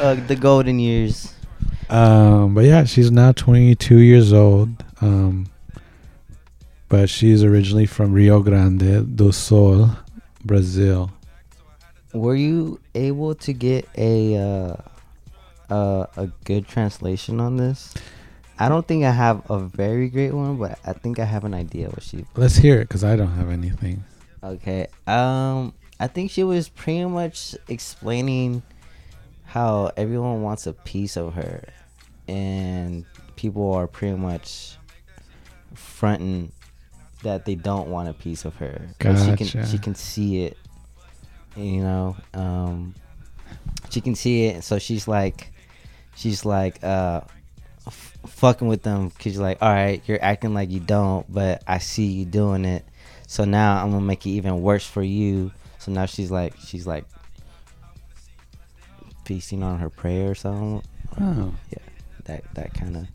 uh, 0.00 0.14
the 0.26 0.36
golden 0.36 0.78
years. 0.78 1.34
Um, 1.88 2.54
but 2.54 2.64
yeah, 2.64 2.84
she's 2.84 3.10
now 3.10 3.32
22 3.32 3.98
years 3.98 4.32
old. 4.32 4.70
Um, 5.00 5.46
but 6.88 7.08
she's 7.10 7.44
originally 7.44 7.86
from 7.86 8.12
Rio 8.12 8.40
Grande 8.42 9.16
do 9.16 9.32
Sul, 9.32 9.90
Brazil. 10.44 11.10
Were 12.12 12.34
you 12.34 12.80
able 12.94 13.34
to 13.36 13.52
get 13.52 13.88
a 13.96 14.36
uh, 14.36 14.76
uh, 15.72 16.06
a 16.16 16.26
good 16.44 16.66
translation 16.66 17.38
on 17.40 17.56
this? 17.56 17.94
I 18.60 18.68
don't 18.68 18.86
think 18.86 19.04
I 19.04 19.10
have 19.10 19.50
a 19.50 19.58
very 19.58 20.08
great 20.10 20.34
one, 20.34 20.58
but 20.58 20.78
I 20.84 20.92
think 20.92 21.18
I 21.18 21.24
have 21.24 21.44
an 21.44 21.54
idea 21.54 21.88
what 21.88 22.02
she. 22.02 22.26
Let's 22.36 22.56
hear 22.56 22.76
it 22.80 22.88
because 22.88 23.02
I 23.02 23.16
don't 23.16 23.32
have 23.32 23.48
anything. 23.48 24.04
Okay. 24.44 24.86
Um, 25.06 25.72
I 25.98 26.06
think 26.06 26.30
she 26.30 26.44
was 26.44 26.68
pretty 26.68 27.06
much 27.06 27.56
explaining 27.68 28.62
how 29.44 29.92
everyone 29.96 30.42
wants 30.42 30.66
a 30.66 30.74
piece 30.74 31.16
of 31.16 31.34
her, 31.34 31.64
and 32.28 33.06
people 33.36 33.72
are 33.72 33.86
pretty 33.86 34.16
much 34.16 34.76
fronting 35.74 36.52
that 37.22 37.44
they 37.46 37.54
don't 37.54 37.88
want 37.88 38.08
a 38.08 38.12
piece 38.12 38.44
of 38.44 38.56
her. 38.56 38.88
But 38.98 39.16
She 39.16 39.36
can 39.36 39.66
she 39.66 39.78
can 39.78 39.94
see 39.94 40.44
it, 40.44 40.56
you 41.56 41.80
know. 41.82 42.16
Um, 42.34 42.94
she 43.88 44.00
can 44.00 44.14
see 44.14 44.46
it, 44.46 44.64
so 44.64 44.78
she's 44.78 45.08
like, 45.08 45.50
she's 46.14 46.44
like, 46.44 46.82
uh, 46.84 47.22
f- 47.90 48.16
fucking 48.26 48.68
with 48.68 48.82
them 48.82 49.08
because 49.08 49.34
you're 49.34 49.42
like, 49.42 49.58
all 49.60 49.72
right, 49.72 50.02
you're 50.06 50.22
acting 50.22 50.54
like 50.54 50.70
you 50.70 50.80
don't, 50.80 51.30
but 51.32 51.62
I 51.66 51.78
see 51.78 52.06
you 52.06 52.24
doing 52.24 52.64
it. 52.64 52.84
So 53.26 53.44
now 53.44 53.82
I'm 53.82 53.90
gonna 53.90 54.04
make 54.04 54.26
it 54.26 54.30
even 54.30 54.62
worse 54.62 54.86
for 54.86 55.02
you. 55.02 55.52
So 55.78 55.92
now 55.92 56.06
she's 56.06 56.30
like, 56.30 56.54
she's 56.58 56.86
like 56.86 57.04
feasting 59.24 59.62
on 59.62 59.78
her 59.78 59.88
prey 59.88 60.26
or 60.26 60.34
something. 60.34 60.82
Oh. 61.20 61.54
Yeah, 61.70 61.78
that 62.24 62.54
that 62.54 62.74
kind 62.74 62.96
of. 62.96 63.06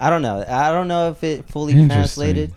I 0.00 0.10
don't 0.10 0.22
know. 0.22 0.44
I 0.46 0.70
don't 0.72 0.88
know 0.88 1.10
if 1.10 1.22
it 1.24 1.48
fully 1.48 1.72
translated, 1.86 2.52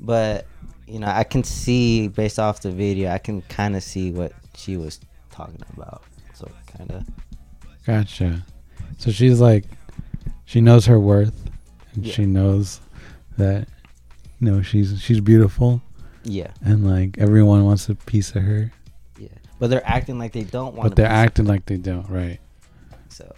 but 0.00 0.46
you 0.86 0.98
know, 0.98 1.06
I 1.06 1.24
can 1.24 1.44
see 1.44 2.08
based 2.08 2.38
off 2.38 2.60
the 2.60 2.70
video, 2.70 3.10
I 3.10 3.18
can 3.18 3.42
kind 3.42 3.76
of 3.76 3.82
see 3.82 4.10
what 4.10 4.32
she 4.54 4.76
was 4.76 5.00
talking 5.30 5.62
about. 5.72 6.02
So 6.34 6.50
kind 6.76 6.90
of. 6.90 7.06
Gotcha. 7.86 8.44
So 8.98 9.10
she's 9.10 9.40
like, 9.40 9.64
she 10.44 10.60
knows 10.60 10.86
her 10.86 10.98
worth, 11.00 11.48
and 11.94 12.04
Yeah. 12.06 12.12
she 12.12 12.26
knows 12.26 12.80
that, 13.38 13.68
you 14.40 14.50
know, 14.50 14.62
she's 14.62 15.00
she's 15.00 15.20
beautiful, 15.20 15.82
Yeah, 16.24 16.50
and 16.62 16.86
like 16.86 17.16
everyone 17.18 17.64
wants 17.64 17.88
a 17.88 17.94
piece 17.94 18.34
of 18.36 18.42
her, 18.42 18.72
yeah. 19.18 19.28
But 19.58 19.70
they're 19.70 19.86
acting 19.88 20.18
like 20.18 20.32
they 20.32 20.44
don't 20.44 20.74
want. 20.74 20.88
but 20.90 20.96
they're 20.96 21.06
acting 21.06 21.46
like 21.46 21.66
they 21.66 21.76
don't, 21.76 22.08
right? 22.08 22.38
So, 23.08 23.32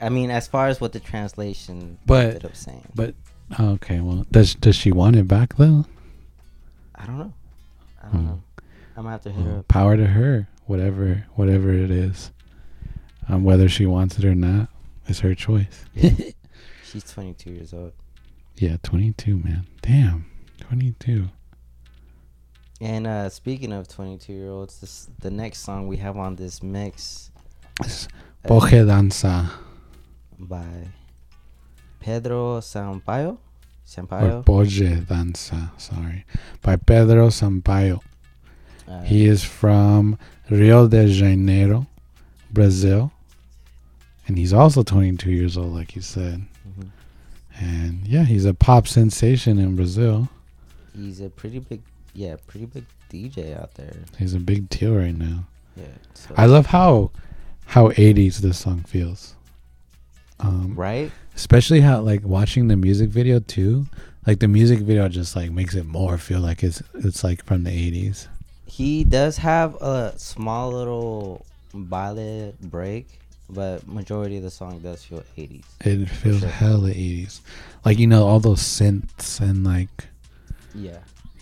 I 0.00 0.08
mean, 0.10 0.30
as 0.30 0.46
far 0.46 0.68
as 0.68 0.80
what 0.80 0.92
the 0.92 1.00
translation 1.00 1.98
But- 2.06 2.26
ended 2.26 2.44
up 2.44 2.56
saying, 2.56 2.86
But 2.94 3.14
okay, 3.58 4.00
well, 4.00 4.24
does 4.30 4.54
does 4.54 4.76
she 4.76 4.92
want 4.92 5.16
it 5.16 5.26
back 5.28 5.56
though? 5.56 5.86
I 6.94 7.06
don't 7.06 7.18
know. 7.18 7.32
I 8.02 8.08
don't 8.08 8.20
Hmm. 8.20 8.26
know. 8.26 8.42
I'm 8.96 9.02
gonna 9.02 9.10
have 9.10 9.22
to 9.22 9.30
hit 9.30 9.44
her 9.44 9.58
up. 9.58 9.68
power 9.68 9.96
to 9.96 10.06
her, 10.06 10.48
whatever 10.66 11.24
whatever 11.34 11.72
it 11.72 11.90
is. 11.90 12.30
Um, 13.28 13.42
whether 13.44 13.68
she 13.68 13.86
wants 13.86 14.18
it 14.18 14.24
or 14.24 14.34
not, 14.36 14.68
it's 15.08 15.20
her 15.20 15.34
choice. 15.34 15.84
She's 16.84 17.04
22 17.04 17.50
years 17.50 17.72
old. 17.74 17.92
Yeah, 18.56 18.76
22, 18.82 19.36
man. 19.38 19.66
Damn, 19.82 20.26
22. 20.60 21.28
And 22.80 23.06
uh, 23.06 23.28
speaking 23.28 23.72
of 23.72 23.88
22 23.88 24.32
year 24.32 24.50
olds, 24.50 24.80
this 24.80 25.08
the 25.20 25.30
next 25.30 25.60
song 25.60 25.86
we 25.88 25.96
have 25.96 26.16
on 26.18 26.36
this 26.36 26.62
mix 26.62 27.30
is 27.84 28.06
Poje 28.44 28.86
danza 28.86 29.50
by 30.38 30.88
Pedro 32.00 32.60
Sampaio. 32.60 33.30
or 33.30 33.38
Sampaio. 33.86 34.44
Poje 34.44 35.06
danza. 35.06 35.72
Sorry, 35.78 36.24
by 36.62 36.76
Pedro 36.76 37.28
Sampaio. 37.28 38.00
Uh, 38.86 39.02
He 39.02 39.26
is 39.26 39.42
from 39.42 40.18
Rio 40.50 40.86
de 40.86 41.08
Janeiro, 41.08 41.86
Brazil, 42.52 43.10
and 44.26 44.38
he's 44.38 44.52
also 44.52 44.82
22 44.82 45.30
years 45.30 45.56
old, 45.56 45.72
like 45.74 45.94
you 45.96 46.02
said. 46.02 46.42
mhm. 46.78 46.88
And 47.58 48.06
yeah, 48.06 48.24
he's 48.24 48.44
a 48.44 48.52
pop 48.54 48.86
sensation 48.86 49.58
in 49.58 49.76
Brazil. 49.76 50.28
He's 50.94 51.20
a 51.20 51.30
pretty 51.30 51.58
big, 51.58 51.80
yeah, 52.14 52.36
pretty 52.46 52.66
big 52.66 52.84
DJ 53.10 53.58
out 53.58 53.74
there. 53.74 53.94
He's 54.18 54.34
a 54.34 54.38
big 54.38 54.68
deal 54.68 54.94
right 54.94 55.16
now. 55.16 55.44
Yeah. 55.76 55.84
So, 56.14 56.34
I 56.36 56.46
love 56.46 56.66
how 56.66 57.10
how 57.66 57.88
80s 57.90 58.38
this 58.38 58.58
song 58.58 58.80
feels. 58.80 59.34
Um, 60.38 60.74
right? 60.74 61.10
especially 61.34 61.80
how 61.80 62.00
like 62.00 62.22
watching 62.24 62.68
the 62.68 62.76
music 62.76 63.10
video 63.10 63.38
too. 63.38 63.86
Like 64.26 64.40
the 64.40 64.48
music 64.48 64.80
video 64.80 65.08
just 65.08 65.36
like 65.36 65.50
makes 65.50 65.74
it 65.74 65.86
more 65.86 66.18
feel 66.18 66.40
like 66.40 66.62
it's 66.64 66.82
it's 66.94 67.22
like 67.22 67.44
from 67.44 67.64
the 67.64 67.70
80s. 67.70 68.26
He 68.66 69.04
does 69.04 69.36
have 69.38 69.76
a 69.76 70.12
small 70.18 70.72
little 70.72 71.46
baile 71.72 72.52
break, 72.60 73.20
but 73.48 73.86
majority 73.86 74.36
of 74.38 74.42
the 74.42 74.50
song 74.50 74.80
does 74.80 75.04
feel 75.04 75.22
80s. 75.36 75.64
It 75.80 76.06
feels 76.06 76.40
sure. 76.40 76.48
hella 76.48 76.90
80s. 76.90 77.40
Like 77.84 77.98
you 77.98 78.06
know 78.06 78.26
all 78.26 78.40
those 78.40 78.60
synths 78.60 79.40
and 79.40 79.64
like 79.64 80.08
Yeah. 80.74 80.98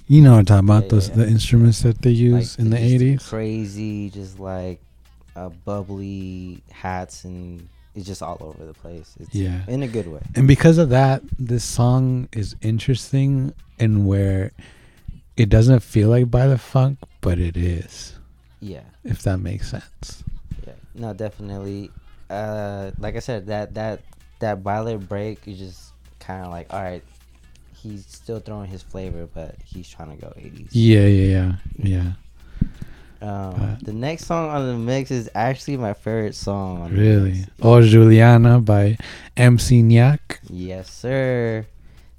you 0.06 0.20
know 0.22 0.32
what 0.32 0.38
I'm 0.40 0.44
talking 0.44 0.68
about 0.68 0.82
Yeah, 0.84 0.88
those 0.90 1.08
yeah. 1.08 1.14
the 1.16 1.26
instruments 1.28 1.82
that 1.82 2.02
they 2.02 2.10
use 2.10 2.58
Like, 2.58 2.64
in 2.64 2.70
the 2.70 2.76
80s. 2.76 3.28
Crazy, 3.28 4.10
just 4.10 4.38
like 4.38 4.80
uh, 5.36 5.48
bubbly 5.64 6.62
hats, 6.70 7.24
and 7.24 7.68
it's 7.96 8.06
just 8.06 8.22
all 8.22 8.36
over 8.40 8.64
the 8.64 8.74
place. 8.74 9.14
It's 9.18 9.34
Yeah. 9.34 9.62
in 9.66 9.82
a 9.82 9.88
good 9.88 10.06
way. 10.06 10.20
And 10.36 10.46
because 10.46 10.78
of 10.78 10.90
that, 10.90 11.22
this 11.38 11.64
song 11.64 12.28
is 12.32 12.54
interesting 12.62 13.52
in 13.78 14.04
where 14.06 14.52
it 15.36 15.48
doesn't 15.48 15.80
feel 15.80 16.08
like 16.10 16.30
baile 16.30 16.56
funk, 16.58 16.98
but 17.20 17.38
it 17.40 17.56
is. 17.56 18.12
Yeah, 18.60 18.82
If 19.02 19.22
that 19.22 19.38
makes 19.40 19.68
sense. 19.70 20.22
No, 20.94 21.12
definitely. 21.12 21.90
Uh, 22.30 22.90
like 22.98 23.16
I 23.16 23.20
said, 23.20 23.46
that 23.46 23.74
that 23.74 24.00
that 24.40 24.62
baile 24.62 24.98
break 24.98 25.46
is 25.46 25.58
just 25.58 25.92
kind 26.20 26.44
of 26.44 26.50
like, 26.50 26.72
all 26.72 26.82
right, 26.82 27.02
he's 27.76 28.06
still 28.06 28.40
throwing 28.40 28.68
his 28.68 28.82
flavor, 28.82 29.28
but 29.32 29.56
he's 29.64 29.88
trying 29.88 30.10
to 30.10 30.16
go 30.16 30.28
80s. 30.36 30.68
Yeah, 30.72 31.06
yeah, 31.06 31.26
yeah, 31.26 31.52
yeah. 31.76 32.12
Um, 33.20 33.78
the 33.80 33.92
next 33.92 34.26
song 34.26 34.50
on 34.50 34.66
the 34.66 34.74
mix 34.76 35.10
is 35.10 35.30
actually 35.34 35.78
my 35.78 35.94
favorite 35.94 36.34
song. 36.34 36.82
On 36.82 36.92
Really? 36.92 37.44
Oh 37.62 37.80
Juliana 37.80 38.60
by 38.60 38.98
MC 39.36 39.82
Niack. 39.82 40.38
Yes, 40.50 40.90
sir. 40.90 41.64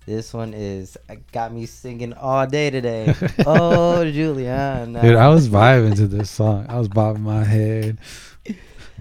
This 0.07 0.33
one 0.33 0.53
is 0.53 0.97
uh, 1.09 1.15
got 1.31 1.51
me 1.53 1.65
singing 1.67 2.13
all 2.13 2.45
day 2.47 2.69
today. 2.69 3.13
oh, 3.45 4.03
Juliana. 4.11 5.01
Dude, 5.01 5.15
I 5.15 5.29
was 5.29 5.47
vibing 5.47 5.95
to 5.97 6.07
this 6.07 6.29
song. 6.29 6.65
I 6.69 6.77
was 6.77 6.87
bobbing 6.87 7.23
my 7.23 7.43
head. 7.43 7.97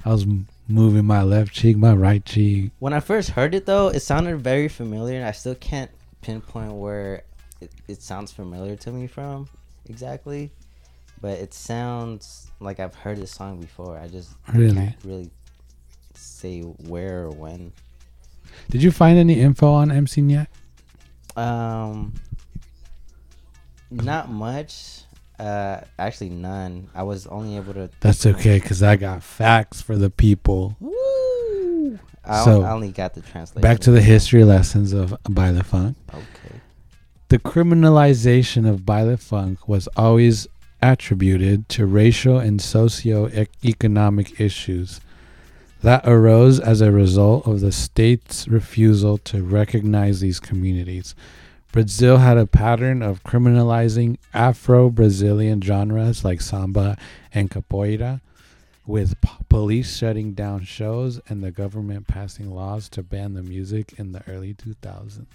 I 0.04 0.10
was 0.10 0.26
moving 0.68 1.04
my 1.04 1.22
left 1.22 1.52
cheek, 1.52 1.76
my 1.76 1.94
right 1.94 2.24
cheek. 2.24 2.72
When 2.78 2.92
I 2.92 3.00
first 3.00 3.30
heard 3.30 3.54
it 3.54 3.66
though, 3.66 3.88
it 3.88 4.00
sounded 4.00 4.38
very 4.40 4.68
familiar, 4.68 5.16
and 5.16 5.24
I 5.26 5.32
still 5.32 5.54
can't 5.54 5.90
pinpoint 6.20 6.72
where 6.72 7.22
it, 7.60 7.72
it 7.88 8.02
sounds 8.02 8.32
familiar 8.32 8.76
to 8.76 8.90
me 8.92 9.06
from 9.06 9.48
exactly. 9.88 10.50
But 11.20 11.38
it 11.38 11.54
sounds 11.54 12.50
like 12.60 12.80
I've 12.80 12.94
heard 12.94 13.16
this 13.16 13.30
song 13.32 13.58
before. 13.60 13.98
I 13.98 14.08
just 14.08 14.32
Really? 14.52 14.74
can't 14.74 15.04
really 15.04 15.30
say 16.14 16.60
where 16.60 17.24
or 17.24 17.30
when. 17.30 17.72
Did 18.68 18.82
you 18.82 18.90
find 18.90 19.18
any 19.18 19.40
info 19.40 19.72
on 19.72 19.90
MC 19.90 20.20
yet? 20.20 20.48
Um, 21.34 22.12
not 23.90 24.30
much. 24.30 25.03
Uh, 25.38 25.80
actually 25.98 26.30
none. 26.30 26.88
I 26.94 27.02
was 27.02 27.26
only 27.26 27.56
able 27.56 27.74
to. 27.74 27.90
That's 28.00 28.24
okay, 28.24 28.60
cause 28.60 28.82
I 28.82 28.96
got 28.96 29.22
facts 29.22 29.82
for 29.82 29.96
the 29.96 30.10
people. 30.10 30.76
I, 32.24 32.44
So, 32.44 32.62
I 32.62 32.70
only 32.70 32.90
got 32.90 33.14
the 33.14 33.20
translation. 33.20 33.62
Back 33.62 33.80
to 33.80 33.90
the 33.90 34.00
history 34.00 34.44
lessons 34.44 34.92
of 34.92 35.10
Baile 35.24 35.62
Funk. 35.64 35.96
Okay. 36.10 36.60
The 37.28 37.38
criminalization 37.38 38.68
of 38.68 38.80
Baile 38.86 39.18
Funk 39.18 39.68
was 39.68 39.88
always 39.96 40.46
attributed 40.80 41.68
to 41.70 41.86
racial 41.86 42.38
and 42.38 42.60
socio-economic 42.60 44.40
issues 44.40 45.00
that 45.82 46.06
arose 46.06 46.60
as 46.60 46.80
a 46.80 46.90
result 46.90 47.46
of 47.46 47.60
the 47.60 47.72
state's 47.72 48.48
refusal 48.48 49.18
to 49.18 49.42
recognize 49.42 50.20
these 50.20 50.40
communities. 50.40 51.14
Brazil 51.74 52.18
had 52.18 52.38
a 52.38 52.46
pattern 52.46 53.02
of 53.02 53.24
criminalizing 53.24 54.16
Afro-Brazilian 54.32 55.60
genres 55.60 56.24
like 56.24 56.40
samba 56.40 56.96
and 57.32 57.50
capoeira, 57.50 58.20
with 58.86 59.16
police 59.48 59.96
shutting 59.96 60.34
down 60.34 60.62
shows 60.62 61.20
and 61.28 61.42
the 61.42 61.50
government 61.50 62.06
passing 62.06 62.54
laws 62.54 62.88
to 62.90 63.02
ban 63.02 63.34
the 63.34 63.42
music 63.42 63.92
in 63.98 64.12
the 64.12 64.22
early 64.28 64.54
2000s. 64.54 65.26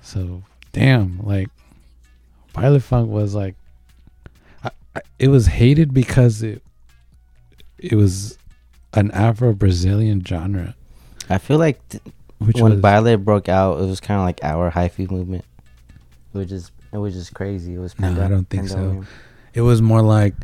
So, 0.00 0.44
damn, 0.72 1.26
like 1.26 1.48
Baile 2.54 2.80
Funk 2.80 3.10
was 3.10 3.34
like 3.34 3.56
I, 4.62 4.70
I, 4.94 5.00
it 5.18 5.26
was 5.26 5.48
hated 5.48 5.92
because 5.92 6.40
it 6.44 6.62
it 7.78 7.94
was 7.94 8.38
an 8.94 9.10
Afro-Brazilian 9.10 10.24
genre. 10.24 10.76
I 11.28 11.38
feel 11.38 11.58
like 11.58 11.80
Which 12.38 12.60
when 12.60 12.72
was- 12.72 12.80
Baile 12.80 13.16
broke 13.22 13.48
out, 13.48 13.80
it 13.80 13.86
was 13.86 14.00
kind 14.00 14.20
of 14.20 14.24
like 14.26 14.40
our 14.42 14.70
hyphy 14.70 15.10
movement, 15.10 15.44
which 16.32 16.52
is 16.52 16.70
it 16.92 16.98
was 16.98 17.14
just 17.14 17.34
crazy. 17.34 17.74
It 17.74 17.78
was 17.78 17.98
No, 17.98 18.10
I 18.10 18.28
don't 18.28 18.48
think 18.48 18.68
so. 18.68 19.04
It 19.54 19.62
was 19.62 19.82
more 19.82 20.02
like 20.02 20.34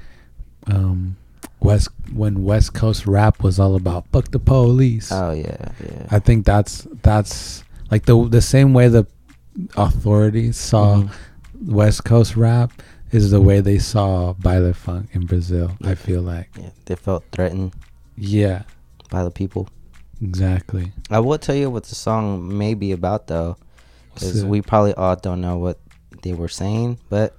um 0.66 1.16
West 1.60 1.88
when 2.12 2.42
West 2.44 2.74
Coast 2.74 3.06
rap 3.06 3.42
was 3.42 3.58
all 3.58 3.76
about 3.76 4.06
fuck 4.08 4.30
the 4.30 4.38
police. 4.38 5.10
Oh 5.12 5.30
yeah, 5.32 5.68
yeah. 5.80 6.06
I 6.10 6.18
think 6.18 6.44
that's 6.44 6.86
that's 7.02 7.64
like 7.90 8.04
the 8.06 8.28
the 8.28 8.42
same 8.42 8.74
way 8.74 8.88
the 8.88 9.06
authorities 9.76 10.56
saw 10.56 10.96
Mhm. 11.02 11.10
West 11.66 12.04
Coast 12.04 12.36
rap 12.36 12.72
is 13.12 13.30
the 13.30 13.40
way 13.40 13.60
they 13.60 13.78
saw 13.78 14.32
Baile 14.34 14.72
Funk 14.74 15.08
in 15.12 15.26
Brazil. 15.26 15.70
I 15.84 15.94
feel 15.94 16.20
like. 16.22 16.48
Yeah, 16.58 16.70
they 16.86 16.96
felt 16.96 17.24
threatened 17.30 17.72
Yeah, 18.16 18.62
by 19.10 19.22
the 19.24 19.30
people. 19.30 19.68
Exactly. 20.22 20.92
I 21.10 21.20
will 21.20 21.38
tell 21.38 21.54
you 21.54 21.70
what 21.70 21.84
the 21.84 21.94
song 21.94 22.56
may 22.56 22.74
be 22.74 22.92
about 22.92 23.26
though, 23.26 23.56
because 24.14 24.44
we 24.44 24.62
probably 24.62 24.94
all 24.94 25.16
don't 25.16 25.40
know 25.40 25.58
what 25.58 25.78
they 26.22 26.32
were 26.32 26.48
saying, 26.48 26.98
but 27.08 27.36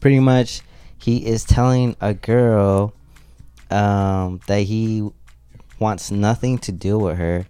pretty 0.00 0.20
much 0.20 0.62
he 0.98 1.26
is 1.26 1.44
telling 1.44 1.96
a 2.00 2.14
girl 2.14 2.94
um, 3.70 4.40
that 4.46 4.60
he 4.60 5.08
wants 5.78 6.10
nothing 6.10 6.58
to 6.58 6.72
do 6.72 6.98
with 6.98 7.16
her, 7.18 7.46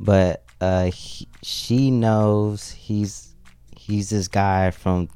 but 0.00 0.44
uh, 0.60 0.90
he, 0.90 1.28
she 1.42 1.90
knows 1.90 2.70
he's 2.70 3.34
he's 3.76 4.10
this 4.10 4.28
guy 4.28 4.70
from 4.70 5.08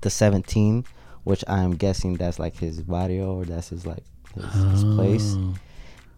the 0.00 0.10
17, 0.10 0.84
which 1.24 1.44
I'm 1.48 1.72
guessing 1.76 2.14
that's 2.14 2.38
like 2.38 2.56
his 2.56 2.82
barrio 2.82 3.34
or 3.34 3.44
that's 3.44 3.68
his 3.70 3.86
like 3.86 4.02
his, 4.34 4.44
his 4.52 4.84
place 4.84 5.34
Oh. 5.36 5.54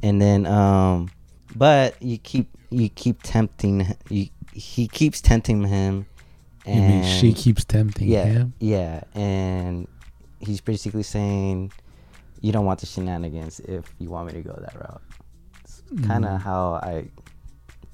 and 0.02 0.20
then 0.22 0.46
um 0.46 1.10
but 1.54 2.00
you 2.02 2.18
keep 2.18 2.48
you 2.70 2.88
keep 2.88 3.22
tempting 3.22 3.94
you 4.10 4.28
he 4.52 4.88
keeps 4.88 5.20
tempting 5.20 5.64
him 5.64 6.06
You 6.66 6.72
and 6.72 6.88
mean 6.88 7.04
she 7.04 7.32
keeps 7.32 7.64
tempting 7.64 8.08
yeah 8.08 8.24
him? 8.24 8.54
yeah 8.58 9.04
and 9.14 9.86
he's 10.40 10.60
basically 10.60 11.02
saying 11.02 11.72
you 12.40 12.52
don't 12.52 12.64
want 12.66 12.80
the 12.80 12.86
shenanigans 12.86 13.60
if 13.60 13.84
you 13.98 14.08
want 14.10 14.26
me 14.28 14.32
to 14.34 14.42
go 14.42 14.56
that 14.60 14.74
route 14.74 15.02
it's 15.62 15.82
kind 16.06 16.24
of 16.24 16.40
Mm. 16.40 16.42
how 16.42 16.74
i 16.82 17.08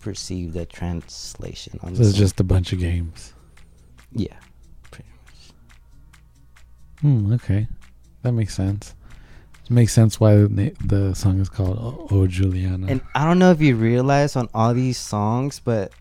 perceive 0.01 0.53
the 0.53 0.67
translation 0.67 1.79
on 1.83 1.95
So 1.95 1.99
this 2.03 2.09
it's 2.11 2.19
just 2.19 2.41
a 2.41 2.45
bunch 2.45 2.73
of 2.73 2.79
games. 2.81 3.35
yeah 4.13 4.37
Hmm, 7.01 7.33
okay. 7.33 7.67
That 8.23 8.31
makes 8.31 8.55
sense. 8.55 8.95
Makes 9.73 9.95
sense 9.95 10.21
why 10.21 10.35
the, 10.35 10.75
the 10.85 11.15
song 11.15 11.41
is 11.41 11.49
called 11.49 11.79
Oh, 11.81 12.07
oh 12.11 12.27
Juliana. 12.27 12.89
And 12.89 13.01
I 13.15 13.25
don't 13.25 13.39
know 13.39 13.51
if 13.51 13.61
you 13.63 13.75
realize 13.75 14.37
on 14.37 14.49
all 14.53 14.75
these 14.75 14.99
songs, 14.99 15.61
but 15.61 15.93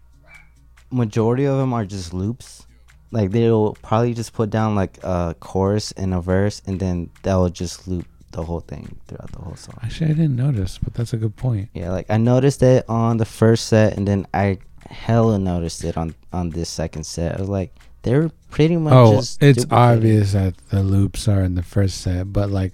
majority 0.92 1.46
of 1.46 1.58
them 1.58 1.72
are 1.72 1.86
just 1.86 2.14
loops. 2.14 2.68
Like 3.12 3.32
they'll 3.32 3.74
probably 3.82 4.14
just 4.14 4.34
put 4.34 4.50
down 4.50 4.76
like 4.76 5.02
a 5.04 5.36
chorus 5.40 5.94
and 5.94 6.14
a 6.14 6.20
verse, 6.20 6.62
and 6.66 6.80
then 6.80 7.12
that'll 7.24 7.50
just 7.50 7.88
loop 7.88 8.06
the 8.32 8.44
whole 8.44 8.60
thing 8.60 9.00
throughout 9.08 9.32
the 9.32 9.40
whole 9.40 9.56
song. 9.56 9.80
Actually, 9.84 10.12
I 10.12 10.14
didn't 10.14 10.36
notice, 10.36 10.78
but 10.78 10.94
that's 10.94 11.14
a 11.14 11.18
good 11.18 11.36
point. 11.36 11.70
Yeah, 11.74 11.92
like 11.92 12.08
I 12.10 12.18
noticed 12.18 12.64
it 12.64 12.86
on 12.90 13.18
the 13.18 13.26
first 13.26 13.68
set, 13.68 13.98
and 13.98 14.08
then 14.08 14.28
I 14.34 14.60
hella 14.90 15.40
noticed 15.40 15.84
it 15.86 15.96
on 15.98 16.16
on 16.34 16.50
this 16.50 16.70
second 16.70 17.06
set. 17.06 17.38
I 17.38 17.40
was 17.40 17.50
like, 17.50 17.74
they're 18.04 18.30
pretty 18.50 18.78
much. 18.78 18.94
Oh, 18.94 19.16
just 19.16 19.42
it's 19.42 19.66
obvious 19.72 20.34
that 20.34 20.56
the 20.70 20.84
loops 20.84 21.28
are 21.28 21.44
in 21.44 21.56
the 21.56 21.64
first 21.64 22.02
set, 22.02 22.32
but 22.32 22.50
like 22.50 22.74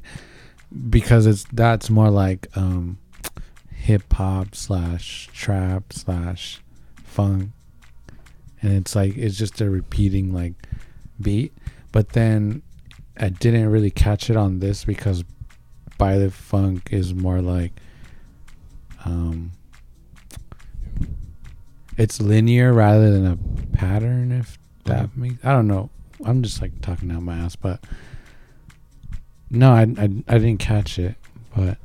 because 0.89 1.26
it's 1.26 1.45
that's 1.51 1.89
more 1.89 2.09
like 2.09 2.47
um 2.55 2.97
hip 3.72 4.11
hop 4.13 4.53
slash 4.53 5.30
trap 5.34 5.93
slash 5.93 6.61
funk, 7.03 7.51
and 8.61 8.74
it's 8.74 8.95
like 8.95 9.15
it's 9.18 9.38
just 9.38 9.61
a 9.61 9.70
repeating 9.70 10.34
like 10.34 10.53
beat. 11.22 11.53
But 11.91 12.09
then 12.09 12.61
I 13.18 13.30
didn't 13.30 13.70
really 13.70 13.91
catch 13.91 14.30
it 14.30 14.36
on 14.36 14.59
this 14.59 14.86
because 14.86 15.24
baile 15.97 16.30
funk 16.30 16.89
is 16.91 17.13
more 17.13 17.41
like 17.41 17.72
um 19.05 19.51
it's 21.97 22.22
linear 22.22 22.72
rather 22.74 23.11
than 23.11 23.26
a 23.26 23.76
pattern 23.76 24.32
if 24.32 24.59
that 24.86 25.15
makes 25.18 25.43
I 25.43 25.51
don't 25.53 25.68
know. 25.68 25.89
I'm 26.26 26.43
just 26.43 26.61
like 26.61 26.82
talking 26.82 27.11
out 27.11 27.22
my 27.22 27.38
ass, 27.38 27.55
but 27.55 27.84
no, 29.50 29.72
I 29.72 29.82
I, 29.98 30.10
I 30.28 30.38
didn't 30.38 30.58
catch 30.60 31.00
it, 31.00 31.16
but 31.56 31.78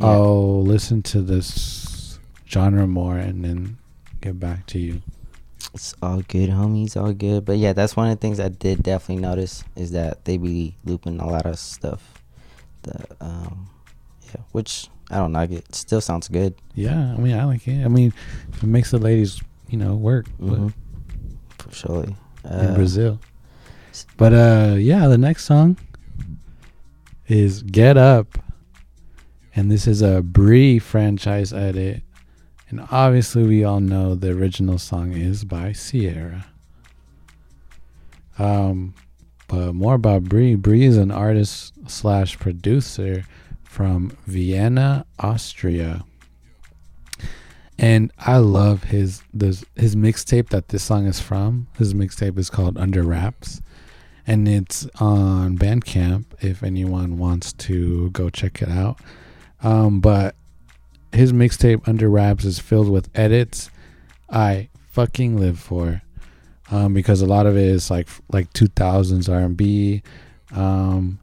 Yeah. 0.00 0.06
I'll 0.06 0.62
listen 0.62 1.02
to 1.04 1.20
this 1.22 2.18
genre 2.48 2.86
more 2.86 3.16
and 3.18 3.44
then 3.44 3.78
get 4.20 4.38
back 4.38 4.66
to 4.66 4.78
you. 4.78 5.02
It's 5.74 5.94
all 6.02 6.22
good, 6.22 6.50
homies. 6.50 6.96
All 6.96 7.12
good. 7.12 7.44
But 7.44 7.58
yeah, 7.58 7.72
that's 7.72 7.96
one 7.96 8.08
of 8.08 8.16
the 8.16 8.20
things 8.20 8.40
I 8.40 8.48
did 8.48 8.82
definitely 8.82 9.22
notice 9.22 9.64
is 9.76 9.90
that 9.92 10.24
they 10.24 10.36
be 10.38 10.76
looping 10.84 11.20
a 11.20 11.26
lot 11.26 11.46
of 11.46 11.58
stuff. 11.58 12.14
The 12.82 12.94
um, 13.20 13.68
yeah, 14.26 14.40
which 14.52 14.88
I 15.10 15.16
don't 15.18 15.32
know. 15.32 15.40
It 15.42 15.74
still 15.74 16.00
sounds 16.00 16.28
good. 16.28 16.54
Yeah, 16.74 17.14
I 17.14 17.16
mean 17.18 17.36
I 17.36 17.44
like 17.44 17.66
it. 17.68 17.84
I 17.84 17.88
mean 17.88 18.12
it 18.56 18.62
makes 18.66 18.92
the 18.92 18.98
ladies, 18.98 19.40
you 19.68 19.78
know, 19.78 19.94
work 19.96 20.26
Mhm. 20.40 20.72
For 21.58 21.72
sure. 21.74 22.06
Uh, 22.44 22.54
in 22.68 22.74
Brazil. 22.74 23.18
But 24.16 24.32
uh 24.32 24.76
yeah, 24.78 25.08
the 25.08 25.18
next 25.18 25.44
song 25.44 25.76
is 27.28 27.62
Get 27.62 27.96
Up. 27.96 28.38
And 29.54 29.70
this 29.70 29.86
is 29.86 30.02
a 30.02 30.22
Brie 30.22 30.78
franchise 30.78 31.52
edit. 31.52 32.02
And 32.68 32.86
obviously 32.90 33.44
we 33.44 33.64
all 33.64 33.80
know 33.80 34.14
the 34.14 34.30
original 34.30 34.78
song 34.78 35.12
is 35.12 35.44
by 35.44 35.72
Ciara. 35.72 36.46
Um 38.38 38.94
but 39.48 39.74
more 39.74 39.94
about 39.94 40.24
Brie. 40.24 40.54
Brie 40.56 40.84
is 40.84 40.98
an 40.98 41.10
artist 41.10 41.72
slash 41.88 42.38
producer 42.38 43.24
from 43.64 44.16
Vienna, 44.26 45.06
Austria. 45.18 46.04
And 47.78 48.12
I 48.18 48.38
love 48.38 48.84
his 48.84 49.22
this 49.32 49.64
his 49.76 49.96
mixtape 49.96 50.50
that 50.50 50.68
this 50.68 50.82
song 50.82 51.06
is 51.06 51.20
from. 51.20 51.68
His 51.78 51.94
mixtape 51.94 52.38
is 52.38 52.50
called 52.50 52.76
Under 52.76 53.02
Wraps. 53.02 53.62
And 54.28 54.46
it's 54.46 54.86
on 55.00 55.56
Bandcamp 55.58 56.26
if 56.40 56.62
anyone 56.62 57.16
wants 57.16 57.52
to 57.54 58.10
go 58.10 58.28
check 58.28 58.60
it 58.62 58.68
out. 58.68 59.00
Um, 59.62 60.00
but 60.00 60.36
his 61.12 61.32
mixtape 61.32 61.88
Under 61.88 62.08
Wraps 62.08 62.44
is 62.44 62.58
filled 62.58 62.90
with 62.90 63.08
edits 63.14 63.70
I 64.30 64.68
fucking 64.90 65.38
live 65.38 65.58
for, 65.58 66.02
um, 66.70 66.92
because 66.92 67.22
a 67.22 67.26
lot 67.26 67.46
of 67.46 67.56
it 67.56 67.64
is 67.64 67.90
like 67.90 68.08
like 68.30 68.52
2000s 68.52 69.32
R&B, 69.32 70.02
um, 70.52 71.18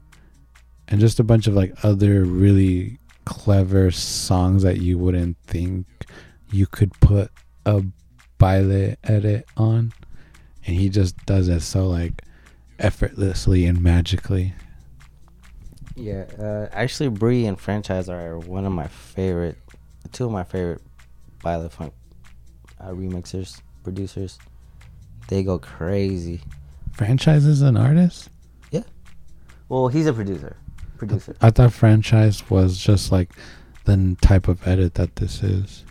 and 0.88 1.00
just 1.00 1.20
a 1.20 1.24
bunch 1.24 1.46
of 1.46 1.54
like 1.54 1.72
other 1.84 2.24
really 2.24 2.98
clever 3.24 3.90
songs 3.92 4.62
that 4.64 4.80
you 4.80 4.98
wouldn't 4.98 5.36
think 5.46 5.86
you 6.50 6.66
could 6.66 6.92
put 7.00 7.30
a 7.64 7.84
baile 8.38 8.96
edit 9.04 9.46
on, 9.56 9.92
and 10.66 10.76
he 10.76 10.88
just 10.88 11.16
does 11.26 11.48
it 11.48 11.60
so 11.60 11.86
like 11.86 12.22
effortlessly 12.78 13.66
and 13.66 13.82
magically. 13.82 14.54
Yeah, 15.94 16.24
uh, 16.38 16.68
actually, 16.72 17.08
Bree 17.08 17.46
and 17.46 17.58
Franchise 17.58 18.08
are 18.08 18.38
one 18.38 18.66
of 18.66 18.72
my 18.72 18.86
favorite, 18.86 19.56
two 20.12 20.26
of 20.26 20.30
my 20.30 20.44
favorite 20.44 20.82
Baile 21.42 21.70
Funk 21.70 21.94
uh, 22.80 22.88
remixers, 22.90 23.62
producers. 23.82 24.38
They 25.28 25.42
go 25.42 25.58
crazy. 25.58 26.42
Franchise 26.92 27.46
is 27.46 27.62
an 27.62 27.76
artist. 27.76 28.28
Yeah. 28.70 28.82
Well, 29.68 29.88
he's 29.88 30.06
a 30.06 30.12
producer. 30.12 30.56
Producer. 30.98 31.34
I 31.40 31.50
thought 31.50 31.72
franchise 31.72 32.48
was 32.50 32.78
just 32.78 33.10
like 33.10 33.30
the 33.84 34.16
type 34.20 34.48
of 34.48 34.66
edit 34.66 34.94
that 34.94 35.16
this 35.16 35.42
is. 35.42 35.84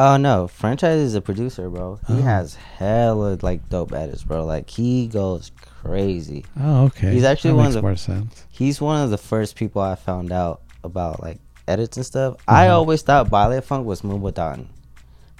Oh 0.00 0.16
no, 0.16 0.46
Franchise 0.46 1.00
is 1.00 1.14
a 1.16 1.20
producer, 1.20 1.68
bro. 1.68 1.98
He 2.06 2.12
Oh. 2.14 2.22
has 2.22 2.54
hella 2.54 3.36
like 3.42 3.68
dope 3.68 3.92
edits, 3.92 4.22
bro. 4.22 4.44
Like 4.46 4.70
he 4.70 5.08
goes 5.08 5.50
crazy. 5.82 6.44
Oh, 6.60 6.84
okay. 6.84 7.12
He's 7.12 7.24
actually 7.24 7.50
That 7.50 7.56
one 7.56 7.66
of 7.66 7.72
the 7.72 7.82
more 7.82 7.96
sense. 7.96 8.44
He's 8.48 8.80
one 8.80 9.02
of 9.02 9.10
the 9.10 9.18
first 9.18 9.56
people 9.56 9.82
I 9.82 9.96
found 9.96 10.30
out 10.30 10.60
about 10.84 11.20
like 11.20 11.40
edits 11.66 11.96
and 11.96 12.06
stuff. 12.06 12.36
I 12.46 12.66
Mhm. 12.66 12.70
always 12.74 13.02
thought 13.02 13.28
Baile 13.28 13.60
Funk 13.60 13.86
was 13.86 14.02
Moombahton 14.02 14.66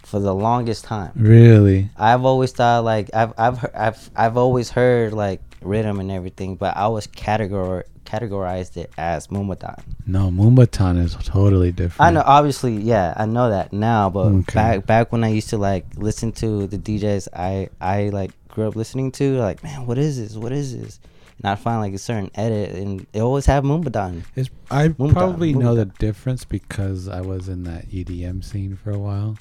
for 0.02 0.18
the 0.18 0.34
longest 0.34 0.84
time. 0.84 1.12
Really? 1.14 1.90
I've 1.96 2.24
always 2.24 2.50
thought 2.50 2.82
like 2.82 3.11
I've 3.14 3.34
I've 3.38 3.59
heard, 3.59 3.74
I've 3.76 4.11
I've 4.16 4.36
always 4.36 4.70
heard 4.70 5.12
like 5.12 5.40
rhythm 5.62 6.00
and 6.00 6.11
everything, 6.11 6.56
but 6.56 6.76
I 6.76 6.88
was 6.88 7.06
categor 7.06 7.84
categorized 8.09 8.76
it 8.76 8.90
as 8.96 9.28
Moombahton. 9.28 9.78
No, 10.06 10.30
Moombahton 10.30 10.96
is 11.04 11.14
totally 11.22 11.72
different. 11.72 12.00
I 12.09 12.11
know, 12.11 12.22
obviously, 12.24 12.74
yeah, 12.76 13.12
I 13.16 13.26
know 13.26 13.50
that 13.50 13.72
now, 13.72 14.09
but 14.11 14.26
Okay. 14.26 14.54
back 14.54 14.86
back 14.86 15.12
when 15.12 15.22
I 15.24 15.28
used 15.28 15.50
to 15.50 15.59
like 15.59 15.84
listen 15.96 16.32
to 16.42 16.66
the 16.66 16.78
DJs 16.78 17.28
I 17.34 17.68
I 17.80 18.09
like 18.09 18.30
grew 18.48 18.66
up 18.68 18.74
listening 18.76 19.12
to, 19.12 19.36
like 19.38 19.62
man, 19.62 19.86
what 19.86 19.98
is 19.98 20.16
this? 20.18 20.36
What 20.36 20.52
is 20.52 20.76
this? 20.78 21.00
And 21.40 21.46
I 21.52 21.54
find 21.54 21.78
like 21.80 21.94
a 21.94 21.98
certain 21.98 22.30
edit, 22.34 22.74
and 22.74 23.06
they 23.12 23.20
always 23.20 23.46
have 23.46 23.62
Moombahton. 23.62 24.24
It's, 24.34 24.50
I 24.70 24.88
Moombahton, 24.88 25.12
probably 25.12 25.52
know 25.52 25.74
the 25.76 25.84
difference 25.84 26.44
because 26.44 27.09
I 27.09 27.20
was 27.20 27.48
in 27.48 27.62
that 27.64 27.88
EDM 27.90 28.42
scene 28.42 28.74
for 28.82 28.90
a 28.90 28.98
while. 28.98 29.36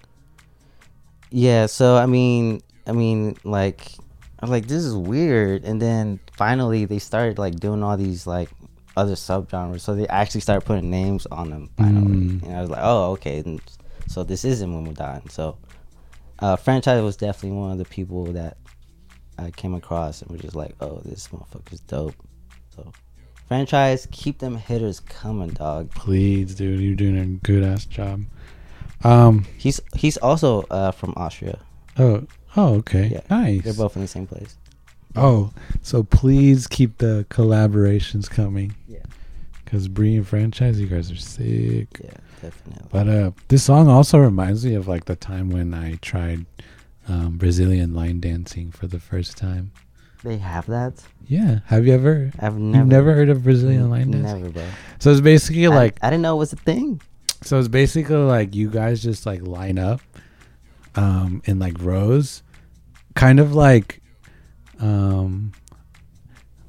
Yeah, 1.31 1.65
so 1.65 1.95
I 1.97 2.05
mean, 2.05 2.61
I 2.85 2.91
mean, 2.93 3.35
like, 3.43 3.91
I'm 4.39 4.49
like 4.49 4.67
this 4.67 4.83
is 4.83 4.95
weird, 4.95 5.63
and 5.63 5.81
then 5.81 6.19
finally 6.33 6.85
they 6.85 6.99
started 6.99 7.37
like 7.39 7.55
doing 7.59 7.81
all 7.83 7.97
these 7.97 8.27
like 8.27 8.49
other 8.95 9.13
subgenres, 9.13 9.81
so 9.81 9.95
they 9.95 10.07
actually 10.07 10.41
started 10.41 10.65
putting 10.65 10.89
names 10.89 11.25
on 11.27 11.49
them 11.49 11.69
finally, 11.77 12.07
Mm. 12.15 12.43
and 12.43 12.55
I 12.57 12.61
was 12.61 12.69
like, 12.69 12.81
oh, 12.83 13.11
okay, 13.13 13.39
and 13.39 13.61
so 14.07 14.23
this 14.23 14.43
isn't 14.45 14.69
Moombahton. 14.69 15.31
So, 15.31 15.57
uh, 16.39 16.55
franchise 16.55 17.01
was 17.03 17.15
definitely 17.17 17.57
one 17.59 17.71
of 17.71 17.77
the 17.77 17.85
people 17.85 18.25
that 18.33 18.57
I 19.37 19.51
came 19.51 19.73
across 19.75 20.21
and 20.21 20.31
was 20.31 20.41
just 20.41 20.55
like, 20.55 20.75
oh, 20.81 21.01
this 21.05 21.27
motherfucker's 21.27 21.81
dope. 21.81 22.15
So, 22.75 22.91
franchise, 23.47 24.07
keep 24.11 24.39
them 24.39 24.55
hitters 24.57 24.99
coming, 24.99 25.49
dog. 25.49 25.91
Please, 25.91 26.55
dude, 26.55 26.79
you're 26.79 26.95
doing 26.95 27.17
a 27.17 27.25
good 27.45 27.63
ass 27.63 27.85
job. 27.85 28.23
Um. 29.03 29.45
He's 29.57 29.79
he's 29.95 30.17
also 30.17 30.61
uh, 30.71 30.91
from 30.91 31.13
Austria. 31.17 31.59
Oh. 31.99 32.23
Oh. 32.57 32.75
Okay. 32.75 33.07
Yeah, 33.13 33.21
Nice. 33.29 33.63
They're 33.63 33.73
both 33.73 33.95
in 33.95 34.01
the 34.01 34.07
same 34.07 34.27
place. 34.27 34.57
Oh, 35.15 35.51
so 35.81 36.03
please 36.03 36.67
keep 36.67 36.97
the 36.97 37.25
collaborations 37.29 38.29
coming. 38.29 38.75
Yeah. 38.87 38.99
Cause 39.65 39.87
Bree 39.87 40.15
and 40.15 40.27
franchise, 40.27 40.79
you 40.79 40.87
guys 40.87 41.11
are 41.11 41.15
sick. 41.17 41.87
Yeah, 42.03 42.11
definitely. 42.41 42.87
But 42.91 43.07
uh, 43.09 43.31
this 43.47 43.63
song 43.63 43.87
also 43.89 44.17
reminds 44.19 44.65
me 44.65 44.75
of 44.75 44.87
like 44.87 45.05
the 45.05 45.15
time 45.15 45.49
when 45.49 45.73
I 45.73 45.95
tried 46.01 46.45
um, 47.07 47.37
Brazilian 47.37 47.93
line 47.93 48.19
dancing 48.19 48.71
for 48.71 48.87
the 48.87 48.99
first 48.99 49.37
time. 49.37 49.71
They 50.23 50.37
have 50.37 50.65
that. 50.67 51.03
Yeah. 51.27 51.59
Have 51.65 51.85
you 51.87 51.93
ever? 51.93 52.31
I've 52.39 52.57
never 52.57 52.77
You've 52.79 52.87
never 52.87 53.13
heard 53.13 53.29
of 53.29 53.43
Brazilian 53.43 53.89
line 53.89 54.11
dancing? 54.11 54.41
Never, 54.41 54.51
bro. 54.53 54.65
So 54.99 55.11
it's 55.11 55.21
basically 55.21 55.67
I- 55.67 55.75
like 55.75 55.99
I 56.01 56.09
didn't 56.09 56.23
know 56.23 56.35
it 56.35 56.39
was 56.39 56.53
a 56.53 56.57
thing. 56.57 57.01
So 57.43 57.59
it's 57.59 57.67
basically 57.67 58.15
like 58.17 58.55
you 58.55 58.69
guys 58.69 59.01
just 59.01 59.25
like 59.25 59.41
line 59.41 59.77
up 59.79 60.01
um 60.95 61.41
in 61.45 61.59
like 61.59 61.75
rows. 61.79 62.43
Kind 63.17 63.39
of 63.39 63.53
like 63.53 64.01
um 64.79 65.51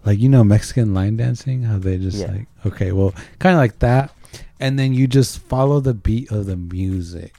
like 0.05 0.19
you 0.19 0.29
know 0.29 0.43
Mexican 0.43 0.95
line 0.95 1.17
dancing, 1.17 1.63
how 1.63 1.79
they 1.79 1.99
just 1.99 2.19
Yeah. 2.19 2.33
like 2.33 2.47
okay, 2.67 2.93
well 2.93 3.13
kind 3.39 3.55
of 3.55 3.59
like 3.59 3.79
that. 3.81 4.13
And 4.61 4.79
then 4.79 4.93
you 4.93 5.07
just 5.07 5.39
follow 5.39 5.79
the 5.81 5.95
beat 5.95 6.33
of 6.33 6.47
the 6.47 6.57
music 6.57 7.35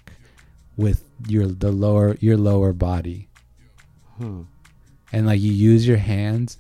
with 0.78 1.04
your 1.28 1.48
the 1.48 1.72
lower 1.72 2.16
your 2.22 2.38
lower 2.38 2.72
body. 2.74 3.28
Hmm. 4.18 4.44
And 5.12 5.26
like 5.26 5.42
you 5.42 5.52
use 5.52 5.88
your 5.88 5.98
hands 5.98 6.58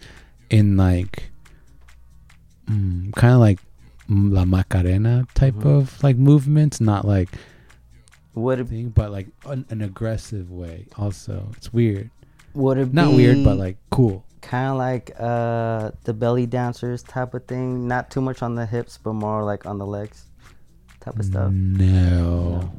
in 0.49 0.75
like 0.75 1.29
mm, 2.69 3.13
kind 3.15 3.33
of 3.33 3.39
like 3.39 3.59
La 4.09 4.43
Macarena 4.45 5.27
type 5.35 5.53
Mhm. 5.55 5.65
of 5.65 6.03
like 6.03 6.17
movements, 6.17 6.81
not 6.81 7.05
like 7.05 7.29
what 8.33 8.57
thing, 8.67 8.89
but 8.89 9.11
like 9.11 9.27
an, 9.45 9.65
an 9.69 9.81
aggressive 9.81 10.49
way. 10.51 10.87
Also, 10.97 11.51
it's 11.57 11.71
weird. 11.73 12.09
Would 12.53 12.77
it 12.77 12.93
Not 12.93 13.13
weird, 13.13 13.43
but 13.43 13.57
like 13.57 13.77
cool. 13.91 14.23
kind 14.41 14.71
of 14.71 14.77
like 14.77 15.11
uh 15.19 15.91
the 16.03 16.13
belly 16.13 16.45
dancers 16.45 17.03
type 17.03 17.33
of 17.33 17.45
thing? 17.45 17.87
Not 17.87 18.09
too 18.11 18.21
much 18.21 18.41
on 18.41 18.55
the 18.55 18.65
hips, 18.65 18.97
but 18.97 19.13
more 19.13 19.43
like 19.43 19.65
on 19.65 19.77
the 19.77 19.85
legs 19.85 20.25
type 20.99 21.17
of 21.19 21.25
stuff. 21.25 21.51
No, 21.51 22.69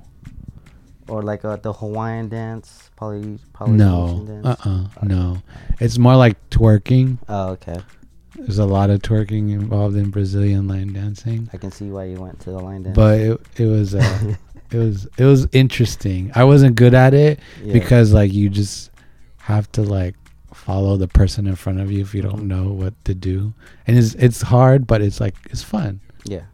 Or 1.09 1.23
like 1.23 1.45
uh, 1.45 1.57
the 1.57 1.73
Hawaiian 1.73 2.29
dance, 2.29 2.91
poly 2.97 3.39
Polynesian 3.53 4.27
no, 4.27 4.43
dance. 4.43 4.67
uh, 4.67 4.87
uh 5.01 5.05
no. 5.05 5.43
It's 5.81 5.99
more 5.99 6.15
like 6.17 6.37
twerking. 6.51 7.19
Oh, 7.29 7.49
okay. 7.51 7.79
There's 8.37 8.59
a 8.59 8.65
lot 8.67 8.91
of 8.91 9.01
twerking 9.03 9.51
involved 9.51 9.97
in 9.97 10.11
Brazilian 10.11 10.69
line 10.69 10.93
dancing, 10.93 11.51
I 11.53 11.57
can 11.57 11.73
see 11.73 11.91
why 11.91 12.05
you 12.05 12.21
went 12.21 12.39
to 12.41 12.51
the 12.51 12.59
line 12.61 12.85
dance. 12.85 12.95
but 12.97 13.19
it 13.21 13.41
it 13.57 13.67
was 13.67 13.95
uh, 13.95 14.35
it 14.71 14.77
was 14.79 15.09
it 15.19 15.25
was 15.25 15.49
interesting. 15.53 16.31
I 16.35 16.45
wasn't 16.45 16.77
good 16.77 16.95
at 16.95 17.13
it 17.13 17.41
Yeah. 17.63 17.73
because 17.73 18.13
like 18.13 18.33
you 18.33 18.49
just 18.49 18.90
have 19.51 19.71
to 19.73 19.83
like 19.83 20.15
follow 20.55 20.97
the 20.97 21.09
person 21.09 21.47
in 21.47 21.55
front 21.55 21.81
of 21.81 21.91
you 21.91 22.01
if 22.01 22.15
you 22.15 22.23
don't 22.23 22.49
know 22.49 22.69
what 22.73 22.95
to 23.05 23.15
do, 23.15 23.53
and 23.87 23.99
it's 23.99 24.15
it's 24.15 24.43
hard, 24.43 24.87
but 24.87 25.03
it's 25.03 25.21
like 25.21 25.35
it's 25.51 25.63
fun. 25.63 26.01
yeah. 26.25 26.45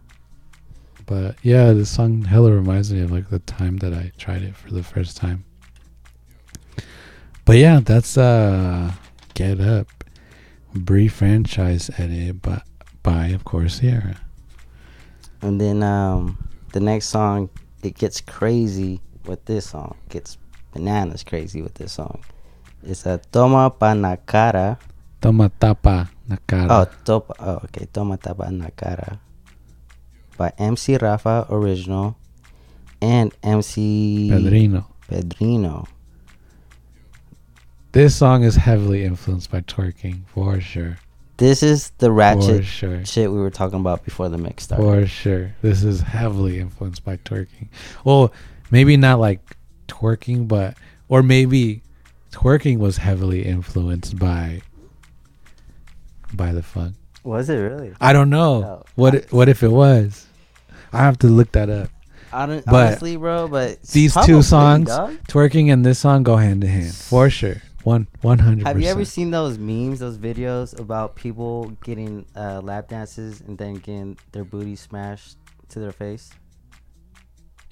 But 1.07 1.37
yeah, 1.43 1.73
the 1.73 1.87
song 1.87 2.23
hella 2.25 2.51
reminds 2.51 2.93
me 2.93 3.01
of 3.01 3.13
like 3.13 3.31
the 3.31 3.39
time 3.39 3.77
that 3.77 3.95
I 3.95 4.11
tried 4.19 4.43
it 4.43 4.57
for 4.57 4.73
the 4.73 4.83
first 4.83 5.17
time. 5.17 5.45
But 7.45 7.59
yeah, 7.59 7.79
that's 7.81 8.19
uh 8.19 8.93
Get 9.35 9.61
Up. 9.61 9.87
Brie 10.75 11.09
franchise 11.09 11.91
edit 11.97 12.43
by 12.43 12.61
by 13.05 13.27
of 13.29 13.45
course 13.45 13.79
Ciara. 13.81 14.21
And 15.43 15.61
then 15.61 15.83
um 15.83 16.49
the 16.73 16.81
next 16.81 17.07
song, 17.07 17.51
it 17.83 17.95
gets 17.95 18.21
crazy 18.21 19.01
with 19.27 19.45
this 19.45 19.71
song. 19.71 19.97
Gets 20.09 20.39
bananas 20.73 21.23
crazy 21.23 21.63
with 21.63 21.75
this 21.75 21.93
song. 21.93 22.21
It's 22.83 23.07
a 23.07 23.21
Toma 23.33 23.71
pa 23.71 23.95
na 23.95 24.17
cara. 24.17 24.79
Toma 25.21 25.49
tapa 25.49 26.11
na 26.29 26.37
cara. 26.47 26.69
Oh, 26.71 26.87
topa, 27.05 27.35
oh, 27.41 27.61
okay. 27.65 27.87
Toma 27.93 28.17
tapa 28.17 28.51
na 28.51 28.69
cara. 28.77 29.21
By 30.37 30.53
MC 30.59 30.97
Rafa 30.99 31.47
original 31.51 32.17
and 33.01 33.35
MC 33.43 34.29
Pedrino. 34.31 34.85
Pedrino. 35.09 35.89
This 37.93 38.15
song 38.15 38.45
is 38.45 38.57
heavily 38.57 39.05
influenced 39.05 39.51
by 39.51 39.63
twerking 39.63 40.27
for 40.27 40.61
sure. 40.61 40.99
This 41.39 41.63
is 41.63 41.91
the 41.99 42.11
ratchet 42.13 42.65
sure. 42.65 43.05
shit 43.05 43.31
we 43.31 43.39
were 43.39 43.51
talking 43.51 43.81
about 43.81 44.05
before 44.05 44.29
the 44.29 44.39
mix 44.39 44.65
started. 44.65 44.83
For 44.83 45.07
sure. 45.07 45.55
This 45.63 45.83
is 45.83 46.01
heavily 46.01 46.59
influenced 46.61 47.05
by 47.05 47.17
twerking. 47.19 47.69
Well, 48.05 48.33
maybe 48.71 48.97
not 48.97 49.19
like 49.19 49.41
twerking, 49.89 50.49
but 50.49 50.75
or 51.09 51.23
maybe 51.23 51.83
twerking 52.33 52.79
was 52.79 52.97
heavily 52.99 53.45
influenced 53.45 54.19
by 54.19 54.63
baile 56.35 56.63
funk. 56.63 56.95
Was 57.25 57.49
it 57.51 57.57
really? 57.57 57.93
I 58.01 58.13
don't 58.13 58.31
know. 58.31 58.65
Oh. 58.65 58.83
What 58.95 59.15
i- 59.15 59.25
what 59.31 59.49
if 59.49 59.63
it 59.63 59.71
was? 59.73 60.27
I 60.93 60.99
have 60.99 61.19
to 61.21 61.27
look 61.29 61.53
that 61.53 61.69
up. 61.71 61.91
I 62.33 62.47
don't, 62.47 62.65
But 62.65 62.75
honestly, 62.89 63.17
bro. 63.17 63.49
But 63.49 63.83
These 63.83 64.15
two 64.25 64.43
songs, 64.43 64.89
dog. 64.89 65.17
twerking 65.29 65.73
and 65.73 65.85
this 65.85 65.99
song, 65.99 66.23
go 66.23 66.37
hand 66.37 66.63
in 66.65 66.71
hand 66.71 66.95
for 66.95 67.31
sure. 67.31 67.63
One 67.83 68.09
one 68.21 68.41
hundred. 68.41 68.67
Have 68.67 68.81
you 68.81 68.89
ever 68.89 69.05
seen 69.05 69.31
those 69.31 69.59
memes, 69.59 70.01
those 70.01 70.19
videos 70.19 70.79
about 70.79 71.15
people 71.15 71.71
getting 71.85 72.27
uh, 72.35 72.61
lap 72.61 72.89
dances 72.89 73.41
and 73.41 73.57
then 73.57 73.75
getting 73.75 74.19
their 74.33 74.45
booty 74.45 74.75
smashed 74.75 75.37
to 75.71 75.79
their 75.79 75.93
face? 75.93 76.31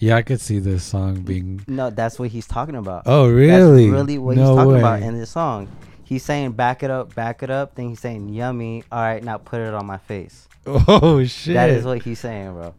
Yeah, 0.04 0.16
I 0.16 0.22
could 0.22 0.38
see 0.38 0.58
this 0.58 0.84
song 0.84 1.22
being. 1.22 1.64
No, 1.66 1.88
that's 1.88 2.18
what 2.18 2.28
he's 2.28 2.46
talking 2.46 2.76
about. 2.76 3.04
Oh, 3.06 3.26
really? 3.30 3.86
That's 3.86 3.92
really 3.92 4.18
what 4.18 4.36
No 4.36 4.48
he's 4.48 4.56
talking 4.64 4.78
about 4.78 5.02
in 5.02 5.18
this 5.18 5.30
song. 5.30 5.66
He's 6.04 6.22
saying 6.22 6.52
back 6.52 6.82
it 6.82 6.90
up, 6.90 7.14
back 7.14 7.42
it 7.42 7.48
up. 7.48 7.74
Then 7.74 7.88
he's 7.88 8.00
saying 8.00 8.28
yummy. 8.28 8.84
All 8.92 9.00
right, 9.00 9.24
now 9.24 9.38
put 9.38 9.62
it 9.62 9.72
on 9.72 9.86
my 9.86 9.96
face. 9.96 10.46
Oh 10.66 11.24
shit! 11.24 11.54
That 11.54 11.70
is 11.70 11.86
what 11.86 12.02
he's 12.02 12.18
saying, 12.18 12.52
bro. 12.52 12.74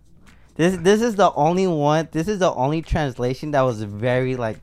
This 0.53 0.77
this 0.77 1.01
is 1.01 1.15
the 1.15 1.31
only 1.33 1.65
one. 1.65 2.09
This 2.11 2.27
is 2.27 2.37
the 2.37 2.53
only 2.53 2.83
translation 2.83 3.49
that 3.51 3.61
was 3.61 3.81
very 3.81 4.35
like 4.35 4.57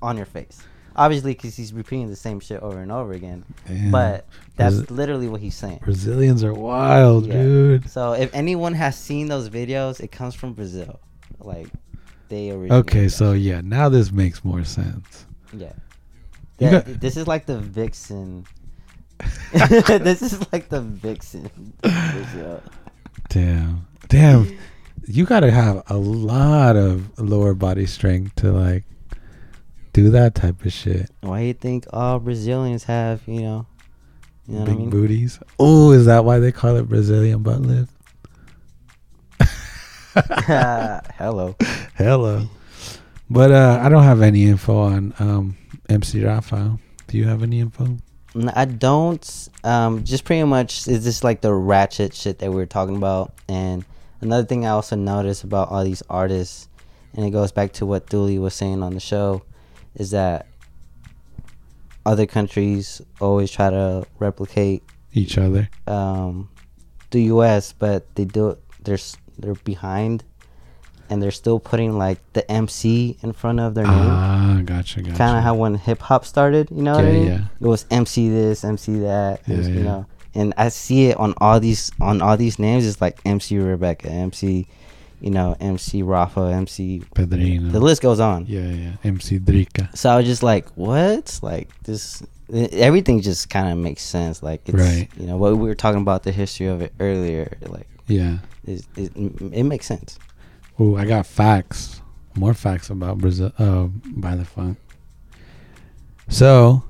on 0.00 0.16
your 0.16 0.26
face. 0.26 0.60
Obviously, 0.96 1.34
because 1.34 1.54
he's 1.56 1.72
repeating 1.72 2.08
the 2.10 2.16
same 2.16 2.40
shit 2.40 2.60
over 2.62 2.80
and 2.80 2.90
over 2.90 3.12
again. 3.12 3.44
Damn. 3.68 3.92
But 3.92 4.26
that's 4.56 4.90
literally 4.90 5.28
what 5.28 5.40
he's 5.40 5.54
saying. 5.54 5.80
Brazilians 5.84 6.42
are 6.42 6.52
wild, 6.52 7.26
Yeah. 7.26 7.34
dude. 7.34 7.88
So 7.88 8.12
if 8.12 8.34
anyone 8.34 8.74
has 8.74 8.98
seen 8.98 9.28
those 9.28 9.48
videos, 9.48 10.00
it 10.00 10.10
comes 10.10 10.34
from 10.34 10.52
Brazil. 10.52 10.98
Like 11.38 11.68
they 12.32 12.50
originally. 12.50 12.80
Okay, 12.80 13.08
so 13.08 13.32
yeah, 13.32 13.60
now 13.62 13.88
this 13.90 14.10
makes 14.10 14.42
more 14.44 14.64
sense. 14.64 15.26
Yeah. 15.56 15.72
Got- 16.58 16.86
this 16.86 17.16
is 17.16 17.26
like 17.26 17.46
the 17.46 17.58
vixen. 17.58 18.46
this 19.52 20.22
is 20.22 20.40
like 20.52 20.68
the 20.70 20.80
vixen. 20.80 21.72
Damn, 23.28 23.86
damn. 24.08 24.58
You 25.06 25.24
gotta 25.26 25.50
have 25.50 25.82
a 25.88 25.96
lot 25.96 26.76
of 26.76 27.18
lower 27.18 27.54
body 27.54 27.86
strength 27.86 28.36
to 28.36 28.52
like 28.52 28.84
do 29.92 30.10
that 30.10 30.34
type 30.34 30.64
of 30.64 30.72
shit. 30.72 31.10
Why 31.20 31.40
do 31.40 31.46
you 31.46 31.54
think 31.54 31.86
all 31.92 32.18
Brazilians 32.18 32.84
have, 32.84 33.20
you 33.26 33.42
know, 33.42 33.66
you 34.46 34.54
know 34.54 34.60
what 34.60 34.68
I 34.68 34.72
Big 34.72 34.78
mean? 34.78 34.90
booties. 34.90 35.38
Oh, 35.58 35.90
is 35.92 36.06
that 36.06 36.24
why 36.24 36.38
they 36.38 36.52
call 36.52 36.76
it 36.76 36.88
Brazilian 36.88 37.42
butt 37.42 37.60
lift? 37.60 37.92
Hello. 41.16 41.56
Hello. 41.96 42.48
But 43.30 43.50
uh, 43.50 43.80
I 43.82 43.88
don't 43.88 44.02
have 44.02 44.20
any 44.22 44.44
info 44.44 44.76
on 44.78 45.14
um, 45.18 45.56
MC 45.88 46.22
Raphael. 46.24 46.78
Do 47.06 47.16
you 47.18 47.26
have 47.26 47.42
any 47.42 47.60
info? 47.60 47.96
I 48.54 48.64
don't. 48.66 49.48
Um, 49.64 50.04
just 50.04 50.24
pretty 50.24 50.44
much 50.44 50.86
is 50.88 51.04
just 51.04 51.24
like 51.24 51.40
the 51.40 51.52
ratchet 51.54 52.14
shit 52.14 52.38
that 52.40 52.50
we 52.50 52.56
were 52.56 52.66
talking 52.66 52.96
about. 52.96 53.32
And 53.48 53.84
another 54.20 54.46
thing 54.46 54.66
I 54.66 54.70
also 54.70 54.96
noticed 54.96 55.44
about 55.44 55.70
all 55.70 55.84
these 55.84 56.02
artists, 56.10 56.68
and 57.14 57.24
it 57.24 57.30
goes 57.30 57.52
back 57.52 57.72
to 57.74 57.86
what 57.86 58.08
Dooley 58.08 58.38
was 58.38 58.54
saying 58.54 58.82
on 58.82 58.94
the 58.94 59.00
show, 59.00 59.42
is 59.94 60.10
that 60.10 60.46
other 62.04 62.26
countries 62.26 63.00
always 63.20 63.50
try 63.50 63.70
to 63.70 64.06
replicate 64.18 64.82
Each 65.14 65.38
other. 65.38 65.68
um, 65.86 66.48
the 67.10 67.22
U.S., 67.24 67.72
but 67.72 68.14
they 68.14 68.24
do 68.24 68.50
it. 68.50 68.58
They're 69.42 69.54
behind, 69.54 70.24
and 71.10 71.22
they're 71.22 71.30
still 71.30 71.60
putting 71.60 71.98
like 71.98 72.18
the 72.32 72.50
MC 72.50 73.16
in 73.22 73.32
front 73.32 73.60
of 73.60 73.74
their 73.74 73.84
name. 73.84 73.94
Ah, 73.94 74.60
gotcha, 74.64 75.02
gotcha. 75.02 75.16
Kind 75.16 75.36
of 75.36 75.42
how 75.44 75.54
when 75.54 75.74
hip 75.74 76.00
hop 76.00 76.24
started, 76.24 76.70
you 76.70 76.82
know 76.82 76.94
what 76.96 77.04
I 77.04 77.08
Yeah, 77.08 77.12
mean? 77.18 77.26
yeah. 77.28 77.40
It 77.60 77.66
was 77.66 77.84
MC 77.90 78.28
this, 78.30 78.64
MC 78.64 79.00
that, 79.00 79.42
it 79.48 79.56
was, 79.58 79.68
Yeah, 79.68 79.74
you 79.74 79.82
know. 79.82 80.06
And 80.34 80.54
I 80.56 80.68
see 80.70 81.06
it 81.06 81.16
on 81.18 81.34
all 81.38 81.60
these 81.60 81.90
on 82.00 82.22
all 82.22 82.38
these 82.38 82.58
names. 82.58 82.86
It's 82.86 83.00
like 83.02 83.20
MC 83.26 83.58
Rebecca, 83.58 84.08
MC, 84.08 84.66
you 85.20 85.30
know, 85.30 85.54
MC 85.60 86.02
Rafa, 86.02 86.40
MC 86.54 87.02
Pedrino. 87.14 87.70
The 87.70 87.80
list 87.80 88.00
goes 88.00 88.18
on. 88.18 88.46
Yeah, 88.46 88.60
yeah. 88.70 88.92
MC 89.04 89.38
Drica. 89.40 89.94
So 89.94 90.08
I 90.08 90.16
was 90.16 90.24
just 90.24 90.42
like, 90.42 90.66
what? 90.70 91.38
Like 91.42 91.68
this, 91.82 92.22
everything 92.50 93.20
just 93.20 93.50
kind 93.50 93.70
of 93.70 93.76
makes 93.76 94.02
sense. 94.02 94.42
Like 94.42 94.62
it's, 94.66 94.78
Right. 94.78 95.08
you 95.18 95.26
know, 95.26 95.36
what 95.36 95.52
we 95.58 95.68
were 95.68 95.74
talking 95.74 96.00
about 96.00 96.22
the 96.22 96.32
history 96.32 96.66
of 96.68 96.80
it 96.80 96.94
earlier. 96.98 97.58
Like 97.68 97.86
Yeah. 98.12 98.38
it, 98.64 98.86
it, 98.96 99.12
it 99.16 99.64
makes 99.64 99.86
sense. 99.86 100.18
Ooh, 100.80 100.96
I 100.96 101.04
got 101.04 101.26
facts. 101.26 102.00
More 102.34 102.54
facts 102.54 102.90
about 102.90 103.18
Brazil. 103.18 103.52
Uh, 103.58 103.88
baile 104.04 104.44
funk. 104.44 104.78
So, 106.28 106.84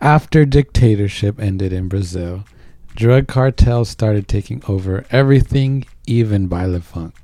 after 0.00 0.44
dictatorship 0.44 1.40
ended 1.40 1.72
in 1.72 1.88
Brazil, 1.88 2.44
drug 2.94 3.28
cartels 3.28 3.88
started 3.88 4.28
taking 4.28 4.62
over 4.68 5.06
everything, 5.10 5.86
even 6.06 6.48
baile 6.48 6.80
funk. 6.80 7.14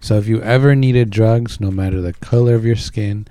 So, 0.00 0.16
if 0.18 0.26
you 0.28 0.42
ever 0.42 0.74
needed 0.74 1.10
drugs, 1.10 1.58
no 1.58 1.70
matter 1.70 2.00
the 2.00 2.12
color 2.12 2.54
of 2.54 2.66
your 2.66 2.76
skin, 2.76 3.26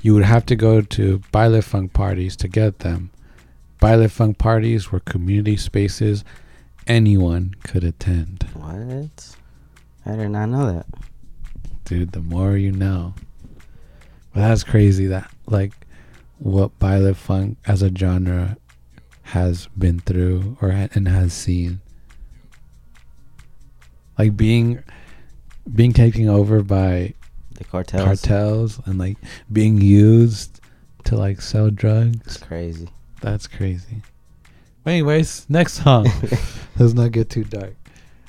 you 0.00 0.14
would 0.14 0.24
have 0.24 0.46
to 0.46 0.56
go 0.56 0.80
to 0.80 1.18
Baile 1.32 1.62
Funk 1.62 1.92
parties 1.92 2.36
to 2.36 2.48
get 2.48 2.80
them. 2.80 3.10
Baile 3.80 4.08
Funk 4.08 4.38
parties 4.38 4.90
were 4.90 5.00
community 5.00 5.56
spaces 5.56 6.24
anyone 6.88 7.54
could 7.62 7.84
attend. 7.84 8.46
What? 8.54 9.36
I 10.06 10.16
did 10.16 10.30
not 10.30 10.46
know 10.48 10.72
that. 10.72 10.86
dude 11.84 12.12
the 12.12 12.20
more 12.20 12.56
you 12.56 12.72
know 12.72 13.14
but 14.32 14.40
that's 14.40 14.64
crazy 14.64 15.06
that 15.06 15.30
like 15.46 15.72
what 16.38 16.78
Baile 16.78 17.14
Funk 17.14 17.58
as 17.66 17.82
a 17.82 17.94
genre 17.94 18.56
has 19.22 19.68
been 19.76 19.98
through 20.00 20.56
or 20.62 20.70
ha- 20.72 20.88
and 20.94 21.08
has 21.08 21.32
seen 21.32 21.80
like 24.18 24.36
being 24.36 24.82
being 25.74 25.92
taken 25.92 26.28
over 26.28 26.62
by 26.62 27.14
The 27.54 27.64
cartels. 27.64 28.04
cartels 28.04 28.80
and 28.86 28.98
like 28.98 29.18
being 29.52 29.80
used 29.80 30.60
to 31.04 31.16
like 31.16 31.40
sell 31.40 31.70
drugs 31.70 32.16
It's 32.26 32.36
crazy. 32.38 32.88
that's 33.20 33.46
crazy 33.46 34.02
anyways 34.88 35.46
next 35.48 35.74
song 35.82 36.06
let's 36.78 36.94
not 36.94 37.12
get 37.12 37.30
too 37.30 37.44
dark 37.44 37.74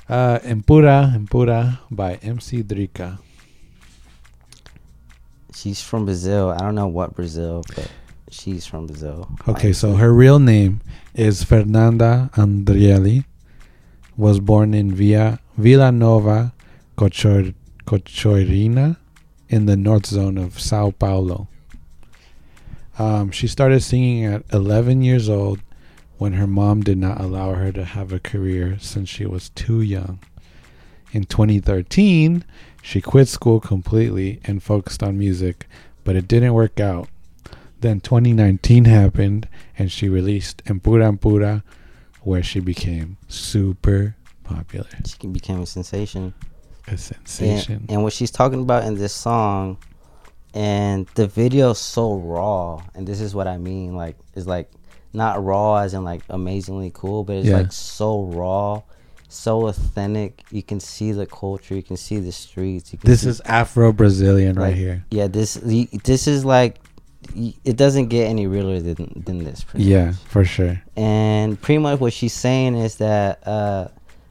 uh 0.10 0.40
Empura 0.44 1.14
Empura 1.16 1.80
by 1.90 2.16
MC 2.16 2.64
Drica 2.64 3.20
She's 5.60 5.82
from 5.82 6.06
Brazil. 6.06 6.52
I 6.52 6.60
don't 6.60 6.76
know 6.76 6.88
what 6.88 7.16
Brazil, 7.16 7.66
but 7.76 7.92
she's 8.32 8.66
from 8.66 8.88
Brazil. 8.88 9.30
Okay, 9.46 9.74
so 9.74 9.96
her 9.96 10.14
real 10.14 10.40
name 10.40 10.80
is 11.14 11.44
Fernanda 11.44 12.30
Andrieli. 12.36 13.26
Was 14.16 14.40
born 14.40 14.74
in 14.74 14.94
Villa 14.94 15.40
Villa 15.58 15.92
Nova 15.92 16.54
Cochor, 16.96 17.54
Cochorina 17.86 18.96
in 19.50 19.66
the 19.66 19.76
north 19.76 20.06
zone 20.06 20.38
of 20.38 20.58
Sao 20.62 20.92
Paulo. 20.92 21.50
Um, 22.98 23.30
she 23.32 23.48
started 23.48 23.82
singing 23.82 24.24
at 24.24 24.44
11 24.54 25.02
years 25.02 25.28
old 25.28 25.60
when 26.20 26.34
her 26.34 26.46
mom 26.46 26.82
did 26.82 26.98
not 26.98 27.20
allow 27.20 27.54
her 27.54 27.72
to 27.72 27.86
have 27.86 28.12
a 28.12 28.20
career 28.20 28.78
since 28.80 29.08
she 29.08 29.26
was 29.26 29.50
too 29.50 29.82
young. 29.82 30.20
In 31.14 31.24
2013, 31.24 32.44
she 32.84 33.02
quit 33.02 33.30
school 33.30 33.62
completely 33.62 34.42
and 34.44 34.62
focused 34.62 35.02
on 35.02 35.18
music, 35.18 35.66
but 36.04 36.18
it 36.18 36.28
didn't 36.28 36.54
work 36.54 36.78
out. 36.80 37.08
Then 37.80 38.02
2019 38.02 38.84
happened 38.84 39.48
and 39.78 39.90
she 39.90 40.10
released 40.10 40.62
Empura 40.66 41.08
Empura, 41.08 41.64
where 42.22 42.44
she 42.44 42.60
became 42.60 43.16
super 43.30 44.18
popular. 44.44 44.90
She 45.06 45.28
became 45.28 45.62
a 45.62 45.66
sensation. 45.66 46.34
A 46.88 46.98
sensation. 46.98 47.76
And, 47.76 47.92
and 47.92 48.04
what 48.04 48.12
she's 48.12 48.32
talking 48.32 48.60
about 48.60 48.84
in 48.84 48.96
this 48.96 49.14
song, 49.14 49.78
and 50.54 51.08
the 51.16 51.28
video 51.28 51.72
is 51.72 51.78
so 51.78 52.16
raw. 52.16 52.84
And 52.94 53.08
this 53.08 53.22
is 53.22 53.34
what 53.34 53.48
I 53.48 53.58
mean. 53.58 53.96
Like, 53.96 54.18
it's 54.36 54.48
like 54.48 54.70
not 55.14 55.44
raw 55.44 55.78
as 55.78 55.94
in 55.94 56.04
like 56.04 56.22
amazingly 56.30 56.92
cool, 56.94 57.24
but 57.24 57.38
it's 57.38 57.48
Yeah. 57.48 57.58
like 57.58 57.72
so 57.72 58.24
raw, 58.24 58.82
so 59.28 59.68
authentic. 59.68 60.44
You 60.52 60.64
can 60.64 60.80
see 60.80 61.12
the 61.12 61.26
culture. 61.26 61.76
You 61.76 61.84
can 61.84 61.98
see 61.98 62.20
the 62.20 62.32
streets. 62.32 62.94
You 62.94 63.00
can 63.00 63.10
This 63.10 63.26
is 63.26 63.42
Afro 63.42 63.92
Brazilian 63.92 64.56
right 64.56 64.76
here. 64.76 65.04
Yeah, 65.12 65.28
this 65.28 65.56
this 66.04 66.28
is 66.28 66.46
like 66.46 66.80
it 67.36 67.76
doesn't 67.76 68.08
get 68.08 68.26
any 68.28 68.48
realer 68.48 68.80
than 68.80 69.24
than 69.26 69.44
this. 69.44 69.66
Yeah, 69.76 70.06
much. 70.08 70.16
for 70.26 70.46
sure. 70.46 70.82
And 70.96 71.60
pretty 71.62 71.80
much 71.80 72.00
what 72.00 72.14
she's 72.14 72.34
saying 72.34 72.76
is 72.76 72.96
that 72.98 73.46
uh, 73.48 73.90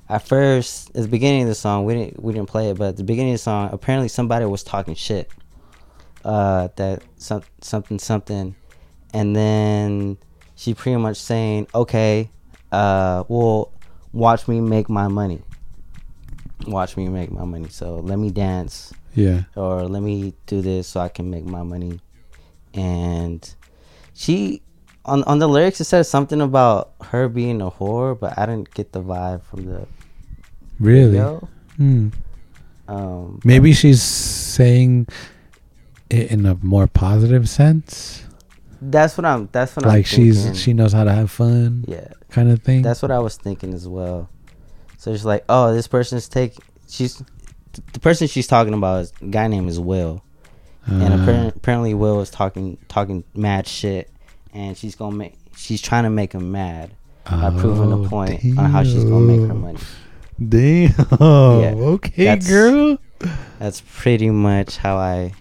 at 0.09 0.27
first, 0.27 0.89
at 0.97 1.03
the 1.03 1.09
beginning 1.09 1.43
of 1.43 1.49
the 1.49 1.55
song, 1.55 1.85
we 1.85 1.95
didn't 1.95 2.23
we 2.23 2.33
didn't 2.33 2.49
play 2.49 2.71
it, 2.71 2.79
but 2.79 2.89
at 2.91 2.97
the 2.97 3.05
beginning 3.05 3.33
of 3.35 3.39
the 3.41 3.43
song, 3.43 3.69
apparently 3.73 4.09
somebody 4.09 4.45
was 4.47 4.63
talking 4.63 4.95
shit. 4.95 5.31
Uh, 6.25 6.69
that 6.77 7.03
some 7.17 7.43
something 7.61 7.99
something, 7.99 8.55
and 9.15 9.37
then 9.37 10.17
she 10.59 10.75
pretty 10.75 10.99
much 10.99 11.17
saying, 11.17 11.69
"Okay, 11.73 12.31
uh, 12.75 13.23
well, 13.29 13.71
watch 14.13 14.49
me 14.51 14.61
make 14.61 14.91
my 14.91 15.07
money. 15.07 15.41
Watch 16.67 16.97
me 16.99 17.07
make 17.09 17.31
my 17.31 17.45
money. 17.47 17.69
So 17.71 18.01
let 18.03 18.19
me 18.19 18.31
dance." 18.31 18.93
Yeah. 19.15 19.45
or 19.57 19.89
let 19.89 20.03
me 20.03 20.35
do 20.47 20.61
this 20.63 20.87
so 20.87 21.01
I 21.01 21.09
can 21.09 21.29
make 21.31 21.45
my 21.45 21.63
money. 21.65 21.99
And 22.75 23.43
she 24.15 24.63
on 25.05 25.25
on 25.25 25.39
the 25.41 25.49
lyrics 25.49 25.81
it 25.81 25.87
says 25.87 26.09
something 26.09 26.41
about 26.41 26.93
her 27.11 27.29
being 27.29 27.61
a 27.63 27.71
whore, 27.71 28.15
but 28.19 28.39
I 28.39 28.47
didn't 28.47 28.73
get 28.75 28.93
the 28.93 29.03
vibe 29.03 29.43
from 29.43 29.65
the 29.65 29.87
Really? 30.79 31.13
video. 31.19 31.49
Hmm. 31.79 32.09
Um, 32.87 33.41
Maybe 33.45 33.73
she's 33.73 34.03
saying 34.03 35.09
it 36.11 36.31
in 36.31 36.47
a 36.47 36.55
more 36.63 36.87
positive 36.87 37.49
sense. 37.49 38.23
That's 38.81 39.17
what 39.19 39.25
I'm. 39.25 39.49
That's 39.53 39.75
what 39.77 39.85
I'm. 39.87 39.93
like 39.93 40.07
she's 40.07 40.61
she 40.61 40.73
knows 40.73 40.93
how 40.93 41.05
to 41.05 41.13
have 41.13 41.31
fun. 41.31 41.85
Yeah. 41.89 42.09
kind 42.31 42.51
of 42.51 42.63
thing. 42.63 42.83
That's 42.83 43.03
what 43.03 43.11
I 43.11 43.19
was 43.19 43.37
thinking 43.37 43.75
as 43.75 43.89
well. 43.89 44.29
So 44.99 45.13
it's 45.13 45.25
like, 45.25 45.45
oh, 45.49 45.73
this 45.75 45.87
person's 45.89 46.29
take. 46.29 46.55
She's 46.89 47.23
the 47.93 48.01
person 48.01 48.27
she's 48.29 48.47
talking 48.47 48.75
about 48.75 49.03
is 49.03 49.13
a 49.21 49.27
guy 49.27 49.47
named 49.49 49.69
is 49.69 49.79
Will, 49.81 50.23
and 50.87 51.03
Uh, 51.15 51.23
apparently, 51.23 51.53
apparently 51.57 51.95
Will 51.95 52.21
is 52.21 52.31
talking 52.31 52.79
talking 52.89 53.25
mad 53.35 53.67
shit, 53.67 54.11
and 54.55 54.77
she's 54.77 54.95
gonna 54.95 55.15
make 55.17 55.35
she's 55.57 55.81
trying 55.83 56.05
to 56.05 56.11
make 56.11 56.33
him 56.33 56.51
mad 56.53 56.93
by 57.25 57.51
proving 57.59 57.93
Oh, 57.93 58.05
a 58.05 58.09
point 58.09 58.43
on 58.59 58.71
how 58.71 58.83
she's 58.85 59.05
gonna 59.05 59.21
make 59.21 59.41
her 59.41 59.49
damn. 59.49 59.61
money. 59.61 59.79
Damn. 60.49 60.95
okay, 61.21 62.25
that's- 62.25 62.49
girl. 62.49 62.99
That's 63.59 63.83
pretty 63.97 64.31
much 64.31 64.77
how 64.77 64.97
I 64.97 65.33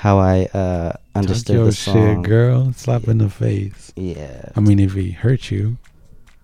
how 0.00 0.18
I 0.18 0.44
uh 0.54 0.92
Talk 0.92 1.00
understood 1.14 1.56
your 1.56 1.64
the 1.66 1.72
song. 1.72 1.94
shit, 1.94 2.22
girl. 2.28 2.72
Slap 2.72 3.04
in 3.08 3.18
the 3.18 3.28
face. 3.30 3.92
Yeah. 3.96 4.50
I 4.56 4.60
mean, 4.60 4.78
if 4.78 4.94
he 4.94 5.10
hurt 5.10 5.50
you, 5.50 5.76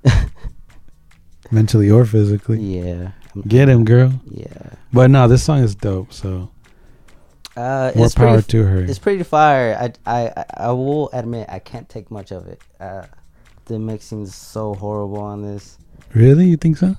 mentally 1.50 1.90
or 1.90 2.04
physically, 2.04 2.58
Yeah. 2.60 3.12
get 3.46 3.68
him, 3.68 3.84
girl. 3.84 4.12
Yeah. 4.30 4.46
But 4.92 5.10
no, 5.10 5.28
this 5.28 5.42
song 5.42 5.60
is 5.62 5.74
dope. 5.74 6.12
So 6.12 6.50
Uh, 7.56 7.90
More 7.96 8.06
it's 8.06 8.14
power 8.14 8.36
f- 8.38 8.46
to 8.48 8.64
her. 8.64 8.80
It's 8.84 8.98
pretty 8.98 9.22
fire. 9.22 9.76
I, 9.80 9.92
I 10.04 10.28
I 10.36 10.44
I 10.68 10.70
will 10.72 11.08
admit 11.14 11.46
I 11.48 11.58
can't 11.58 11.88
take 11.88 12.10
much 12.10 12.30
of 12.30 12.46
it. 12.48 12.60
Uh, 12.78 13.06
the 13.64 13.78
mixing 13.78 14.22
is 14.22 14.34
so 14.34 14.74
horrible 14.74 15.20
on 15.22 15.40
this. 15.42 15.78
really, 16.14 16.46
you 16.46 16.56
think 16.58 16.76
so? 16.76 16.94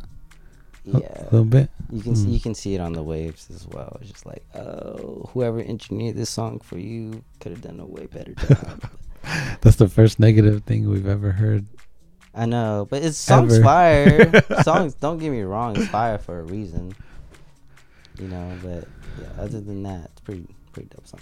Yeah, 0.94 1.22
a 1.22 1.24
little 1.32 1.46
bit. 1.46 1.70
You 1.92 2.02
can 2.02 2.16
see, 2.16 2.28
Mm. 2.28 2.34
you 2.34 2.40
can 2.40 2.56
see 2.56 2.76
it 2.76 2.80
on 2.82 2.94
the 2.94 3.04
waves 3.04 3.48
as 3.54 3.68
well. 3.68 3.98
It's 4.02 4.12
just 4.12 4.26
like, 4.26 4.46
oh, 4.56 5.30
whoever 5.34 5.60
engineered 5.60 6.16
this 6.16 6.30
song 6.30 6.60
for 6.60 6.78
you 6.78 7.24
could 7.40 7.52
have 7.52 7.62
done 7.62 7.80
a 7.80 7.86
way 7.86 8.06
better 8.08 8.34
job. 8.34 8.90
That's 9.62 9.76
the 9.76 9.90
first 9.90 10.20
negative 10.20 10.64
thing 10.64 10.90
we've 10.90 11.08
ever 11.08 11.32
heard. 11.34 11.66
I 12.34 12.46
know, 12.46 12.88
but 12.90 13.04
it's 13.04 13.18
songs 13.18 13.56
Ever. 13.56 13.64
fire. 13.64 14.44
songs, 14.64 14.94
don't 14.94 15.18
get 15.18 15.32
me 15.32 15.42
wrong, 15.42 15.76
it's 15.76 15.88
fire 15.90 16.18
for 16.18 16.40
a 16.40 16.44
reason. 16.44 16.94
You 18.20 18.28
know, 18.30 18.52
but 18.64 18.88
yeah, 19.20 19.44
other 19.44 19.60
than 19.60 19.84
that, 19.84 20.12
it's 20.12 20.22
pretty 20.22 20.46
pretty 20.72 20.90
dope 20.90 21.08
song. 21.08 21.22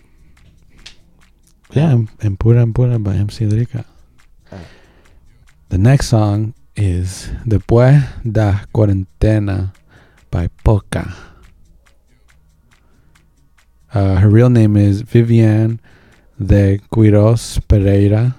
Yeah, 1.72 1.98
en 2.22 2.38
pura 2.38 2.62
en 2.62 2.74
pura 2.74 3.00
by 3.00 3.16
MC 3.16 3.46
Drica. 3.46 3.86
Alright. 4.52 4.68
The 5.70 5.78
next 5.78 6.08
song 6.08 6.54
is 6.76 7.30
Después 7.46 8.04
da 8.24 8.66
Cuarentena 8.74 9.74
by 10.32 10.48
Poca. 10.64 11.14
Uh, 13.94 14.16
her 14.16 14.30
real 14.30 14.50
name 14.50 14.76
is 14.76 15.04
Viviane 15.04 15.80
de 16.38 16.80
Quiros 16.92 17.60
Pereira, 17.68 18.36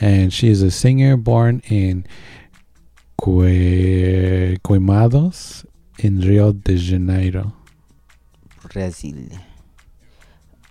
and 0.00 0.32
she 0.32 0.48
is 0.48 0.60
a 0.60 0.70
singer 0.70 1.16
born 1.16 1.62
in 1.70 2.06
Que- 3.18 4.58
Queimados 4.62 5.64
in 5.98 6.20
Rio 6.20 6.52
de 6.52 6.76
Janeiro. 6.76 7.52
Brazil. 8.72 9.28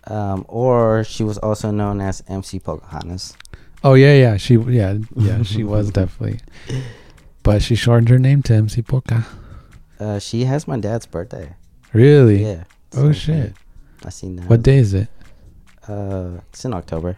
Um, 0.05 0.45
or 0.47 1.03
she 1.05 1.23
was 1.23 1.37
also 1.39 1.71
known 1.71 2.01
as 2.01 2.21
MC 2.27 2.59
Pocahontas. 2.59 3.35
Oh 3.83 3.95
yeah, 3.95 4.13
yeah, 4.15 4.37
she 4.37 4.55
yeah 4.55 4.97
yeah 5.15 5.43
she 5.43 5.63
was 5.63 5.91
definitely, 5.99 6.39
but 7.43 7.61
she 7.61 7.75
shortened 7.75 8.09
her 8.09 8.19
name 8.19 8.41
to 8.43 8.53
MC 8.53 8.81
Poca. 8.81 9.25
Uh, 9.99 10.19
she 10.19 10.45
has 10.45 10.67
my 10.67 10.79
dad's 10.79 11.05
birthday. 11.05 11.55
Really? 11.91 12.43
Yeah. 12.43 12.63
Oh 12.95 13.11
shit. 13.11 13.53
I 14.05 14.09
seen 14.09 14.35
that. 14.37 14.49
What 14.49 14.63
day 14.63 14.77
is 14.77 14.93
it? 14.93 15.07
Uh, 15.87 16.39
it's 16.49 16.65
in 16.65 16.73
October. 16.73 17.17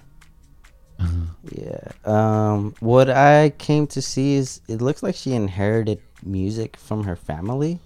Uh-huh. 1.00 1.26
Yeah. 1.52 1.92
Um, 2.06 2.74
what 2.80 3.10
I 3.10 3.52
came 3.58 3.86
to 3.88 4.02
see 4.02 4.36
is 4.36 4.62
it 4.68 4.82
looks 4.82 5.04
like 5.04 5.16
she 5.16 5.34
inherited 5.34 6.00
music 6.24 6.78
from 6.78 7.04
her 7.04 7.16
family. 7.16 7.80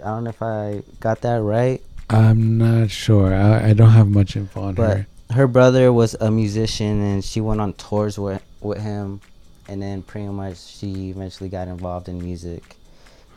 I 0.00 0.04
don't 0.04 0.24
know 0.24 0.30
if 0.30 0.42
I 0.42 0.82
got 1.00 1.20
that 1.22 1.42
right, 1.42 1.82
I'm 2.10 2.58
not 2.58 2.90
sure. 2.90 3.34
I, 3.34 3.70
I 3.70 3.72
don't 3.72 3.90
have 3.90 4.08
much 4.08 4.36
info 4.36 4.62
on 4.62 4.74
but 4.74 4.96
her. 4.98 5.06
Her 5.34 5.46
brother 5.46 5.92
was 5.92 6.14
a 6.20 6.30
musician 6.30 7.02
and 7.02 7.24
she 7.24 7.40
went 7.40 7.60
on 7.60 7.72
tours 7.74 8.18
with 8.18 8.42
with 8.60 8.78
him, 8.80 9.20
and 9.68 9.82
then 9.82 10.02
pretty 10.02 10.28
much 10.28 10.56
she 10.58 11.10
eventually 11.10 11.48
got 11.50 11.68
involved 11.68 12.08
in 12.08 12.18
music, 12.22 12.76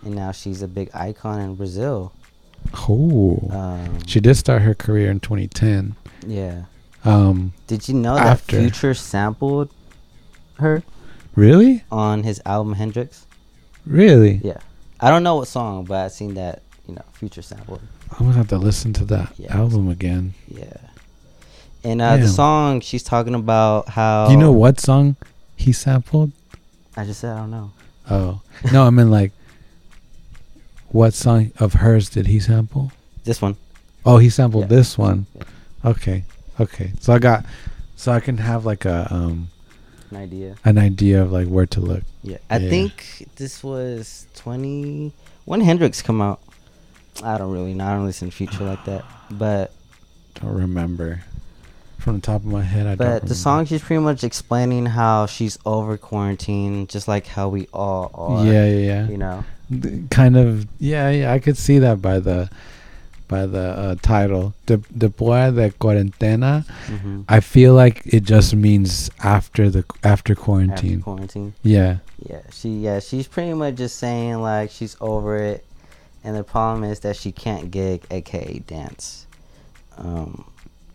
and 0.03 0.15
now 0.15 0.31
she's 0.31 0.61
a 0.61 0.67
big 0.67 0.89
icon 0.93 1.39
in 1.41 1.55
Brazil. 1.55 2.13
Oh, 2.89 3.39
Um, 3.51 3.99
she 4.07 4.19
did 4.19 4.35
start 4.35 4.61
her 4.61 4.73
career 4.73 5.11
in 5.11 5.19
2010. 5.19 5.95
yeah. 6.25 6.63
Um, 7.05 7.53
Did 7.67 7.87
you 7.87 7.93
know 7.93 8.17
After. 8.17 8.55
that 8.57 8.61
Future 8.61 8.93
sampled 8.93 9.69
her 10.59 10.83
really, 11.35 11.83
on 11.91 12.23
his 12.23 12.41
album 12.45 12.73
Hendrix? 12.73 13.25
really? 13.85 14.41
Yeah. 14.43 14.57
I 14.99 15.09
don't 15.09 15.23
know 15.23 15.35
what 15.35 15.47
song, 15.47 15.85
but 15.85 16.05
I've 16.05 16.11
seen 16.11 16.33
that, 16.33 16.63
you 16.87 16.95
know, 16.95 17.03
Future 17.13 17.41
sampled. 17.43 17.81
I'm 18.11 18.25
gonna 18.25 18.33
have 18.37 18.47
to 18.49 18.57
listen 18.57 18.91
to 18.93 19.05
that 19.05 19.33
Yeah. 19.37 19.55
album 19.55 19.87
again. 19.89 20.33
Yeah. 20.49 20.73
And 21.83 22.01
uh, 22.01 22.17
the 22.17 22.27
song 22.27 22.81
she's 22.81 23.03
talking 23.03 23.33
about 23.35 23.89
how 23.89 24.25
Do 24.27 24.33
you 24.33 24.37
know 24.39 24.51
what 24.51 24.79
song 24.79 25.15
he 25.55 25.71
sampled? 25.71 26.31
I 26.95 27.05
just 27.05 27.19
said 27.21 27.33
I 27.35 27.39
don't 27.39 27.51
know. 27.51 27.71
Oh 28.09 28.41
no, 28.71 28.83
I 28.83 28.89
mean 28.89 29.11
like, 29.11 29.31
what 30.89 31.13
song 31.13 31.51
of 31.59 31.73
hers 31.73 32.09
did 32.09 32.27
he 32.27 32.39
sample? 32.39 32.91
This 33.23 33.41
one. 33.41 33.55
Oh, 34.05 34.17
he 34.17 34.29
sampled 34.29 34.63
Yeah. 34.63 34.67
this 34.77 34.97
one. 34.97 35.25
Okay, 35.85 36.23
okay. 36.59 36.93
So 36.99 37.13
I 37.13 37.19
got, 37.19 37.45
so 37.95 38.11
I 38.11 38.19
can 38.19 38.37
have 38.37 38.65
like 38.65 38.85
a 38.85 39.07
um 39.11 39.49
An 40.11 40.17
idea. 40.17 40.55
an 40.65 40.77
idea 40.77 41.21
of 41.21 41.31
like 41.31 41.47
where 41.47 41.65
to 41.67 41.79
look. 41.81 42.03
Yeah. 42.23 42.37
I 42.49 42.57
Yeah. 42.57 42.69
think 42.69 43.27
this 43.35 43.63
was 43.63 44.27
20 44.35 45.11
when 45.45 45.61
Hendrix 45.61 46.01
come 46.01 46.21
out. 46.21 46.39
I 47.23 47.37
don't 47.37 47.51
really 47.51 47.73
know. 47.73 47.85
I 47.85 47.93
don't 47.93 48.05
listen 48.05 48.29
to 48.29 48.35
Future 48.35 48.63
like 48.63 48.83
that. 48.85 49.03
But 49.29 49.71
Don't 50.35 50.53
remember 50.53 51.21
from 52.07 52.15
the 52.15 52.21
top 52.21 52.41
of 52.41 52.45
my 52.45 52.63
head. 52.63 52.87
I 52.87 52.95
don't. 52.95 52.97
but 53.21 53.27
the 53.27 53.35
song 53.35 53.65
she's 53.65 53.81
pretty 53.81 54.01
much 54.01 54.23
explaining 54.23 54.85
how 54.85 55.25
she's 55.25 55.57
over 55.65 55.97
quarantine 55.97 56.87
just 56.87 57.05
like 57.07 57.27
how 57.27 57.49
we 57.49 57.67
all 57.73 58.09
are. 58.15 58.45
Yeah, 58.45 58.65
yeah, 58.65 58.85
yeah. 58.91 59.07
You 59.09 59.17
know. 59.17 59.43
Th- 59.69 60.09
kind 60.09 60.37
of 60.37 60.65
yeah 60.79 61.09
yeah 61.09 61.33
i 61.33 61.39
could 61.39 61.57
see 61.57 61.77
that 61.79 62.01
by 62.01 62.19
the 62.21 62.49
by 63.27 63.45
the 63.45 63.59
uh, 63.83 63.95
title 64.01 64.53
de, 64.65 64.77
después 64.77 65.53
de 65.53 65.71
cuarentena 65.71 66.63
Mhm. 66.87 67.25
i 67.27 67.41
feel 67.41 67.73
like 67.73 68.01
it 68.05 68.23
just 68.23 68.55
means 68.55 69.11
after 69.21 69.69
the 69.69 69.83
after 70.05 70.33
quarantine 70.35 70.99
After 70.99 71.03
quarantine. 71.03 71.53
yeah 71.63 71.97
Yeah, 72.25 72.43
she 72.49 72.69
yeah, 72.79 73.01
she's 73.01 73.27
pretty 73.27 73.53
much 73.53 73.75
just 73.75 73.97
saying 73.99 74.41
like 74.41 74.71
she's 74.71 74.95
over 75.01 75.35
it, 75.35 75.65
and 76.23 76.33
the 76.37 76.43
problem 76.45 76.85
is 76.89 76.99
that 77.01 77.17
she 77.17 77.31
can't 77.33 77.69
gig, 77.69 78.03
aka 78.09 78.59
dance. 78.65 79.27
Um, 79.97 80.45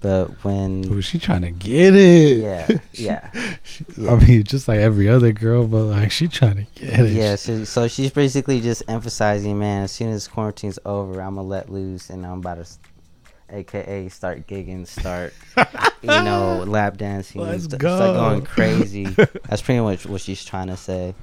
but 0.02 0.26
when 0.44 0.84
oh 0.92 1.00
she 1.00 1.18
trying 1.18 1.42
to 1.42 1.50
get 1.50 1.94
it 1.94 2.38
yeah, 2.38 2.78
yeah, 2.92 3.30
She- 3.62 3.84
yeah. 3.96 4.12
i 4.12 4.16
mean 4.16 4.42
just 4.44 4.66
like 4.68 4.80
every 4.80 5.08
other 5.08 5.32
girl 5.32 5.66
but 5.66 5.84
like 5.84 6.10
she 6.10 6.28
trying 6.28 6.56
to 6.56 6.66
get 6.74 7.00
it 7.00 7.12
yeah, 7.12 7.36
so, 7.36 7.64
so 7.64 7.88
she's 7.88 8.10
basically 8.10 8.60
just 8.60 8.82
emphasizing, 8.88 9.58
man, 9.58 9.84
as 9.84 9.92
soon 9.92 10.10
as 10.10 10.26
quarantine's 10.28 10.78
over, 10.84 11.20
I'm 11.22 11.36
gonna 11.36 11.46
let 11.46 11.68
loose, 11.70 12.10
and 12.10 12.26
I'm 12.26 12.38
about 12.40 12.64
to, 12.64 12.78
aka 13.50 14.08
start 14.08 14.46
gigging, 14.46 14.86
start, 14.86 15.34
you 16.02 16.08
know, 16.08 16.64
lap 16.66 16.96
dancing, 16.96 17.40
Let's 17.42 17.64
st- 17.64 17.78
go. 17.80 17.96
start 17.96 18.14
going 18.16 18.42
crazy. 18.42 19.04
That's 19.48 19.62
pretty 19.62 19.80
much 19.80 20.06
what 20.06 20.20
she's 20.20 20.44
trying 20.44 20.68
to 20.68 20.76
say. 20.76 21.14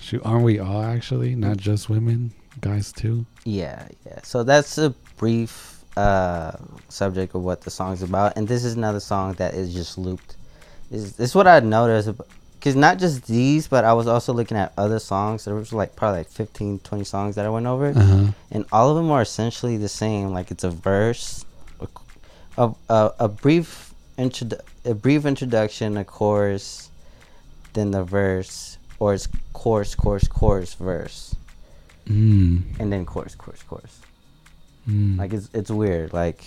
Shoot, 0.00 0.22
aren't 0.24 0.44
we 0.44 0.58
all 0.58 0.82
actually 0.82 1.34
not 1.34 1.56
just 1.58 1.88
women 1.90 2.32
guys 2.60 2.90
too 2.92 3.24
Yeah, 3.44 3.86
yeah. 4.06 4.20
So 4.22 4.42
that's 4.42 4.76
a 4.78 4.90
brief 5.16 5.79
uh 6.00 6.56
subject 6.88 7.34
of 7.34 7.42
what 7.42 7.60
the 7.62 7.70
song's 7.70 8.02
about, 8.02 8.36
and 8.36 8.48
this 8.48 8.64
is 8.64 8.74
another 8.74 9.00
song 9.00 9.34
that 9.34 9.54
is 9.54 9.74
just 9.74 9.98
looped. 9.98 10.36
Is 10.90 11.16
this 11.16 11.30
is 11.30 11.34
what 11.34 11.46
I 11.46 11.60
noticed? 11.60 12.10
Because 12.58 12.76
not 12.76 12.98
just 12.98 13.26
these, 13.26 13.68
but 13.68 13.84
I 13.84 13.94
was 13.94 14.06
also 14.06 14.32
looking 14.34 14.56
at 14.56 14.72
other 14.76 14.98
songs. 14.98 15.44
There 15.44 15.54
was 15.54 15.72
like 15.72 15.96
probably 15.96 16.20
like 16.20 16.28
15, 16.28 16.80
20 16.80 17.04
songs 17.04 17.34
that 17.36 17.46
I 17.46 17.48
went 17.48 17.66
over, 17.66 17.88
uh-huh 17.90 18.32
and 18.50 18.64
all 18.72 18.90
of 18.90 18.96
them 18.96 19.10
are 19.10 19.22
essentially 19.22 19.76
the 19.76 19.88
same. 19.88 20.30
Like 20.32 20.50
it's 20.50 20.64
a 20.64 20.70
verse, 20.70 21.44
a 21.80 21.88
a, 22.88 23.12
a, 23.18 23.28
brief 23.28 23.94
introdu- 24.18 24.60
a 24.84 24.94
brief 24.94 25.24
introduction, 25.24 25.96
a 25.96 26.04
chorus, 26.04 26.90
then 27.72 27.92
the 27.92 28.04
verse, 28.04 28.78
or 28.98 29.14
it's 29.14 29.28
chorus, 29.52 29.94
chorus, 29.94 30.26
chorus, 30.28 30.74
verse, 30.74 31.34
mm, 32.06 32.62
and 32.78 32.92
then 32.92 33.06
chorus, 33.06 33.34
chorus, 33.34 33.62
chorus. 33.62 34.00
Mm. 34.90 35.18
Like 35.18 35.32
it's 35.32 35.48
it's 35.54 35.70
weird. 35.70 36.12
Like 36.12 36.42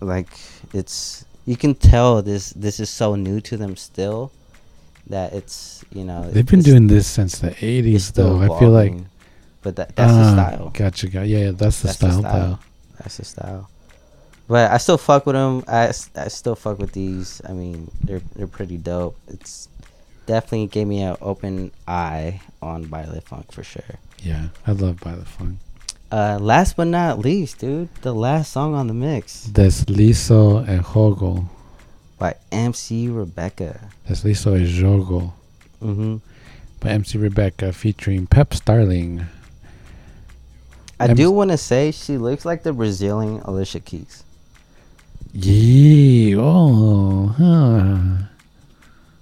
like 0.00 0.28
it's 0.72 1.24
you 1.46 1.56
can 1.56 1.74
tell 1.74 2.22
this 2.22 2.50
this 2.50 2.78
is 2.80 2.88
so 2.90 3.14
new 3.16 3.40
to 3.40 3.56
them 3.56 3.76
still 3.76 4.30
that 5.08 5.32
it's 5.34 5.84
you 5.92 6.04
know 6.04 6.30
they've 6.30 6.46
been 6.46 6.62
doing 6.62 6.86
this 6.86 7.06
since 7.06 7.38
the 7.38 7.50
80s 7.50 7.94
it's 7.94 8.04
still 8.04 8.38
though 8.38 8.54
i 8.54 8.58
feel 8.58 8.70
like 8.70 8.94
but 9.62 9.76
that 9.76 9.94
that's 9.96 10.12
the 10.12 10.20
Ah, 10.20 10.32
style. 10.32 10.70
gotcha 10.72 11.08
got 11.08 11.26
yeah, 11.28 11.38
yeah 11.38 11.50
that's 11.52 11.80
the 11.82 11.88
That's 11.88 11.98
the 11.98 12.10
style, 12.10 12.20
style. 12.20 12.48
though 12.48 12.58
That's 12.98 13.16
the 13.18 13.24
style. 13.24 13.70
But 14.48 14.70
I 14.72 14.76
still 14.78 14.98
fuck 14.98 15.26
with 15.26 15.34
them. 15.36 15.64
i, 15.68 15.88
I 15.88 16.28
still 16.28 16.54
fuck 16.54 16.78
with 16.78 16.92
these. 16.92 17.40
I 17.48 17.52
mean, 17.52 17.90
they're 18.04 18.20
they're 18.36 18.46
pretty 18.46 18.76
dope. 18.76 19.16
It's 19.28 19.68
definitely 20.26 20.66
gave 20.68 20.86
me 20.86 21.00
an 21.00 21.16
open 21.22 21.72
eye 21.88 22.40
on 22.60 22.84
Baile 22.86 23.20
Funk 23.22 23.52
for 23.52 23.64
sure. 23.64 23.96
Yeah, 24.22 24.48
I 24.66 24.72
love 24.72 25.00
Baile 25.00 25.24
Funk. 25.24 25.56
Uh, 26.10 26.38
last 26.40 26.76
but 26.76 26.86
not 26.86 27.18
least, 27.18 27.58
dude, 27.58 27.88
the 28.02 28.14
last 28.14 28.52
song 28.52 28.74
on 28.74 28.86
the 28.86 28.94
mix 28.94 29.48
Deslizo 29.48 30.64
el 30.68 30.82
jogo. 30.82 31.48
by 32.18 32.34
MC 32.52 33.08
Rebecca. 33.08 33.80
Deslizo 34.08 34.54
el 34.54 34.66
jogo. 34.66 35.32
Mm-hmm. 35.82 36.16
By 36.80 36.88
MC 36.90 37.18
Rebecca 37.18 37.72
featuring 37.72 38.26
Pep 38.26 38.54
Starling. 38.54 39.26
I 41.00 41.06
MC 41.08 41.16
do 41.16 41.30
want 41.32 41.50
to 41.50 41.56
say 41.56 41.90
she 41.90 42.16
looks 42.16 42.44
like 42.44 42.62
the 42.62 42.72
Brazilian 42.72 43.40
Alicia 43.44 43.80
Keys. 43.80 44.22
Yeah. 45.32 46.36
Oh, 46.38 47.26
huh. 47.36 47.98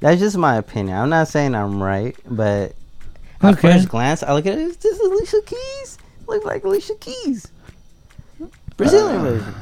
That's 0.00 0.20
just 0.20 0.36
my 0.36 0.56
opinion. 0.56 0.98
I'm 0.98 1.08
not 1.08 1.28
saying 1.28 1.54
I'm 1.54 1.82
right, 1.82 2.14
but 2.28 2.74
at 3.40 3.58
first 3.60 3.88
glance, 3.88 4.22
I 4.22 4.34
look 4.34 4.46
at 4.46 4.58
it. 4.58 4.60
Is 4.60 4.76
this 4.76 5.00
Alicia 5.00 5.40
Keys? 5.46 5.98
Look 6.32 6.44
like 6.46 6.64
Alicia 6.64 6.94
Keys. 6.98 7.48
Brazilian 8.78 9.16
Uh, 9.20 9.22
version. 9.22 9.54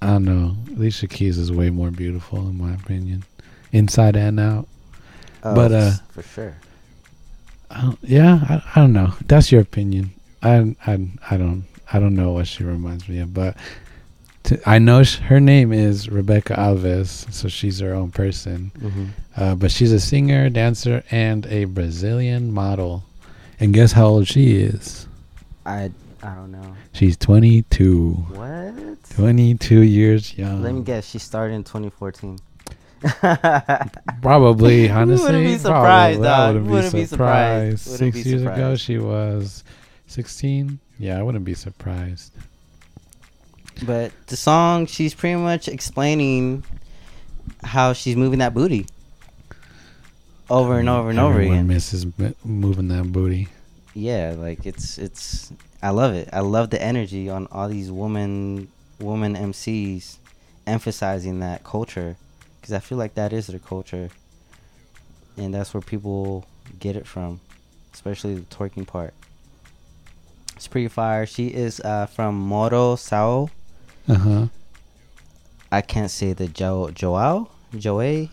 I 0.00 0.06
don't 0.06 0.24
know. 0.24 0.56
Alicia 0.76 1.08
Keys 1.08 1.36
is 1.36 1.50
way 1.50 1.68
more 1.70 1.90
beautiful 1.90 2.38
in 2.48 2.56
my 2.58 2.72
opinion, 2.74 3.24
inside 3.72 4.14
and 4.16 4.38
out. 4.38 4.68
Oh, 5.42 5.54
but 5.56 5.72
uh, 5.72 5.90
for 6.10 6.22
sure. 6.22 6.56
I 7.72 7.80
don't, 7.82 7.98
yeah, 8.02 8.38
I, 8.48 8.62
I 8.76 8.80
don't 8.82 8.92
know. 8.92 9.14
That's 9.26 9.50
your 9.50 9.60
opinion. 9.62 10.12
I 10.44 10.76
I 10.86 11.08
I 11.30 11.36
don't 11.36 11.64
I 11.92 11.98
don't 11.98 12.14
know 12.14 12.30
what 12.30 12.46
she 12.46 12.62
reminds 12.62 13.08
me 13.08 13.18
of, 13.18 13.34
but 13.34 13.56
to, 14.44 14.60
I 14.68 14.78
know 14.78 15.02
sh- 15.02 15.18
her 15.18 15.40
name 15.40 15.72
is 15.72 16.08
Rebecca 16.08 16.54
Alves, 16.54 17.32
so 17.32 17.48
she's 17.48 17.80
her 17.80 17.94
own 17.94 18.12
person. 18.12 18.70
Mhm. 18.78 19.08
Uh, 19.36 19.54
but 19.56 19.72
she's 19.72 19.90
a 19.92 19.98
singer, 20.00 20.48
dancer, 20.50 21.02
and 21.10 21.46
a 21.46 21.64
Brazilian 21.64 22.52
model. 22.52 23.02
And 23.62 23.72
guess 23.72 23.92
how 23.92 24.06
old 24.06 24.26
she 24.26 24.56
is? 24.56 25.06
I 25.64 25.92
I 26.20 26.34
don't 26.34 26.50
know. 26.50 26.74
She's 26.92 27.16
22. 27.16 28.10
What? 28.12 29.10
22 29.10 29.82
years 29.82 30.36
young. 30.36 30.64
Let 30.64 30.74
me 30.74 30.82
guess. 30.82 31.08
She 31.08 31.20
started 31.20 31.54
in 31.54 31.62
2014. 31.62 32.40
Probably, 34.20 34.90
honestly. 34.90 35.26
wouldn't 35.26 35.44
be 35.44 35.58
surprised, 35.58 36.20
probably. 36.20 36.28
I 36.28 36.46
wouldn't, 36.48 36.66
Wouldn't 36.66 36.92
be 36.92 37.04
surprised. 37.04 37.80
surprised. 37.82 38.02
Wouldn't 38.02 38.14
Six 38.14 38.24
be 38.24 38.30
years 38.30 38.42
ago, 38.42 38.74
she 38.74 38.98
was 38.98 39.62
16. 40.08 40.80
Yeah, 40.98 41.20
I 41.20 41.22
wouldn't 41.22 41.44
be 41.44 41.54
surprised. 41.54 42.32
But 43.84 44.10
the 44.26 44.36
song, 44.36 44.86
she's 44.86 45.14
pretty 45.14 45.36
much 45.36 45.68
explaining 45.68 46.64
how 47.62 47.92
she's 47.92 48.16
moving 48.16 48.40
that 48.40 48.54
booty 48.54 48.86
over 50.52 50.78
and 50.78 50.88
over 50.88 51.10
and 51.10 51.18
over 51.18 51.40
again. 51.40 51.66
misses 51.66 52.06
moving 52.44 52.88
that 52.88 53.10
booty. 53.10 53.48
yeah, 53.94 54.34
like 54.36 54.66
it's 54.66 54.98
it's. 54.98 55.52
I 55.82 55.90
love 55.90 56.14
it. 56.14 56.28
I 56.32 56.40
love 56.40 56.70
the 56.70 56.80
energy 56.80 57.28
on 57.28 57.48
all 57.50 57.68
these 57.68 57.90
woman 57.90 58.68
woman 59.00 59.34
MCs 59.34 60.18
emphasizing 60.66 61.40
that 61.40 61.64
culture 61.64 62.16
because 62.60 62.72
I 62.72 62.78
feel 62.78 62.98
like 62.98 63.14
that 63.14 63.32
is 63.32 63.48
their 63.48 63.58
culture, 63.58 64.10
and 65.36 65.52
that's 65.52 65.74
where 65.74 65.80
people 65.80 66.46
get 66.78 66.94
it 66.96 67.06
from, 67.06 67.40
especially 67.94 68.34
the 68.34 68.42
twerking 68.42 68.86
part. 68.86 69.14
It's 70.54 70.68
pretty 70.68 70.88
fire. 70.88 71.26
She 71.26 71.48
is 71.48 71.80
uh, 71.80 72.06
from 72.06 72.38
Moro 72.38 72.94
Sao. 72.96 73.50
Uh 74.08 74.14
huh. 74.14 74.46
I 75.72 75.80
can't 75.80 76.10
say 76.10 76.34
the 76.34 76.46
Jo 76.46 76.90
Joao 76.90 77.48
Joe 77.76 78.28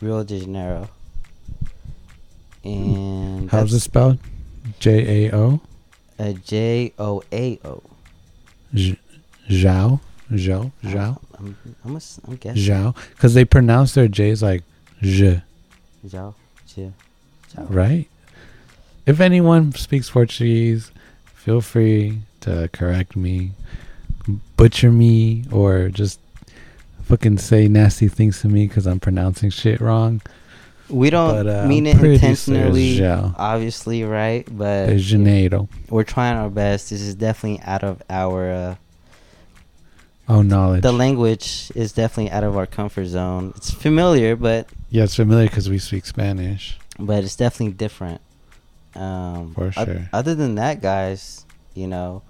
Rio 0.00 0.22
de 0.22 0.38
Janeiro. 0.38 0.88
And 2.76 3.50
How's 3.50 3.72
it 3.72 3.80
spelled? 3.80 4.18
J 4.78 5.26
A 5.26 5.36
O? 5.36 5.60
A 6.18 6.32
J 6.34 6.92
O 6.98 7.22
A 7.32 7.58
O. 7.64 7.82
Zhao? 8.74 10.00
Zhao? 10.30 10.72
Zhao? 10.82 11.18
I'm 11.38 11.56
I'm, 11.84 11.96
a 11.96 12.00
I'm 12.26 12.36
guessing. 12.36 12.62
Zhao? 12.62 12.94
Because 13.10 13.34
they 13.34 13.44
pronounce 13.44 13.94
their 13.94 14.08
J's 14.08 14.42
like 14.42 14.62
Zh, 15.02 15.40
Zhao. 16.06 16.34
Zhao. 16.68 16.92
Zhao. 17.54 17.66
right? 17.68 18.06
If 19.06 19.20
anyone 19.20 19.72
speaks 19.72 20.10
Portuguese, 20.10 20.90
feel 21.34 21.62
free 21.62 22.20
to 22.40 22.68
correct 22.72 23.16
me, 23.16 23.52
butcher 24.56 24.92
me, 24.92 25.44
or 25.50 25.88
just 25.88 26.20
fucking 27.04 27.38
say 27.38 27.68
nasty 27.68 28.06
things 28.08 28.42
to 28.42 28.48
me 28.48 28.66
because 28.66 28.86
I'm 28.86 29.00
pronouncing 29.00 29.48
shit 29.48 29.80
wrong. 29.80 30.20
We 30.90 31.10
don't 31.10 31.44
But, 31.44 31.64
uh, 31.64 31.66
mean 31.68 31.86
it 31.86 32.02
intentionally, 32.02 33.04
obviously, 33.04 34.04
right? 34.04 34.46
But 34.50 34.86
De 34.86 34.98
Janeiro. 34.98 35.68
we're 35.90 36.04
trying 36.04 36.36
our 36.38 36.48
best. 36.50 36.90
This 36.90 37.00
is 37.02 37.14
definitely 37.14 37.60
out 37.64 37.84
of 37.84 38.02
our. 38.08 38.50
Uh, 38.50 38.74
Oh, 40.30 40.42
knowledge. 40.42 40.82
the 40.82 40.92
language 40.92 41.72
is 41.74 41.92
definitely 41.92 42.30
out 42.30 42.44
of 42.44 42.54
our 42.54 42.66
comfort 42.66 43.06
zone. 43.06 43.54
It's 43.56 43.70
familiar, 43.70 44.36
but 44.36 44.68
yeah, 44.90 45.04
it's 45.04 45.14
familiar 45.16 45.46
because 45.46 45.70
we 45.70 45.78
speak 45.78 46.04
Spanish. 46.04 46.78
but 46.98 47.24
it's 47.24 47.34
definitely 47.36 47.72
different. 47.74 48.20
Um, 48.94 49.54
For 49.54 49.72
sure. 49.72 50.10
other 50.12 50.34
than 50.34 50.56
that, 50.56 50.82
guys, 50.82 51.46
you 51.74 51.86
know, 51.86 52.22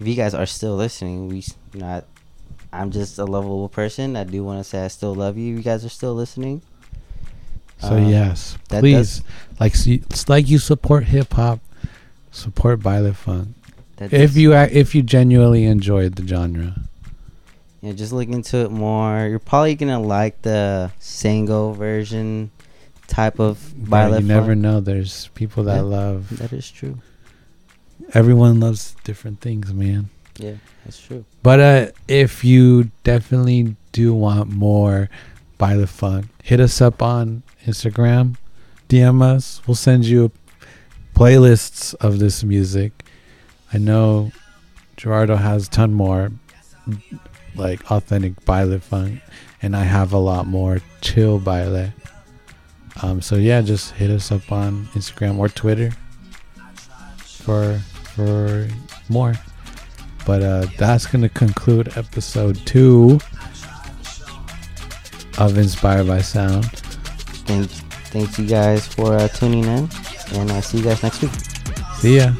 if 0.00 0.06
you 0.08 0.16
guys 0.16 0.34
are 0.34 0.46
still 0.46 0.74
listening, 0.74 1.28
we 1.28 1.44
not. 1.74 2.06
I'm 2.72 2.90
just 2.90 3.20
a 3.20 3.24
lovable 3.24 3.68
person. 3.68 4.16
I 4.16 4.24
do 4.24 4.42
want 4.42 4.58
to 4.58 4.64
say 4.64 4.84
I 4.84 4.88
still 4.88 5.14
love 5.14 5.38
you. 5.38 5.54
You 5.54 5.62
guys 5.62 5.84
are 5.84 5.88
still 5.90 6.14
listening. 6.14 6.60
So 7.78 7.96
Um, 7.96 8.08
yes, 8.08 8.56
please, 8.68 9.22
like, 9.60 9.74
like 10.28 10.48
you 10.48 10.58
support 10.58 11.04
hip 11.04 11.32
hop, 11.34 11.60
support 12.30 12.80
Baile 12.80 13.12
Funk. 13.14 13.48
If 14.00 14.36
you 14.36 14.54
if 14.54 14.94
you 14.94 15.02
genuinely 15.02 15.64
enjoyed 15.64 16.16
the 16.16 16.26
genre, 16.26 16.74
Yeah, 17.82 17.92
just 17.92 18.12
look 18.12 18.28
into 18.28 18.58
it 18.58 18.70
more. 18.70 19.26
You're 19.28 19.38
probably 19.38 19.74
gonna 19.74 20.00
like 20.00 20.42
the 20.42 20.90
single 20.98 21.74
version 21.74 22.50
type 23.06 23.38
of 23.38 23.74
Baile. 23.76 24.20
you 24.20 24.26
never 24.26 24.48
Funk. 24.52 24.60
know. 24.62 24.80
There's 24.80 25.28
people 25.34 25.64
that 25.64 25.76
Yeah, 25.76 25.82
love. 25.82 26.38
That 26.38 26.52
is 26.52 26.70
true. 26.70 26.98
Everyone 28.12 28.60
loves 28.60 28.96
different 29.04 29.40
things, 29.40 29.72
man. 29.72 30.08
Yeah, 30.38 30.54
that's 30.84 30.98
true. 31.00 31.24
But 31.42 31.60
uh, 31.60 31.86
if 32.08 32.42
you 32.44 32.90
definitely 33.04 33.76
do 33.92 34.12
want 34.14 34.50
more 34.50 35.08
Baile 35.58 35.88
Funk, 35.88 36.26
hit 36.42 36.60
us 36.60 36.80
up 36.80 37.02
on 37.02 37.42
Instagram, 37.66 38.36
DM 38.88 39.22
us. 39.22 39.62
We'll 39.66 39.74
send 39.74 40.04
you 40.04 40.30
playlists 41.14 41.94
of 41.96 42.18
this 42.18 42.42
music. 42.44 43.04
I 43.72 43.78
know 43.78 44.32
Gerardo 44.96 45.36
has 45.36 45.68
a 45.68 45.70
ton 45.70 45.92
more 45.92 46.32
like 47.54 47.90
authentic 47.90 48.44
Baile 48.44 48.80
Funk, 48.80 49.20
and 49.62 49.76
I 49.76 49.84
have 49.84 50.12
a 50.12 50.18
lot 50.18 50.46
more 50.46 50.80
chill 51.00 51.38
Baile. 51.38 51.92
Um, 53.02 53.20
so 53.20 53.36
yeah, 53.36 53.60
just 53.60 53.92
hit 53.92 54.10
us 54.10 54.30
up 54.30 54.52
on 54.52 54.86
Instagram 54.94 55.38
or 55.38 55.48
Twitter 55.48 55.90
for 57.18 57.78
for 58.14 58.68
more. 59.08 59.34
But 60.26 60.42
uh, 60.42 60.66
that's 60.78 61.06
gonna 61.06 61.28
conclude 61.28 61.96
episode 61.96 62.56
two 62.66 63.18
of 65.38 65.58
Inspired 65.58 66.06
by 66.06 66.20
Sound. 66.20 66.64
Thanks, 67.46 67.80
thanks 68.10 68.38
you 68.38 68.46
guys 68.46 68.86
for 68.86 69.14
uh, 69.14 69.28
tuning 69.28 69.64
in, 69.64 69.88
and 70.32 70.50
I'll 70.52 70.62
see 70.62 70.78
you 70.78 70.84
guys 70.84 71.02
next 71.02 71.22
week. 71.22 71.32
See 71.98 72.16
ya. 72.16 72.32